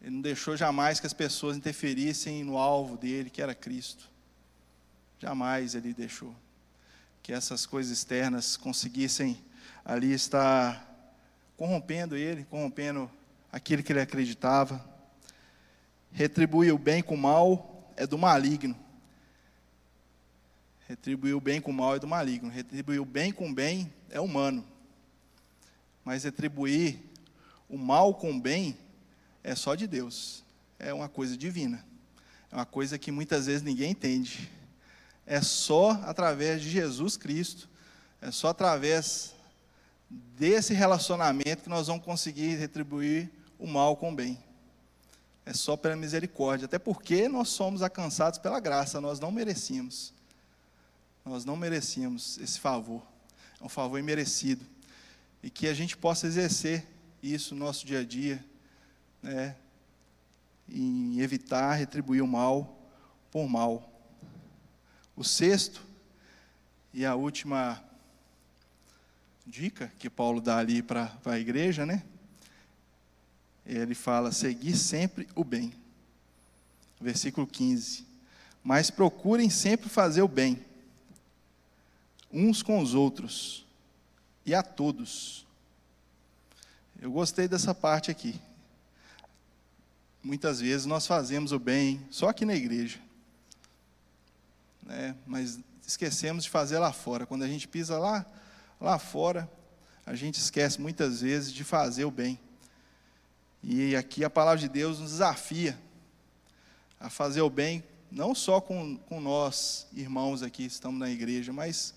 Ele 0.00 0.12
não 0.12 0.22
deixou 0.22 0.56
jamais 0.56 1.00
que 1.00 1.08
as 1.08 1.12
pessoas 1.12 1.56
interferissem 1.56 2.44
no 2.44 2.56
alvo 2.56 2.96
dele, 2.96 3.30
que 3.30 3.42
era 3.42 3.52
Cristo. 3.52 4.08
Jamais 5.18 5.74
ele 5.74 5.92
deixou 5.92 6.32
que 7.22 7.32
essas 7.32 7.64
coisas 7.64 7.92
externas 7.92 8.56
conseguissem 8.56 9.38
ali 9.84 10.12
estar 10.12 10.88
corrompendo 11.56 12.16
ele, 12.16 12.44
corrompendo 12.44 13.10
aquilo 13.50 13.82
que 13.82 13.92
ele 13.92 14.00
acreditava. 14.00 14.84
Retribuir 16.10 16.74
o 16.74 16.78
bem 16.78 17.02
com 17.02 17.14
o 17.14 17.18
mal 17.18 17.92
é 17.96 18.06
do 18.06 18.18
maligno. 18.18 18.76
Retribuir 20.88 21.36
o 21.36 21.40
bem 21.40 21.60
com 21.60 21.70
o 21.70 21.74
mal 21.74 21.94
é 21.94 21.98
do 22.00 22.08
maligno. 22.08 22.50
Retribuir 22.50 23.00
o 23.00 23.04
bem 23.04 23.32
com 23.32 23.48
o 23.48 23.54
bem 23.54 23.92
é 24.10 24.20
humano. 24.20 24.66
Mas 26.04 26.24
retribuir 26.24 26.98
o 27.68 27.78
mal 27.78 28.14
com 28.14 28.32
o 28.32 28.40
bem 28.40 28.76
é 29.44 29.54
só 29.54 29.76
de 29.76 29.86
Deus. 29.86 30.42
É 30.78 30.92
uma 30.92 31.08
coisa 31.08 31.36
divina. 31.36 31.84
É 32.50 32.56
uma 32.56 32.66
coisa 32.66 32.98
que 32.98 33.12
muitas 33.12 33.46
vezes 33.46 33.62
ninguém 33.62 33.92
entende. 33.92 34.50
É 35.26 35.40
só 35.40 35.92
através 36.04 36.60
de 36.60 36.70
Jesus 36.70 37.16
Cristo, 37.16 37.68
é 38.20 38.30
só 38.30 38.48
através 38.48 39.34
desse 40.36 40.74
relacionamento 40.74 41.62
que 41.62 41.68
nós 41.68 41.86
vamos 41.86 42.04
conseguir 42.04 42.56
retribuir 42.56 43.30
o 43.58 43.66
mal 43.66 43.96
com 43.96 44.12
o 44.12 44.14
bem. 44.14 44.38
É 45.44 45.52
só 45.52 45.76
pela 45.76 45.96
misericórdia, 45.96 46.66
até 46.66 46.78
porque 46.78 47.28
nós 47.28 47.48
somos 47.48 47.82
alcançados 47.82 48.38
pela 48.38 48.60
graça, 48.60 49.00
nós 49.00 49.18
não 49.18 49.32
merecíamos. 49.32 50.12
Nós 51.24 51.44
não 51.44 51.56
merecíamos 51.56 52.38
esse 52.38 52.58
favor. 52.58 53.02
É 53.60 53.64
um 53.64 53.68
favor 53.68 53.98
imerecido. 53.98 54.64
E 55.42 55.50
que 55.50 55.66
a 55.66 55.74
gente 55.74 55.96
possa 55.96 56.26
exercer 56.26 56.86
isso 57.22 57.54
no 57.54 57.64
nosso 57.64 57.86
dia 57.86 58.00
a 58.00 58.04
dia, 58.04 58.44
né, 59.22 59.56
em 60.68 61.20
evitar 61.20 61.74
retribuir 61.74 62.22
o 62.22 62.26
mal 62.26 62.76
por 63.30 63.48
mal. 63.48 63.91
O 65.16 65.22
sexto 65.22 65.82
e 66.92 67.04
a 67.04 67.14
última 67.14 67.82
dica 69.46 69.92
que 69.98 70.08
Paulo 70.08 70.40
dá 70.40 70.58
ali 70.58 70.82
para 70.82 71.12
a 71.24 71.38
igreja, 71.38 71.84
né? 71.84 72.02
Ele 73.66 73.94
fala: 73.94 74.32
seguir 74.32 74.76
sempre 74.76 75.28
o 75.34 75.44
bem. 75.44 75.72
Versículo 77.00 77.46
15. 77.46 78.06
Mas 78.62 78.90
procurem 78.90 79.50
sempre 79.50 79.88
fazer 79.88 80.22
o 80.22 80.28
bem, 80.28 80.64
uns 82.32 82.62
com 82.62 82.80
os 82.80 82.94
outros 82.94 83.66
e 84.46 84.54
a 84.54 84.62
todos. 84.62 85.44
Eu 87.00 87.10
gostei 87.10 87.48
dessa 87.48 87.74
parte 87.74 88.10
aqui. 88.10 88.40
Muitas 90.22 90.60
vezes 90.60 90.86
nós 90.86 91.04
fazemos 91.04 91.50
o 91.50 91.58
bem 91.58 92.00
só 92.08 92.28
aqui 92.28 92.44
na 92.44 92.54
igreja, 92.54 93.00
né? 94.82 95.14
mas 95.26 95.60
esquecemos 95.86 96.44
de 96.44 96.50
fazer 96.50 96.78
lá 96.78 96.92
fora. 96.92 97.26
Quando 97.26 97.42
a 97.42 97.48
gente 97.48 97.68
pisa 97.68 97.98
lá, 97.98 98.24
lá 98.80 98.98
fora, 98.98 99.50
a 100.04 100.14
gente 100.14 100.36
esquece 100.36 100.80
muitas 100.80 101.20
vezes 101.20 101.52
de 101.52 101.64
fazer 101.64 102.04
o 102.04 102.10
bem. 102.10 102.38
E 103.62 103.94
aqui 103.94 104.24
a 104.24 104.30
palavra 104.30 104.58
de 104.58 104.68
Deus 104.68 104.98
nos 104.98 105.12
desafia 105.12 105.78
a 106.98 107.08
fazer 107.08 107.40
o 107.40 107.50
bem, 107.50 107.82
não 108.10 108.34
só 108.34 108.60
com, 108.60 108.96
com 108.96 109.20
nós, 109.20 109.86
irmãos 109.92 110.42
aqui, 110.42 110.64
estamos 110.64 110.98
na 111.00 111.10
igreja, 111.10 111.52
mas 111.52 111.94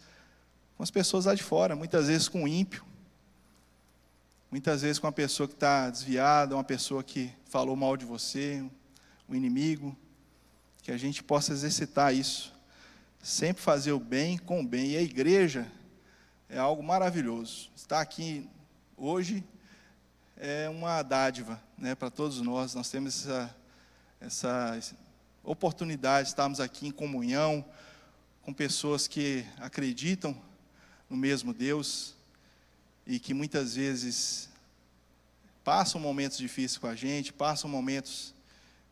com 0.78 0.84
as 0.84 0.90
pessoas 0.90 1.26
lá 1.26 1.36
de 1.36 1.44
fora, 1.44 1.76
muitas 1.76 2.08
vezes 2.08 2.28
com 2.28 2.44
o 2.44 2.48
ímpio, 2.48 2.84
muitas 4.50 4.82
vezes 4.82 5.00
com 5.00 5.08
a 5.08 5.12
pessoa 5.12 5.48
que 5.48 5.54
está 5.54 5.90
desviada, 5.90 6.56
uma 6.56 6.64
pessoa 6.64 7.04
que 7.04 7.32
falou 7.50 7.76
mal 7.76 7.98
de 7.98 8.06
você, 8.06 8.64
um 9.28 9.36
inimigo, 9.36 9.96
que 10.82 10.92
a 10.92 10.98
gente 10.98 11.24
possa 11.24 11.52
exercitar 11.52 12.14
isso, 12.14 12.55
sempre 13.26 13.64
fazer 13.64 13.92
o 13.92 14.00
bem 14.00 14.38
com 14.38 14.62
o 14.62 14.64
bem. 14.64 14.92
E 14.92 14.98
a 14.98 15.02
igreja 15.02 15.68
é 16.48 16.60
algo 16.60 16.84
maravilhoso. 16.84 17.72
Estar 17.76 18.00
aqui 18.00 18.48
hoje 18.96 19.44
é 20.38 20.70
uma 20.70 21.02
dádiva 21.02 21.60
né, 21.76 21.96
para 21.96 22.12
todos 22.12 22.40
nós. 22.40 22.76
Nós 22.76 22.88
temos 22.92 23.26
essa, 23.26 23.56
essa 24.22 24.96
oportunidade 25.44 26.26
de 26.26 26.34
estarmos 26.34 26.60
aqui 26.60 26.86
em 26.88 26.92
comunhão 26.92 27.66
com 28.44 28.54
pessoas 28.54 29.08
que 29.08 29.44
acreditam 29.58 30.40
no 31.10 31.18
mesmo 31.18 31.52
Deus 31.52 32.14
e 33.08 33.18
que 33.18 33.34
muitas 33.34 33.74
vezes 33.76 34.50
passam 35.64 36.00
momentos 36.00 36.38
difíceis 36.38 36.78
com 36.78 36.86
a 36.86 36.96
gente, 36.96 37.34
passam 37.34 37.68
momentos 37.68 38.36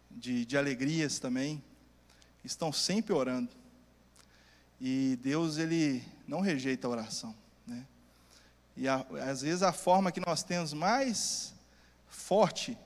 de, 0.10 0.44
de 0.44 0.58
alegrias 0.58 1.20
também, 1.20 1.64
estão 2.44 2.74
sempre 2.74 3.14
orando. 3.14 3.63
E 4.86 5.18
Deus, 5.22 5.58
Ele 5.58 6.04
não 6.28 6.42
rejeita 6.42 6.88
a 6.88 6.90
oração. 6.90 7.34
Né? 7.66 7.86
E 8.76 8.86
a, 8.86 8.98
às 9.30 9.42
vezes 9.42 9.64
a 9.64 9.72
forma 9.72 10.12
que 10.12 10.20
nós 10.20 10.44
temos 10.44 10.74
mais 10.74 11.54
forte 12.10 12.78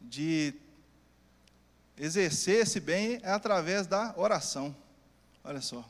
de 0.00 0.54
exercer 1.98 2.62
esse 2.62 2.80
bem 2.80 3.20
é 3.22 3.30
através 3.30 3.86
da 3.86 4.14
oração. 4.16 4.74
Olha 5.44 5.60
só. 5.60 5.86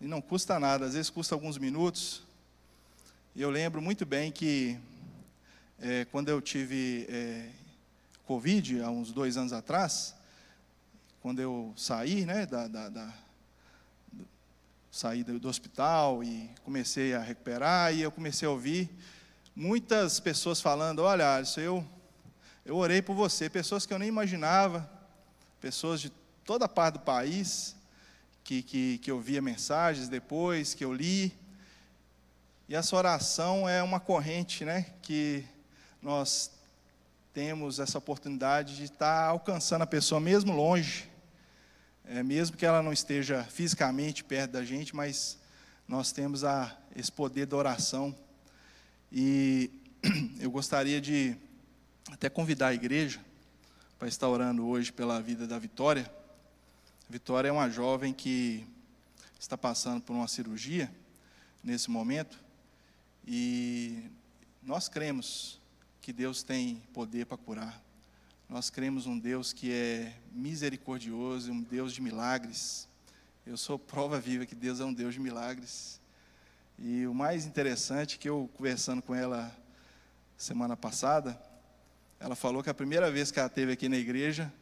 E 0.00 0.06
não 0.06 0.20
custa 0.20 0.60
nada, 0.60 0.86
às 0.86 0.94
vezes 0.94 1.10
custa 1.10 1.34
alguns 1.34 1.58
minutos. 1.58 2.22
E 3.34 3.42
eu 3.42 3.50
lembro 3.50 3.82
muito 3.82 4.06
bem 4.06 4.30
que 4.30 4.78
é, 5.80 6.04
quando 6.04 6.28
eu 6.28 6.40
tive 6.40 7.04
é, 7.08 7.50
Covid, 8.26 8.80
há 8.80 8.90
uns 8.90 9.10
dois 9.10 9.36
anos 9.36 9.52
atrás, 9.52 10.14
quando 11.20 11.42
eu 11.42 11.74
saí 11.76 12.24
né, 12.24 12.46
da, 12.46 12.68
da, 12.68 12.88
da 12.88 13.22
saí 14.92 15.24
do 15.24 15.48
hospital 15.48 16.22
e 16.22 16.50
comecei 16.62 17.14
a 17.14 17.20
recuperar, 17.20 17.94
e 17.94 18.02
eu 18.02 18.12
comecei 18.12 18.46
a 18.46 18.50
ouvir 18.50 18.90
muitas 19.56 20.20
pessoas 20.20 20.60
falando: 20.60 20.98
Olha, 20.98 21.34
Alisson, 21.34 21.60
eu, 21.62 21.86
eu 22.62 22.76
orei 22.76 23.00
por 23.00 23.14
você, 23.14 23.48
pessoas 23.48 23.86
que 23.86 23.94
eu 23.94 23.98
nem 23.98 24.06
imaginava, 24.06 24.88
pessoas 25.62 25.98
de 25.98 26.10
toda 26.44 26.68
parte 26.68 26.94
do 26.94 27.00
país, 27.00 27.74
que, 28.44 28.62
que, 28.62 28.98
que 28.98 29.10
eu 29.10 29.18
via 29.18 29.40
mensagens 29.40 30.10
depois, 30.10 30.74
que 30.74 30.84
eu 30.84 30.92
li. 30.92 31.32
E 32.68 32.74
essa 32.74 32.94
oração 32.94 33.66
é 33.66 33.82
uma 33.82 33.98
corrente 33.98 34.62
né, 34.62 34.92
que 35.00 35.42
nós 36.02 36.50
temos 37.32 37.80
essa 37.80 37.96
oportunidade 37.96 38.76
de 38.76 38.84
estar 38.84 39.24
alcançando 39.24 39.82
a 39.82 39.86
pessoa 39.86 40.20
mesmo 40.20 40.54
longe, 40.54 41.10
é, 42.04 42.22
mesmo 42.22 42.56
que 42.56 42.66
ela 42.66 42.82
não 42.82 42.92
esteja 42.92 43.44
fisicamente 43.44 44.24
perto 44.24 44.52
da 44.52 44.64
gente, 44.64 44.94
mas 44.94 45.38
nós 45.86 46.12
temos 46.12 46.44
a, 46.44 46.76
esse 46.96 47.10
poder 47.10 47.46
da 47.46 47.56
oração. 47.56 48.16
E 49.10 49.70
eu 50.40 50.50
gostaria 50.50 51.00
de 51.00 51.36
até 52.10 52.28
convidar 52.28 52.68
a 52.68 52.74
igreja 52.74 53.20
para 53.98 54.08
estar 54.08 54.28
orando 54.28 54.66
hoje 54.66 54.92
pela 54.92 55.20
vida 55.20 55.46
da 55.46 55.58
Vitória. 55.58 56.12
Vitória 57.08 57.48
é 57.48 57.52
uma 57.52 57.70
jovem 57.70 58.12
que 58.12 58.66
está 59.38 59.56
passando 59.56 60.02
por 60.02 60.14
uma 60.14 60.28
cirurgia 60.28 60.92
nesse 61.62 61.90
momento 61.90 62.38
e 63.26 64.10
nós 64.62 64.88
cremos 64.88 65.60
que 66.00 66.12
Deus 66.12 66.42
tem 66.42 66.82
poder 66.92 67.26
para 67.26 67.36
curar. 67.36 67.82
Nós 68.52 68.68
cremos 68.68 69.06
um 69.06 69.18
Deus 69.18 69.50
que 69.50 69.72
é 69.72 70.12
misericordioso, 70.30 71.50
um 71.50 71.62
Deus 71.62 71.90
de 71.90 72.02
milagres. 72.02 72.86
Eu 73.46 73.56
sou 73.56 73.78
prova 73.78 74.20
viva 74.20 74.44
que 74.44 74.54
Deus 74.54 74.78
é 74.78 74.84
um 74.84 74.92
Deus 74.92 75.14
de 75.14 75.20
milagres. 75.20 75.98
E 76.78 77.06
o 77.06 77.14
mais 77.14 77.46
interessante 77.46 78.18
que 78.18 78.28
eu 78.28 78.50
conversando 78.54 79.00
com 79.00 79.14
ela 79.14 79.50
semana 80.36 80.76
passada, 80.76 81.40
ela 82.20 82.36
falou 82.36 82.62
que 82.62 82.68
a 82.68 82.74
primeira 82.74 83.10
vez 83.10 83.30
que 83.30 83.40
ela 83.40 83.48
teve 83.48 83.72
aqui 83.72 83.88
na 83.88 83.96
igreja 83.96 84.52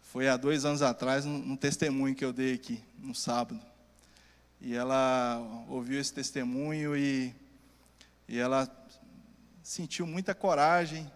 foi 0.00 0.28
há 0.28 0.36
dois 0.36 0.64
anos 0.64 0.82
atrás, 0.82 1.24
um, 1.24 1.52
um 1.52 1.56
testemunho 1.56 2.16
que 2.16 2.24
eu 2.24 2.32
dei 2.32 2.54
aqui, 2.54 2.82
no 2.98 3.14
sábado. 3.14 3.60
E 4.60 4.74
ela 4.74 5.38
ouviu 5.68 6.00
esse 6.00 6.12
testemunho 6.12 6.96
e, 6.96 7.32
e 8.26 8.40
ela 8.40 8.68
sentiu 9.62 10.04
muita 10.04 10.34
coragem 10.34 11.08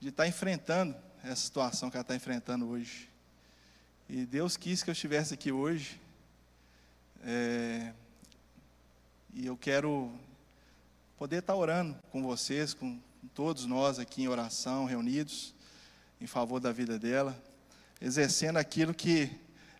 de 0.00 0.08
estar 0.08 0.26
enfrentando 0.26 0.96
essa 1.22 1.36
situação 1.36 1.90
que 1.90 1.96
ela 1.96 2.02
está 2.02 2.14
enfrentando 2.14 2.68
hoje. 2.68 3.08
E 4.08 4.26
Deus 4.26 4.56
quis 4.56 4.82
que 4.82 4.90
eu 4.90 4.92
estivesse 4.92 5.34
aqui 5.34 5.52
hoje. 5.52 6.00
É, 7.24 7.92
e 9.34 9.46
eu 9.46 9.56
quero 9.56 10.10
poder 11.18 11.38
estar 11.38 11.54
orando 11.54 11.96
com 12.10 12.22
vocês, 12.22 12.74
com 12.74 12.98
todos 13.34 13.66
nós 13.66 13.98
aqui 13.98 14.22
em 14.22 14.28
oração, 14.28 14.84
reunidos, 14.84 15.54
em 16.20 16.26
favor 16.26 16.60
da 16.60 16.72
vida 16.72 16.98
dela 16.98 17.40
exercendo 18.00 18.56
aquilo 18.56 18.94
que 18.94 19.30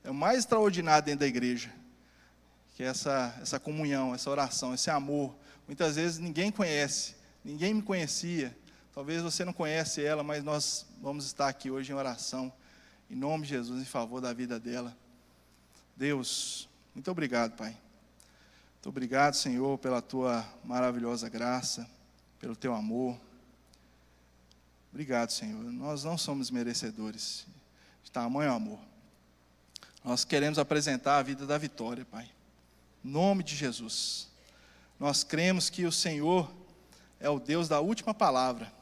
é 0.05 0.11
o 0.11 0.15
mais 0.15 0.41
extraordinário 0.41 1.07
dentro 1.07 1.21
da 1.21 1.27
igreja, 1.27 1.73
que 2.77 2.83
é 2.83 2.87
essa, 2.87 3.35
essa 3.41 3.59
comunhão, 3.59 4.15
essa 4.15 4.31
oração, 4.31 4.75
esse 4.75 4.91
amor. 4.91 5.35
Muitas 5.67 5.97
vezes 5.97 6.19
ninguém 6.19 6.51
conhece, 6.53 7.15
ninguém 7.45 7.73
me 7.75 7.83
conhecia, 7.83 8.55
talvez 9.01 9.23
você 9.23 9.47
não 9.47 9.53
conhece 9.55 10.05
ela, 10.05 10.23
mas 10.23 10.45
nós 10.45 10.85
vamos 11.01 11.25
estar 11.25 11.49
aqui 11.49 11.71
hoje 11.71 11.91
em 11.91 11.95
oração, 11.95 12.53
em 13.09 13.15
nome 13.15 13.45
de 13.45 13.55
Jesus, 13.55 13.81
em 13.81 13.87
favor 13.87 14.21
da 14.21 14.31
vida 14.35 14.61
dela. 14.61 14.95
Deus, 15.97 16.69
muito 16.95 17.11
obrigado, 17.11 17.57
Pai. 17.57 17.71
Muito 18.75 18.89
obrigado, 18.91 19.33
Senhor, 19.33 19.79
pela 19.79 20.03
tua 20.03 20.47
maravilhosa 20.63 21.31
graça, 21.31 21.89
pelo 22.39 22.55
teu 22.55 22.75
amor. 22.75 23.19
Obrigado, 24.93 25.31
Senhor. 25.31 25.63
Nós 25.73 26.05
não 26.05 26.19
somos 26.19 26.51
merecedores 26.51 27.47
de 28.05 28.11
tamanho 28.11 28.53
amor. 28.53 28.81
Nós 30.05 30.27
queremos 30.27 30.59
apresentar 30.59 31.17
a 31.17 31.23
vida 31.23 31.47
da 31.47 31.57
vitória, 31.57 32.05
Pai. 32.05 32.31
Em 33.03 33.09
nome 33.09 33.43
de 33.43 33.57
Jesus. 33.57 34.29
Nós 34.99 35.25
cremos 35.25 35.71
que 35.71 35.87
o 35.87 35.93
Senhor 35.93 36.53
é 37.19 37.31
o 37.31 37.41
Deus 37.41 37.67
da 37.67 37.81
última 37.81 38.13
palavra. 38.13 38.79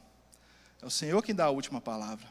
É 0.81 0.85
o 0.85 0.89
Senhor 0.89 1.21
quem 1.21 1.35
dá 1.35 1.45
a 1.45 1.49
última 1.49 1.81
palavra. 1.81 2.25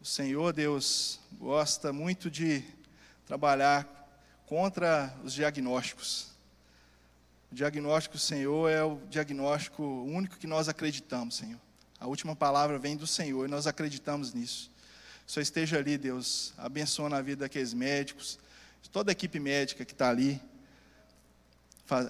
O 0.00 0.04
Senhor, 0.04 0.52
Deus, 0.52 1.18
gosta 1.32 1.92
muito 1.92 2.30
de 2.30 2.62
trabalhar 3.26 3.86
contra 4.46 5.12
os 5.24 5.32
diagnósticos. 5.32 6.28
O 7.50 7.54
diagnóstico 7.54 8.16
Senhor 8.18 8.70
é 8.70 8.84
o 8.84 9.00
diagnóstico 9.10 9.82
único 9.82 10.36
que 10.36 10.46
nós 10.46 10.68
acreditamos, 10.68 11.34
Senhor. 11.34 11.58
A 11.98 12.06
última 12.06 12.36
palavra 12.36 12.78
vem 12.78 12.96
do 12.96 13.06
Senhor 13.06 13.44
e 13.46 13.50
nós 13.50 13.66
acreditamos 13.66 14.32
nisso. 14.32 14.70
Só 15.26 15.40
esteja 15.40 15.76
ali, 15.78 15.98
Deus, 15.98 16.54
abençoando 16.56 17.16
a 17.16 17.22
vida 17.22 17.40
daqueles 17.40 17.74
médicos, 17.74 18.38
toda 18.92 19.10
a 19.10 19.12
equipe 19.12 19.40
médica 19.40 19.84
que 19.84 19.92
está 19.92 20.08
ali, 20.08 20.40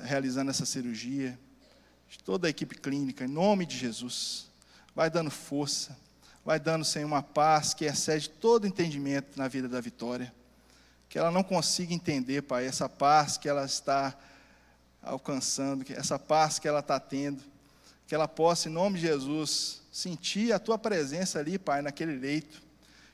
realizando 0.03 0.51
essa 0.51 0.67
cirurgia, 0.67 1.39
de 2.11 2.19
toda 2.19 2.47
a 2.47 2.51
equipe 2.51 2.75
clínica, 2.77 3.25
em 3.25 3.29
nome 3.29 3.65
de 3.65 3.77
Jesus. 3.79 4.50
Vai 4.95 5.09
dando 5.09 5.31
força, 5.31 5.97
vai 6.45 6.59
dando, 6.59 6.85
Senhor, 6.85 7.07
uma 7.07 7.23
paz 7.23 7.73
que 7.75 7.85
excede 7.85 8.29
todo 8.29 8.67
entendimento 8.67 9.39
na 9.39 9.49
vida 9.49 9.69
da 9.69 9.81
Vitória. 9.81 10.33
Que 11.09 11.19
ela 11.19 11.31
não 11.31 11.43
consiga 11.43 11.93
entender, 11.93 12.43
Pai, 12.43 12.67
essa 12.67 12.89
paz 12.89 13.37
que 13.37 13.49
ela 13.49 13.65
está 13.65 14.17
alcançando, 15.03 15.85
essa 15.93 16.19
paz 16.19 16.59
que 16.59 16.69
ela 16.69 16.81
está 16.81 17.01
tendo, 17.01 17.43
que 18.07 18.15
ela 18.15 18.29
possa, 18.29 18.69
em 18.69 18.73
nome 18.73 18.99
de 18.99 19.07
Jesus, 19.07 19.81
sentir 19.91 20.53
a 20.53 20.59
tua 20.59 20.79
presença 20.79 21.39
ali, 21.39 21.59
Pai, 21.59 21.83
naquele 21.83 22.17
leito. 22.17 22.63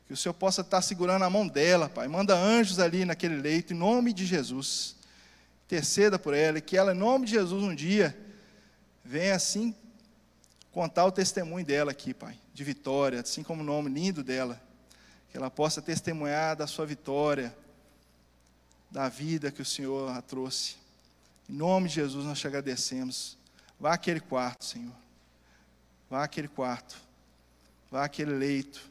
Que 0.07 0.13
o 0.13 0.17
Senhor 0.17 0.35
possa 0.35 0.61
estar 0.61 0.83
segurando 0.83 1.25
a 1.25 1.31
mão 1.31 1.47
dela, 1.47 1.89
Pai. 1.89 2.07
Manda 2.07 2.35
anjos 2.35 2.79
ali 2.79 3.05
naquele 3.05 3.37
leito, 3.37 3.73
em 3.73 3.77
nome 3.77 4.13
de 4.13 4.25
Jesus. 4.25 4.97
Interceda 5.67 6.19
por 6.19 6.33
ela, 6.33 6.59
e 6.59 6.63
que 6.63 6.77
ela, 6.77 6.93
em 6.93 6.99
nome 6.99 7.27
de 7.27 7.33
Jesus, 7.33 7.63
um 7.63 7.75
dia, 7.75 8.17
venha 9.05 9.35
assim 9.35 9.75
contar 10.77 11.07
o 11.07 11.11
testemunho 11.11 11.65
dela 11.65 11.91
aqui, 11.91 12.13
Pai, 12.13 12.39
de 12.53 12.63
vitória, 12.63 13.21
assim 13.21 13.43
como 13.43 13.63
o 13.63 13.65
nome 13.65 13.89
lindo 13.89 14.23
dela. 14.23 14.61
Que 15.31 15.39
ela 15.39 15.51
possa 15.51 15.81
testemunhar 15.81 16.55
da 16.55 16.67
sua 16.67 16.85
vitória, 16.85 17.57
da 18.91 19.09
vida 19.09 19.51
que 19.51 19.63
o 19.63 19.65
Senhor 19.65 20.11
a 20.11 20.21
trouxe. 20.21 20.77
Em 21.49 21.55
nome 21.55 21.89
de 21.89 21.95
Jesus 21.95 22.27
nós 22.27 22.39
te 22.39 22.47
agradecemos. 22.47 23.39
Vá 23.81 23.95
àquele 23.95 24.21
quarto, 24.21 24.67
Senhor. 24.67 24.93
Vá 26.11 26.25
àquele 26.25 26.47
quarto. 26.47 26.95
Vá 27.91 28.05
àquele 28.05 28.33
leito. 28.33 28.83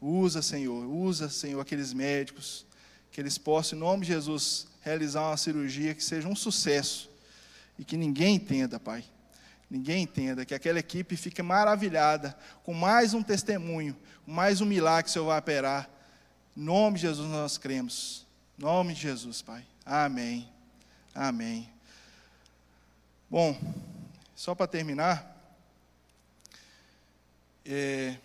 Usa, 0.00 0.40
Senhor. 0.40 0.86
Usa, 0.86 1.28
Senhor, 1.28 1.60
aqueles 1.60 1.92
médicos. 1.92 2.64
Que 3.10 3.20
eles 3.20 3.36
possam, 3.36 3.76
em 3.76 3.80
nome 3.80 4.06
de 4.06 4.12
Jesus, 4.12 4.68
realizar 4.82 5.22
uma 5.22 5.36
cirurgia 5.36 5.96
que 5.96 6.04
seja 6.04 6.28
um 6.28 6.36
sucesso. 6.36 7.10
E 7.76 7.84
que 7.84 7.96
ninguém 7.96 8.36
entenda, 8.36 8.78
Pai. 8.78 9.04
Ninguém 9.70 10.02
entenda. 10.02 10.44
Que 10.44 10.54
aquela 10.54 10.78
equipe 10.78 11.16
fique 11.16 11.42
maravilhada 11.42 12.36
com 12.62 12.72
mais 12.72 13.14
um 13.14 13.22
testemunho, 13.22 13.96
mais 14.26 14.60
um 14.60 14.66
milagre 14.66 15.04
que 15.04 15.10
o 15.10 15.12
Senhor 15.12 15.26
vai 15.26 15.38
operar. 15.38 15.88
Em 16.56 16.62
nome 16.62 16.96
de 16.96 17.02
Jesus 17.02 17.28
nós 17.28 17.58
cremos. 17.58 18.26
Em 18.58 18.62
nome 18.62 18.94
de 18.94 19.00
Jesus, 19.00 19.42
Pai. 19.42 19.64
Amém. 19.84 20.48
Amém. 21.14 21.68
Bom, 23.30 23.58
só 24.34 24.54
para 24.54 24.66
terminar, 24.66 25.36
é, 27.64 28.16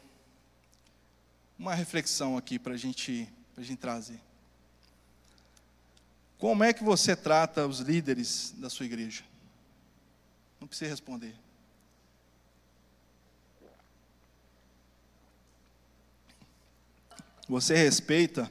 uma 1.59 1.75
reflexão 1.75 2.37
aqui 2.37 2.57
para 2.57 2.77
gente, 2.77 3.27
a 3.57 3.61
gente 3.61 3.79
trazer. 3.79 4.19
Como 6.37 6.63
é 6.63 6.73
que 6.73 6.83
você 6.83 7.15
trata 7.15 7.67
os 7.67 7.79
líderes 7.79 8.53
da 8.57 8.69
sua 8.69 8.85
igreja? 8.85 9.23
Não 10.64 10.68
precisa 10.70 10.91
responder. 10.91 11.36
Você 17.49 17.76
respeita 17.76 18.49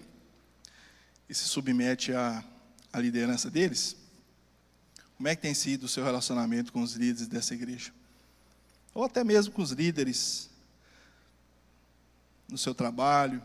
e 1.26 1.34
se 1.34 1.44
submete 1.44 2.12
à, 2.12 2.44
à 2.92 3.00
liderança 3.00 3.50
deles? 3.50 3.96
Como 5.16 5.26
é 5.26 5.34
que 5.34 5.40
tem 5.40 5.54
sido 5.54 5.84
o 5.84 5.88
seu 5.88 6.04
relacionamento 6.04 6.70
com 6.70 6.82
os 6.82 6.92
líderes 6.92 7.26
dessa 7.28 7.54
igreja? 7.54 7.94
Ou 8.92 9.04
até 9.04 9.24
mesmo 9.24 9.50
com 9.54 9.62
os 9.62 9.70
líderes 9.70 10.50
no 12.46 12.58
seu 12.58 12.74
trabalho, 12.74 13.42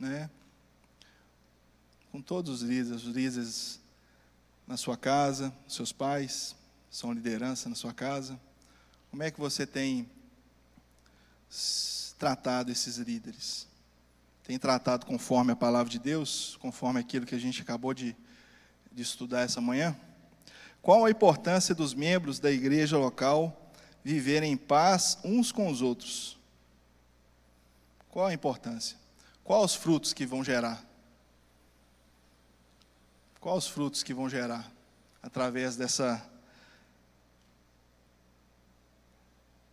né? 0.00 0.28
Com 2.10 2.20
todos 2.20 2.60
os 2.60 2.68
líderes, 2.68 3.04
os 3.04 3.14
líderes 3.14 3.80
na 4.66 4.76
sua 4.76 4.96
casa, 4.96 5.54
seus 5.68 5.92
pais 5.92 6.57
são 6.98 7.12
liderança 7.12 7.68
na 7.68 7.74
sua 7.74 7.92
casa. 7.92 8.38
Como 9.10 9.22
é 9.22 9.30
que 9.30 9.38
você 9.38 9.66
tem 9.66 10.08
tratado 12.18 12.72
esses 12.72 12.96
líderes? 12.96 13.68
Tem 14.42 14.58
tratado 14.58 15.06
conforme 15.06 15.52
a 15.52 15.56
palavra 15.56 15.90
de 15.90 15.98
Deus, 15.98 16.56
conforme 16.60 16.98
aquilo 16.98 17.26
que 17.26 17.34
a 17.34 17.38
gente 17.38 17.62
acabou 17.62 17.94
de 17.94 18.16
de 18.98 19.02
estudar 19.02 19.42
essa 19.42 19.60
manhã? 19.60 19.96
Qual 20.82 21.04
a 21.04 21.10
importância 21.10 21.72
dos 21.72 21.94
membros 21.94 22.40
da 22.40 22.50
igreja 22.50 22.98
local 22.98 23.70
viverem 24.02 24.52
em 24.52 24.56
paz 24.56 25.18
uns 25.22 25.52
com 25.52 25.70
os 25.70 25.80
outros? 25.80 26.36
Qual 28.10 28.26
a 28.26 28.34
importância? 28.34 28.96
Quais 29.44 29.64
os 29.66 29.74
frutos 29.76 30.12
que 30.12 30.26
vão 30.26 30.42
gerar? 30.42 30.84
Quais 33.40 33.64
os 33.64 33.70
frutos 33.70 34.02
que 34.02 34.12
vão 34.12 34.28
gerar 34.28 34.68
através 35.22 35.76
dessa 35.76 36.20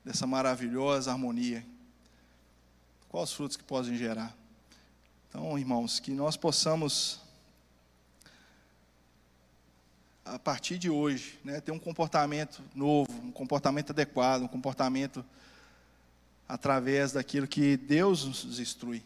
dessa 0.06 0.28
maravilhosa 0.28 1.12
harmonia? 1.12 1.66
Quais 3.10 3.30
os 3.30 3.36
frutos 3.36 3.58
que 3.58 3.64
podem 3.64 3.98
gerar? 3.98 4.34
Então, 5.28 5.58
irmãos, 5.58 6.00
que 6.00 6.12
nós 6.12 6.38
possamos 6.38 7.20
a 10.24 10.40
partir 10.40 10.78
de 10.80 10.90
hoje, 10.90 11.40
né, 11.44 11.62
ter 11.62 11.72
um 11.72 11.78
comportamento 11.78 12.64
novo, 12.74 13.12
um 13.24 13.32
comportamento 13.32 13.92
adequado, 13.92 14.42
um 14.42 14.48
comportamento 14.48 15.24
através 16.48 17.12
daquilo 17.12 17.48
que 17.48 17.78
Deus 17.78 18.26
nos 18.26 18.60
instrui. 18.60 19.04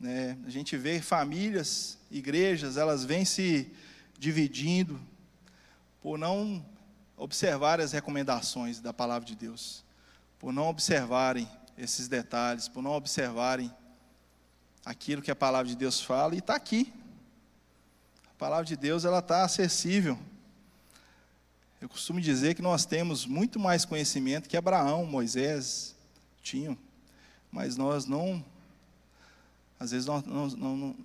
Né? 0.00 0.36
A 0.44 0.50
gente 0.50 0.76
vê 0.76 1.00
famílias, 1.00 1.96
igrejas, 2.10 2.76
elas 2.76 3.04
vêm 3.04 3.24
se 3.24 3.70
dividindo 4.18 5.00
por 6.02 6.18
não 6.18 6.64
observar 7.16 7.80
as 7.80 7.92
recomendações 7.92 8.80
da 8.80 8.92
palavra 8.92 9.26
de 9.26 9.34
Deus, 9.34 9.84
por 10.46 10.52
não 10.52 10.68
observarem 10.68 11.50
esses 11.76 12.06
detalhes, 12.06 12.68
por 12.68 12.80
não 12.80 12.92
observarem 12.92 13.68
aquilo 14.84 15.20
que 15.20 15.32
a 15.32 15.34
palavra 15.34 15.66
de 15.66 15.74
Deus 15.74 16.00
fala, 16.00 16.36
e 16.36 16.38
está 16.38 16.54
aqui, 16.54 16.92
a 18.30 18.34
palavra 18.38 18.64
de 18.64 18.76
Deus 18.76 19.04
ela 19.04 19.18
está 19.18 19.42
acessível. 19.42 20.16
Eu 21.80 21.88
costumo 21.88 22.20
dizer 22.20 22.54
que 22.54 22.62
nós 22.62 22.86
temos 22.86 23.26
muito 23.26 23.58
mais 23.58 23.84
conhecimento 23.84 24.48
que 24.48 24.56
Abraão, 24.56 25.04
Moisés 25.04 25.96
tinham, 26.40 26.78
mas 27.50 27.76
nós 27.76 28.06
não, 28.06 28.44
às 29.80 29.90
vezes 29.90 30.06
nós, 30.06 30.24
nós, 30.24 30.54
não, 30.54 30.96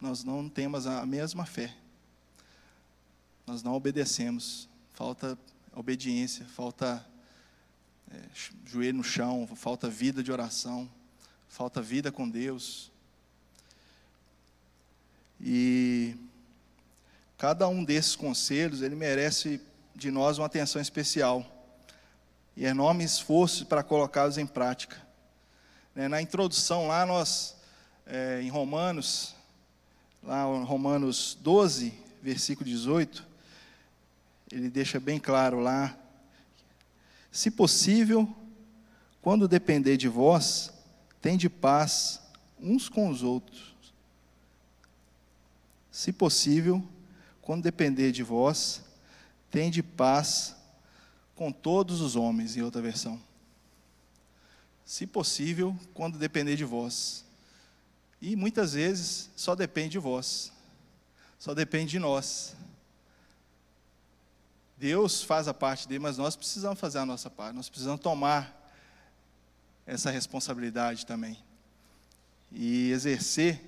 nós 0.00 0.24
não 0.24 0.48
temos 0.48 0.88
a 0.88 1.06
mesma 1.06 1.46
fé. 1.46 1.72
Nós 3.46 3.62
não 3.62 3.74
obedecemos, 3.74 4.68
falta 4.92 5.38
obediência, 5.72 6.44
falta 6.46 7.06
é, 8.10 8.22
joelho 8.66 8.98
no 8.98 9.04
chão, 9.04 9.46
falta 9.54 9.88
vida 9.88 10.22
de 10.22 10.32
oração, 10.32 10.90
falta 11.48 11.80
vida 11.82 12.10
com 12.12 12.28
Deus. 12.28 12.90
E 15.40 16.16
Cada 17.38 17.68
um 17.68 17.84
desses 17.84 18.16
conselhos, 18.16 18.82
ele 18.82 18.96
merece 18.96 19.60
de 19.94 20.10
nós 20.10 20.38
uma 20.38 20.46
atenção 20.46 20.82
especial 20.82 21.46
e 22.56 22.64
enorme 22.64 23.04
esforço 23.04 23.64
para 23.64 23.84
colocá-los 23.84 24.38
em 24.38 24.46
prática. 24.46 24.96
Né, 25.94 26.08
na 26.08 26.20
introdução 26.20 26.88
lá, 26.88 27.06
nós, 27.06 27.54
é, 28.04 28.42
em 28.42 28.48
Romanos, 28.48 29.36
lá 30.20 30.48
em 30.48 30.64
Romanos 30.64 31.38
12, 31.40 31.94
versículo 32.20 32.68
18, 32.68 33.24
ele 34.50 34.68
deixa 34.68 34.98
bem 34.98 35.20
claro 35.20 35.60
lá, 35.60 35.96
se 37.38 37.52
possível, 37.52 38.36
quando 39.22 39.46
depender 39.46 39.96
de 39.96 40.08
vós, 40.08 40.72
tende 41.22 41.48
paz 41.48 42.20
uns 42.58 42.88
com 42.88 43.08
os 43.08 43.22
outros 43.22 43.76
Se 45.92 46.12
possível, 46.12 46.84
quando 47.40 47.62
depender 47.62 48.10
de 48.10 48.24
vós, 48.24 48.82
tende 49.52 49.84
paz 49.84 50.56
com 51.36 51.52
todos 51.52 52.00
os 52.00 52.16
homens, 52.16 52.56
em 52.56 52.62
outra 52.62 52.82
versão. 52.82 53.22
Se 54.84 55.06
possível, 55.06 55.78
quando 55.94 56.18
depender 56.18 56.56
de 56.56 56.64
vós. 56.64 57.24
E 58.20 58.34
muitas 58.34 58.72
vezes 58.72 59.30
só 59.36 59.54
depende 59.54 59.90
de 59.90 59.98
vós, 60.00 60.52
só 61.38 61.54
depende 61.54 61.92
de 61.92 61.98
nós. 62.00 62.56
Deus 64.78 65.22
faz 65.22 65.48
a 65.48 65.54
parte 65.54 65.88
dele, 65.88 65.98
mas 65.98 66.16
nós 66.16 66.36
precisamos 66.36 66.78
fazer 66.78 66.98
a 66.98 67.06
nossa 67.06 67.28
parte, 67.28 67.56
nós 67.56 67.68
precisamos 67.68 68.00
tomar 68.00 68.70
essa 69.84 70.08
responsabilidade 70.08 71.04
também. 71.04 71.36
E 72.52 72.92
exercer 72.92 73.60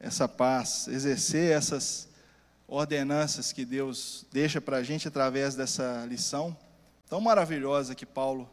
essa 0.00 0.28
paz, 0.28 0.88
exercer 0.88 1.52
essas 1.52 2.08
ordenanças 2.66 3.52
que 3.52 3.64
Deus 3.64 4.26
deixa 4.32 4.60
para 4.60 4.78
a 4.78 4.82
gente 4.82 5.06
através 5.06 5.54
dessa 5.54 6.04
lição 6.06 6.56
tão 7.08 7.20
maravilhosa 7.20 7.94
que 7.94 8.04
Paulo 8.04 8.50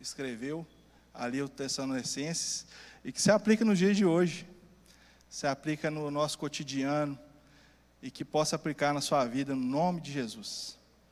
escreveu 0.00 0.66
ali 1.14 1.40
o 1.40 1.48
Tessalonicenses 1.48 2.66
e 3.04 3.12
que 3.12 3.22
se 3.22 3.30
aplica 3.30 3.64
no 3.64 3.74
dia 3.74 3.94
de 3.94 4.04
hoje, 4.04 4.46
se 5.30 5.46
aplica 5.46 5.90
no 5.92 6.10
nosso 6.10 6.38
cotidiano 6.38 7.16
e 8.02 8.10
que 8.10 8.24
possa 8.24 8.56
aplicar 8.56 8.92
na 8.92 9.00
sua 9.00 9.24
vida 9.24 9.54
no 9.54 9.64
nome 9.64 10.00
de 10.00 10.12
Jesus. 10.12 10.76